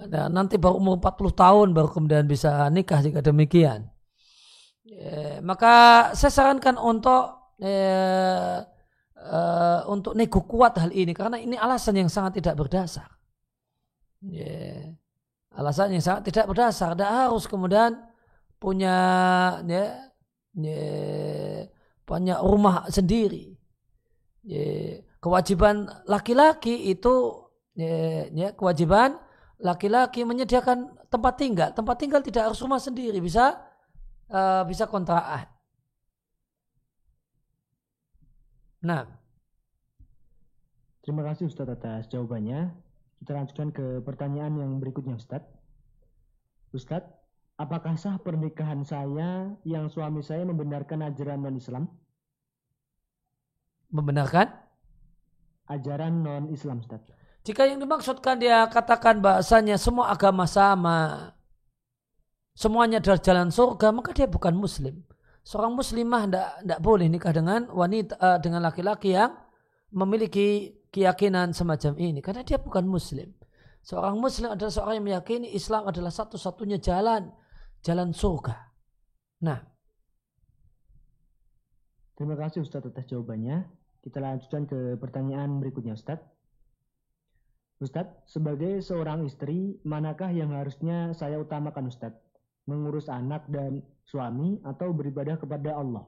dan 0.10 0.34
nanti 0.34 0.58
baru 0.58 0.82
umur 0.82 0.98
40 0.98 1.30
tahun 1.38 1.68
baru 1.78 1.94
kemudian 1.94 2.26
bisa 2.26 2.66
nikah 2.74 3.06
jika 3.06 3.22
demikian 3.22 3.86
ya, 4.82 5.46
maka 5.46 6.10
saya 6.18 6.34
sarankan 6.34 6.74
untuk 6.74 7.54
ya, 7.62 8.66
uh, 9.22 9.86
untuk 9.94 10.18
nego 10.18 10.42
kuat 10.50 10.74
hal 10.82 10.90
ini 10.90 11.14
karena 11.14 11.38
ini 11.38 11.54
alasan 11.54 12.02
yang 12.02 12.10
sangat 12.10 12.42
tidak 12.42 12.58
berdasar 12.66 13.14
ya, 14.28 14.94
alasan 15.56 15.96
yang 15.96 16.04
sangat 16.04 16.32
tidak 16.32 16.48
berdasar 16.48 16.96
tidak 16.96 17.12
harus 17.12 17.44
kemudian 17.48 18.00
punya 18.62 18.96
ya, 19.68 19.86
punya 22.08 22.36
rumah 22.40 22.88
sendiri. 22.88 23.56
Kewajiban 25.24 25.88
laki-laki 26.08 26.92
itu 26.92 27.44
kewajiban 28.60 29.16
laki-laki 29.64 30.28
menyediakan 30.28 30.92
tempat 31.08 31.34
tinggal. 31.40 31.70
Tempat 31.72 31.96
tinggal 31.96 32.20
tidak 32.20 32.52
harus 32.52 32.60
rumah 32.60 32.84
sendiri, 32.84 33.24
bisa 33.24 33.56
uh, 34.28 34.68
bisa 34.68 34.84
kontrakan. 34.90 35.48
Nah, 38.84 39.08
terima 41.00 41.24
kasih 41.24 41.48
Ustadz 41.48 41.80
atas 41.80 42.12
jawabannya. 42.12 42.76
Kita 43.24 43.40
lanjutkan 43.40 43.72
ke 43.72 44.04
pertanyaan 44.04 44.60
yang 44.60 44.72
berikutnya 44.84 45.16
Ustadz. 45.16 45.48
Ustadz, 46.76 47.08
apakah 47.56 47.96
sah 47.96 48.20
pernikahan 48.20 48.84
saya 48.84 49.48
yang 49.64 49.88
suami 49.88 50.20
saya 50.20 50.44
membenarkan 50.44 51.08
ajaran 51.08 51.40
non-Islam? 51.40 51.88
Membenarkan? 53.96 54.52
Ajaran 55.72 56.20
non-Islam, 56.20 56.84
Ustaz. 56.84 57.00
Jika 57.48 57.64
yang 57.64 57.80
dimaksudkan 57.80 58.44
dia 58.44 58.68
katakan 58.68 59.24
bahasanya 59.24 59.80
semua 59.80 60.12
agama 60.12 60.44
sama, 60.44 61.32
semuanya 62.52 63.00
adalah 63.00 63.24
jalan 63.24 63.56
surga, 63.56 63.96
maka 63.96 64.12
dia 64.12 64.28
bukan 64.28 64.52
muslim. 64.52 65.00
Seorang 65.48 65.80
muslimah 65.80 66.28
tidak 66.28 66.80
boleh 66.84 67.08
nikah 67.08 67.32
dengan 67.32 67.72
wanita 67.72 68.20
uh, 68.20 68.36
dengan 68.44 68.68
laki-laki 68.68 69.16
yang 69.16 69.32
memiliki 69.96 70.76
keyakinan 70.94 71.58
semacam 71.58 71.98
ini 71.98 72.22
karena 72.22 72.46
dia 72.46 72.62
bukan 72.62 72.86
muslim. 72.86 73.34
Seorang 73.84 74.22
muslim 74.22 74.54
adalah 74.54 74.72
seorang 74.72 75.02
yang 75.02 75.08
meyakini 75.12 75.52
Islam 75.52 75.90
adalah 75.90 76.14
satu-satunya 76.14 76.80
jalan 76.80 77.34
jalan 77.84 78.16
surga. 78.16 78.56
Nah. 79.44 79.60
Terima 82.14 82.38
kasih 82.40 82.64
Ustadz 82.64 82.94
atas 82.94 83.10
jawabannya. 83.10 83.68
Kita 84.00 84.22
lanjutkan 84.22 84.70
ke 84.70 84.96
pertanyaan 85.02 85.60
berikutnya 85.60 85.98
Ustadz. 85.98 86.24
Ustadz, 87.84 88.30
sebagai 88.30 88.80
seorang 88.80 89.28
istri, 89.28 89.82
manakah 89.84 90.32
yang 90.32 90.56
harusnya 90.56 91.12
saya 91.12 91.42
utamakan 91.42 91.92
Ustadz? 91.92 92.22
Mengurus 92.64 93.12
anak 93.12 93.44
dan 93.52 93.84
suami 94.08 94.64
atau 94.64 94.96
beribadah 94.96 95.36
kepada 95.36 95.76
Allah? 95.76 96.08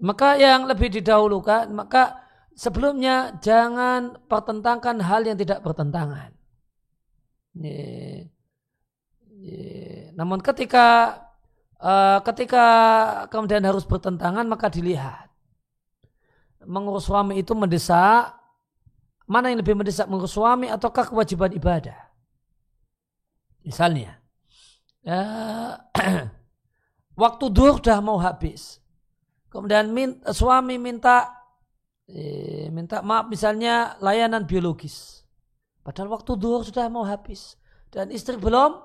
Maka 0.00 0.40
yang 0.40 0.64
lebih 0.64 0.88
didahulukan, 0.88 1.68
maka 1.76 2.24
sebelumnya 2.56 3.36
jangan 3.44 4.16
pertentangkan 4.24 4.96
hal 5.04 5.28
yang 5.28 5.36
tidak 5.36 5.60
bertentangan. 5.60 6.32
Namun 10.16 10.38
ketika 10.44 11.16
uh, 11.80 12.20
ketika 12.24 12.66
kemudian 13.32 13.64
harus 13.64 13.88
bertentangan 13.88 14.44
maka 14.44 14.68
dilihat 14.68 15.32
mengurus 16.68 17.08
suami 17.08 17.40
itu 17.40 17.56
mendesak 17.56 18.36
mana 19.24 19.48
yang 19.48 19.64
lebih 19.64 19.78
mendesak 19.78 20.04
mengurus 20.04 20.36
suami 20.36 20.68
ataukah 20.68 21.08
kewajiban 21.08 21.56
ibadah. 21.56 21.96
Misalnya 23.64 24.20
uh, 25.08 25.80
waktu 27.22 27.44
duhur 27.48 27.80
sudah 27.80 27.98
mau 28.04 28.20
habis. 28.20 28.76
Kemudian 29.50 29.90
minta, 29.90 30.30
suami 30.30 30.78
minta 30.78 31.30
eh, 32.06 32.70
minta 32.70 33.02
maaf 33.02 33.26
misalnya 33.26 33.98
layanan 33.98 34.46
biologis 34.46 35.20
Padahal 35.80 36.12
waktu 36.12 36.36
duhur 36.36 36.62
sudah 36.62 36.86
mau 36.92 37.04
habis. 37.08 37.56
Dan 37.90 38.12
istri 38.14 38.38
belum 38.38 38.78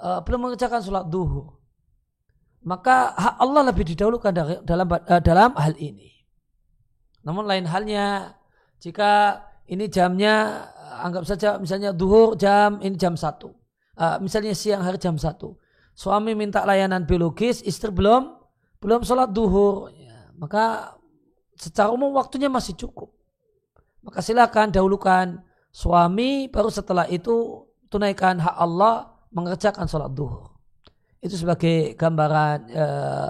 uh, 0.00 0.20
belum 0.24 0.48
mengerjakan 0.48 0.80
sholat 0.82 1.06
duhur. 1.06 1.54
Maka 2.64 3.12
hak 3.12 3.34
Allah 3.38 3.70
lebih 3.70 3.84
didahulukan 3.84 4.32
dalam 4.64 4.88
uh, 4.88 5.22
dalam 5.22 5.52
hal 5.54 5.76
ini. 5.76 6.10
Namun 7.22 7.44
lain 7.44 7.68
halnya 7.68 8.34
jika 8.80 9.40
ini 9.68 9.88
jamnya 9.88 10.66
anggap 11.04 11.24
saja 11.28 11.56
misalnya 11.60 11.92
duhur 11.94 12.34
jam 12.34 12.80
ini 12.80 12.96
jam 12.96 13.14
satu. 13.14 13.52
Uh, 13.94 14.18
misalnya 14.18 14.56
siang 14.56 14.82
hari 14.82 14.98
jam 14.98 15.14
satu. 15.20 15.54
Suami 15.94 16.34
minta 16.34 16.66
layanan 16.66 17.06
biologis, 17.06 17.62
istri 17.62 17.94
belum 17.94 18.33
belum 18.84 19.00
sholat 19.00 19.32
duhur. 19.32 19.88
Ya, 19.96 20.28
maka 20.36 20.94
secara 21.56 21.88
umum 21.88 22.12
waktunya 22.12 22.52
masih 22.52 22.76
cukup. 22.76 23.16
Maka 24.04 24.20
silakan 24.20 24.68
dahulukan 24.68 25.40
suami 25.72 26.52
baru 26.52 26.68
setelah 26.68 27.08
itu 27.08 27.64
tunaikan 27.88 28.36
hak 28.36 28.56
Allah 28.60 29.16
mengerjakan 29.32 29.88
sholat 29.88 30.12
duhur. 30.12 30.52
Itu 31.24 31.40
sebagai 31.40 31.96
gambaran 31.96 32.58
eh, 32.68 33.28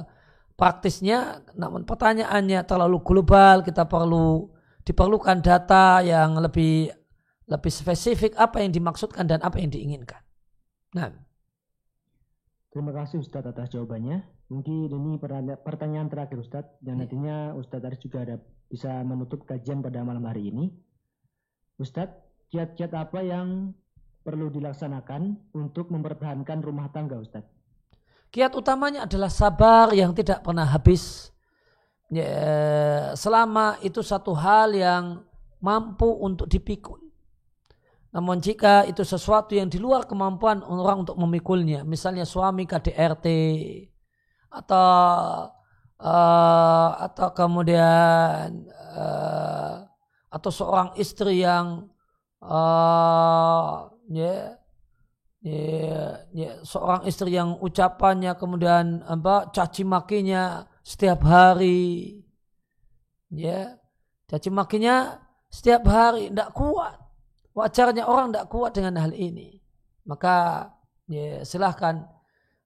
praktisnya, 0.59 1.47
namun 1.55 1.87
pertanyaannya 1.87 2.67
terlalu 2.67 2.99
global, 3.07 3.63
kita 3.63 3.87
perlu 3.87 4.51
diperlukan 4.83 5.39
data 5.39 6.03
yang 6.03 6.35
lebih 6.43 6.91
lebih 7.47 7.71
spesifik 7.71 8.35
apa 8.35 8.67
yang 8.67 8.75
dimaksudkan 8.75 9.31
dan 9.31 9.39
apa 9.47 9.63
yang 9.63 9.71
diinginkan. 9.71 10.21
Nah, 10.97 11.15
terima 12.75 12.91
kasih 12.91 13.23
Ustadz 13.23 13.55
atas 13.55 13.71
jawabannya. 13.71 14.34
Mungkin 14.55 14.87
ini 14.87 15.19
pertanyaan 15.59 16.07
terakhir 16.07 16.39
Ustadz 16.39 16.79
dan 16.79 16.95
iya. 16.95 17.01
nantinya 17.03 17.37
Ustadz 17.59 17.91
Aris 17.91 17.99
juga 18.07 18.23
ada 18.23 18.39
bisa 18.71 19.03
menutup 19.03 19.43
kajian 19.43 19.83
pada 19.83 20.07
malam 20.07 20.23
hari 20.31 20.55
ini. 20.55 20.71
Ustadz, 21.83 22.15
kiat-kiat 22.55 22.95
apa 22.95 23.19
yang 23.19 23.75
perlu 24.23 24.55
dilaksanakan 24.55 25.51
untuk 25.59 25.91
mempertahankan 25.91 26.63
rumah 26.63 26.87
tangga 26.95 27.19
Ustaz? 27.19 27.43
Kiat 28.31 28.55
utamanya 28.55 29.11
adalah 29.11 29.27
sabar 29.27 29.91
yang 29.91 30.15
tidak 30.15 30.47
pernah 30.47 30.71
habis. 30.71 31.35
Ya, 32.15 33.11
selama 33.19 33.83
itu 33.83 34.07
satu 34.07 34.39
hal 34.39 34.71
yang 34.71 35.27
mampu 35.59 36.07
untuk 36.07 36.47
dipikul. 36.47 37.03
Namun 38.15 38.39
jika 38.39 38.87
itu 38.87 39.03
sesuatu 39.03 39.59
yang 39.59 39.67
di 39.67 39.83
luar 39.83 40.07
kemampuan 40.07 40.63
orang 40.63 41.03
untuk 41.03 41.19
memikulnya, 41.19 41.83
misalnya 41.83 42.23
suami 42.23 42.63
KDRT 42.63 43.27
atau 44.55 45.51
uh, 45.99 46.91
atau 47.11 47.29
kemudian 47.35 48.71
uh, 48.95 49.83
atau 50.31 50.51
seorang 50.51 50.95
istri 50.99 51.43
yang 51.43 51.91
uh, 52.39 53.91
ya, 54.11 54.59
ya, 55.43 56.23
ya 56.31 56.51
seorang 56.63 57.03
istri 57.11 57.35
yang 57.35 57.59
ucapannya 57.59 58.39
kemudian 58.39 59.03
apa 59.07 59.51
caci 59.51 59.83
makinya 59.83 60.71
setiap 60.87 61.27
hari 61.27 62.23
ya 63.35 63.75
caci 64.31 64.51
makinya 64.55 65.19
setiap 65.51 65.83
hari 65.87 66.31
tidak 66.31 66.51
kuat 66.55 67.05
wajarnya 67.55 68.05
orang 68.05 68.35
tidak 68.35 68.47
kuat 68.51 68.75
dengan 68.75 68.99
hal 69.01 69.15
ini. 69.15 69.63
Maka 70.05 70.69
ya, 71.09 71.47
silahkan 71.47 72.05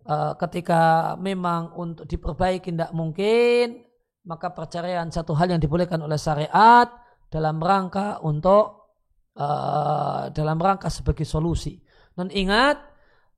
uh, 0.09 0.33
ketika 0.41 1.15
memang 1.21 1.77
untuk 1.77 2.09
diperbaiki 2.09 2.73
tidak 2.73 2.93
mungkin, 2.97 3.85
maka 4.25 4.51
perceraian 4.51 5.13
satu 5.13 5.37
hal 5.37 5.53
yang 5.53 5.61
dibolehkan 5.61 6.01
oleh 6.01 6.17
syariat 6.17 6.89
dalam 7.29 7.61
rangka 7.61 8.25
untuk 8.25 8.97
uh, 9.37 10.33
dalam 10.33 10.59
rangka 10.59 10.89
sebagai 10.89 11.29
solusi. 11.29 11.79
Dan 12.17 12.33
ingat, 12.33 12.81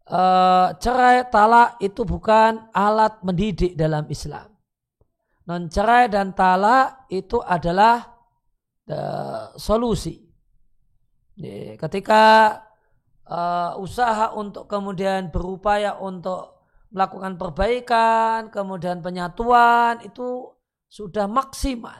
uh, 0.08 0.72
cerai 0.78 1.28
talak 1.28 1.76
itu 1.82 2.06
bukan 2.06 2.72
alat 2.72 3.20
mendidik 3.26 3.76
dalam 3.76 4.08
Islam. 4.08 4.48
Non 5.44 5.66
cerai 5.66 6.06
dan 6.06 6.32
talak 6.32 7.10
itu 7.10 7.42
adalah 7.42 8.06
uh, 8.86 9.50
solusi 9.58 10.30
Ketika 11.80 12.52
uh, 13.24 13.72
usaha 13.80 14.36
untuk 14.36 14.68
kemudian 14.68 15.32
berupaya 15.32 15.96
untuk 15.96 16.59
melakukan 16.90 17.38
perbaikan, 17.38 18.50
kemudian 18.50 18.98
penyatuan 19.02 20.02
itu 20.02 20.50
sudah 20.90 21.30
maksimal. 21.30 21.98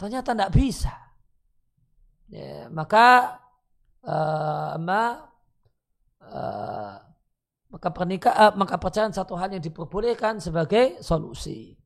Ternyata 0.00 0.32
tidak 0.32 0.52
bisa. 0.56 0.94
Ya, 2.32 2.68
maka 2.72 3.36
uh, 4.06 4.80
ma, 4.80 5.28
uh, 6.24 6.94
maka 7.70 7.88
pernikah 7.92 8.32
uh, 8.32 8.52
maka 8.56 8.80
percayaan 8.80 9.12
satu 9.12 9.36
hal 9.36 9.52
yang 9.52 9.62
diperbolehkan 9.62 10.40
sebagai 10.40 11.04
solusi. 11.04 11.76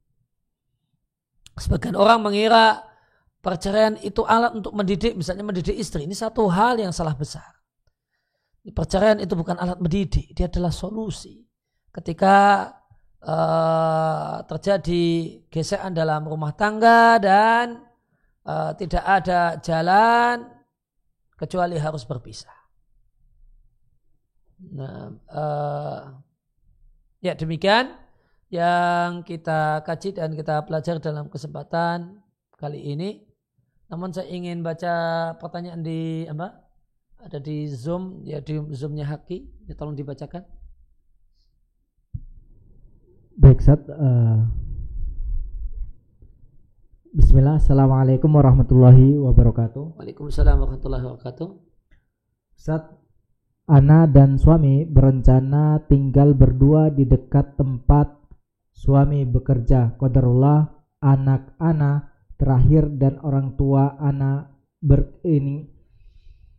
Sebagian 1.59 1.99
orang 1.99 2.23
mengira 2.23 2.95
Perceraian 3.45 4.01
itu 4.01 4.25
alat 4.25 4.57
untuk 4.57 4.73
mendidik, 4.73 5.13
misalnya 5.21 5.45
mendidik 5.45 5.77
istri. 5.77 6.09
Ini 6.09 6.17
satu 6.17 6.49
hal 6.49 6.81
yang 6.81 6.97
salah 6.97 7.13
besar. 7.13 7.45
Perceraian 8.73 9.21
itu 9.21 9.37
bukan 9.37 9.61
alat 9.61 9.77
mendidik, 9.77 10.33
dia 10.33 10.49
adalah 10.49 10.73
solusi. 10.73 11.44
Ketika 11.95 12.69
uh, 13.23 14.43
terjadi 14.51 15.07
gesekan 15.49 15.95
dalam 15.95 16.27
rumah 16.27 16.51
tangga 16.59 17.23
dan 17.23 17.87
uh, 18.45 18.75
tidak 18.75 19.05
ada 19.07 19.63
jalan 19.63 20.51
kecuali 21.39 21.79
harus 21.79 22.03
berpisah. 22.03 22.55
Nah, 24.75 25.13
uh, 25.31 26.01
ya 27.21 27.39
demikian 27.39 27.95
yang 28.49 29.27
kita 29.27 29.83
kaji 29.83 30.15
dan 30.15 30.33
kita 30.39 30.63
pelajari 30.63 31.03
dalam 31.03 31.27
kesempatan 31.27 32.23
kali 32.55 32.81
ini. 32.95 33.27
Namun 33.91 34.15
saya 34.15 34.31
ingin 34.31 34.65
baca 34.65 34.95
pertanyaan 35.39 35.85
di 35.85 36.25
apa? 36.31 36.65
Ada 37.25 37.41
di 37.41 37.65
Zoom, 37.73 38.21
ya 38.25 38.41
di 38.45 38.61
Zoomnya 38.77 39.09
Haki, 39.09 39.69
ya 39.69 39.75
tolong 39.77 39.97
dibacakan. 39.97 40.45
Baik, 43.35 43.67
Sat. 43.67 43.83
Uh, 43.91 44.47
Bismillah, 47.11 47.59
Assalamualaikum 47.59 48.31
warahmatullahi 48.31 49.19
wabarakatuh. 49.19 49.99
Waalaikumsalam 49.99 50.55
warahmatullahi 50.63 51.03
wabarakatuh. 51.03 51.49
Sat, 52.55 52.95
Ana 53.67 54.07
dan 54.07 54.39
suami 54.39 54.87
berencana 54.87 55.83
tinggal 55.91 56.39
berdua 56.39 56.95
di 56.95 57.11
dekat 57.11 57.59
tempat 57.59 58.07
suami 58.71 59.27
bekerja. 59.27 59.99
Qadarullah, 59.99 60.71
anak 61.03 61.59
Ana 61.59 62.15
terakhir 62.39 62.87
dan 63.03 63.19
orang 63.19 63.59
tua 63.59 63.99
anak 63.99 64.55
berini, 64.79 65.67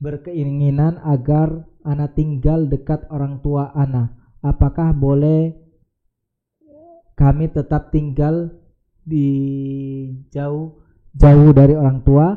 berkeinginan 0.04 1.00
agar 1.08 1.72
anak 1.88 2.20
tinggal 2.20 2.68
dekat 2.68 3.08
orang 3.08 3.40
tua 3.40 3.72
anak. 3.72 4.12
Apakah 4.44 4.92
boleh 4.92 5.65
kami 7.16 7.52
tetap 7.52 7.90
tinggal 7.90 8.52
di 9.02 9.28
jauh 10.30 10.80
jauh 11.16 11.50
dari 11.56 11.74
orang 11.74 12.04
tua? 12.04 12.36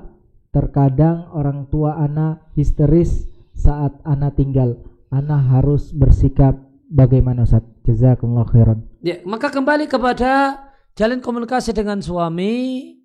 Terkadang 0.48 1.28
orang 1.36 1.68
tua 1.68 2.00
anak 2.00 2.50
histeris 2.56 3.28
saat 3.52 4.00
anak 4.02 4.40
tinggal. 4.40 4.80
Anak 5.12 5.44
harus 5.52 5.92
bersikap 5.92 6.56
bagaimana 6.88 7.44
Ustaz? 7.44 7.62
Jazakumullah 7.84 8.48
khairan. 8.48 8.84
Ya, 9.04 9.20
maka 9.24 9.52
kembali 9.52 9.88
kepada 9.88 10.60
jalin 10.92 11.20
komunikasi 11.20 11.72
dengan 11.72 12.00
suami 12.04 12.98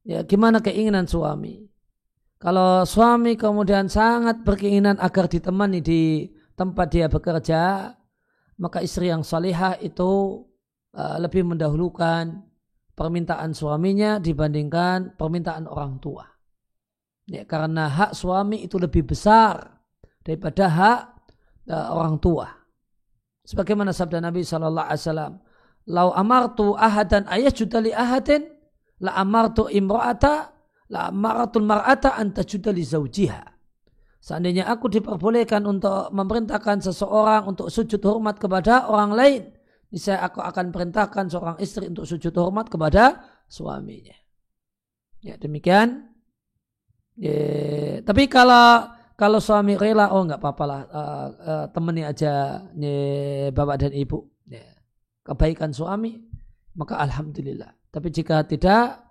Ya, 0.00 0.24
gimana 0.24 0.64
keinginan 0.64 1.04
suami? 1.04 1.68
Kalau 2.40 2.88
suami 2.88 3.36
kemudian 3.36 3.92
sangat 3.92 4.40
berkeinginan 4.40 4.96
agar 4.96 5.28
ditemani 5.28 5.84
di 5.84 6.32
tempat 6.56 6.88
dia 6.88 7.06
bekerja, 7.12 7.92
maka 8.56 8.80
istri 8.80 9.12
yang 9.12 9.20
salihah 9.20 9.76
itu 9.84 10.40
uh, 10.94 11.16
lebih 11.20 11.46
mendahulukan 11.46 12.46
permintaan 12.94 13.56
suaminya 13.56 14.20
dibandingkan 14.20 15.16
permintaan 15.16 15.66
orang 15.66 15.98
tua. 15.98 16.26
Ya, 17.30 17.46
karena 17.46 17.86
hak 17.86 18.12
suami 18.16 18.66
itu 18.66 18.76
lebih 18.76 19.06
besar 19.06 19.80
daripada 20.22 20.66
hak 20.66 21.00
uh, 21.70 21.88
orang 21.94 22.18
tua. 22.18 22.50
Sebagaimana 23.46 23.94
sabda 23.94 24.20
Nabi 24.20 24.42
Shallallahu 24.42 24.86
Alaihi 24.86 25.02
Wasallam, 25.06 25.34
"Lau 25.90 26.08
amartu 26.14 26.74
ahadan 26.76 27.26
ayat 27.26 27.56
li 27.58 27.90
ahadin 27.94 28.42
la 29.00 29.16
amartu 29.16 29.66
imra'ata 29.72 30.60
la 30.90 31.08
amaratul 31.08 31.64
mar'ata 31.64 32.18
anta 32.18 32.42
li 32.74 32.82
zaujiha. 32.84 33.42
Seandainya 34.20 34.68
aku 34.68 34.92
diperbolehkan 34.92 35.64
untuk 35.64 36.12
memerintahkan 36.12 36.84
seseorang 36.84 37.48
untuk 37.48 37.72
sujud 37.72 38.04
hormat 38.04 38.36
kepada 38.36 38.84
orang 38.92 39.16
lain, 39.16 39.42
saya 39.98 40.22
aku 40.22 40.38
akan 40.38 40.70
perintahkan 40.70 41.26
seorang 41.26 41.56
istri 41.58 41.90
untuk 41.90 42.06
sujud 42.06 42.30
hormat 42.38 42.70
kepada 42.70 43.26
suaminya. 43.50 44.14
Ya 45.18 45.34
demikian. 45.34 46.06
Ya, 47.18 48.00
tapi 48.06 48.30
kalau 48.30 48.86
kalau 49.20 49.36
suami 49.36 49.76
rela, 49.76 50.08
oh 50.16 50.24
nggak 50.24 50.40
apa-apa 50.40 50.64
lah, 50.64 50.80
uh, 50.88 51.28
uh, 51.36 51.66
temani 51.68 52.08
aja 52.08 52.64
ya, 52.72 52.96
bapak 53.52 53.76
dan 53.84 53.92
ibu. 53.92 54.24
Ya. 54.48 54.64
Kebaikan 55.20 55.76
suami, 55.76 56.16
maka 56.72 56.96
alhamdulillah. 56.96 57.68
Tapi 57.92 58.08
jika 58.08 58.48
tidak, 58.48 59.04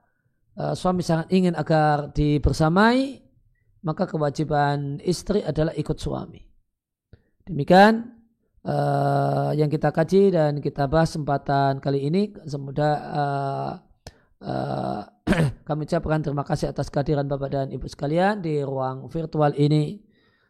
uh, 0.57 0.73
suami 0.73 1.05
sangat 1.05 1.30
ingin 1.30 1.53
agar 1.53 2.09
dibersamai, 2.09 3.21
maka 3.86 4.09
kewajiban 4.09 4.97
istri 5.05 5.45
adalah 5.45 5.77
ikut 5.77 6.01
suami. 6.01 6.41
Demikian 7.45 8.18
uh, 8.66 9.51
yang 9.55 9.70
kita 9.72 9.93
kaji 9.93 10.34
dan 10.34 10.60
kita 10.60 10.89
bahas 10.89 11.14
kesempatan 11.14 11.80
kali 11.80 12.10
ini. 12.10 12.34
Semoga 12.47 12.89
uh, 13.14 13.72
uh, 14.43 15.01
kami 15.68 15.86
ucapkan 15.86 16.20
terima 16.24 16.43
kasih 16.43 16.72
atas 16.74 16.89
kehadiran 16.91 17.30
Bapak 17.30 17.49
dan 17.51 17.68
Ibu 17.72 17.86
sekalian 17.88 18.43
di 18.43 18.60
ruang 18.64 19.07
virtual 19.07 19.55
ini. 19.55 20.01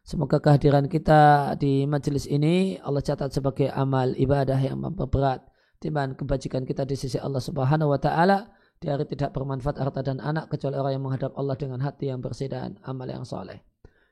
Semoga 0.01 0.41
kehadiran 0.41 0.89
kita 0.89 1.53
di 1.59 1.85
majelis 1.85 2.25
ini 2.25 2.81
Allah 2.81 3.03
catat 3.03 3.29
sebagai 3.29 3.69
amal 3.69 4.17
ibadah 4.17 4.57
yang 4.57 4.81
memperberat 4.81 5.45
timbangan 5.77 6.17
kebajikan 6.17 6.63
kita 6.65 6.81
di 6.87 6.97
sisi 6.97 7.21
Allah 7.21 7.43
Subhanahu 7.43 7.93
wa 7.93 7.99
taala 8.01 8.49
di 8.79 8.87
hari 8.87 9.05
tidak 9.05 9.35
bermanfaat 9.35 9.75
harta 9.75 10.01
dan 10.01 10.23
anak 10.23 10.47
kecuali 10.49 10.79
orang 10.79 10.93
yang 10.97 11.03
menghadap 11.03 11.31
Allah 11.35 11.55
dengan 11.59 11.83
hati 11.83 12.09
yang 12.09 12.23
bersih 12.23 12.47
dan 12.47 12.79
amal 12.87 13.05
yang 13.05 13.27
soleh. 13.27 13.68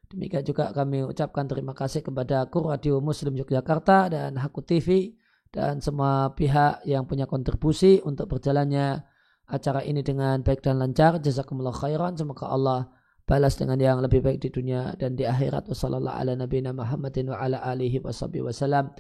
Demikian 0.08 0.48
juga 0.48 0.72
kami 0.72 1.04
ucapkan 1.04 1.52
terima 1.52 1.76
kasih 1.76 2.00
kepada 2.00 2.48
Kur 2.48 2.72
Radio 2.72 3.04
Muslim 3.04 3.36
Yogyakarta 3.36 4.08
dan 4.08 4.40
Haku 4.40 4.64
TV 4.64 5.20
dan 5.52 5.84
semua 5.84 6.32
pihak 6.32 6.88
yang 6.88 7.04
punya 7.04 7.28
kontribusi 7.28 8.00
untuk 8.08 8.32
berjalannya 8.32 9.04
acara 9.48 9.80
ini 9.84 10.04
dengan 10.04 10.44
baik 10.44 10.64
dan 10.64 10.80
lancar. 10.80 11.20
Jazakumullah 11.20 11.76
khairan. 11.76 12.16
Semoga 12.16 12.48
Allah 12.52 12.88
balas 13.28 13.60
dengan 13.60 13.80
yang 13.80 14.00
lebih 14.00 14.24
baik 14.24 14.40
di 14.40 14.50
dunia 14.52 14.96
dan 14.96 15.16
di 15.20 15.28
akhirat. 15.28 15.68
Wassalamualaikum 15.68 16.64
warahmatullahi 16.64 18.00
wabarakatuh. 18.00 18.96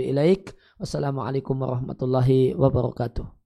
Ilaik. 0.00 0.56
Wassalamualaikum 0.80 1.60
warahmatullahi 1.60 2.56
wabarakatuh. 2.56 3.41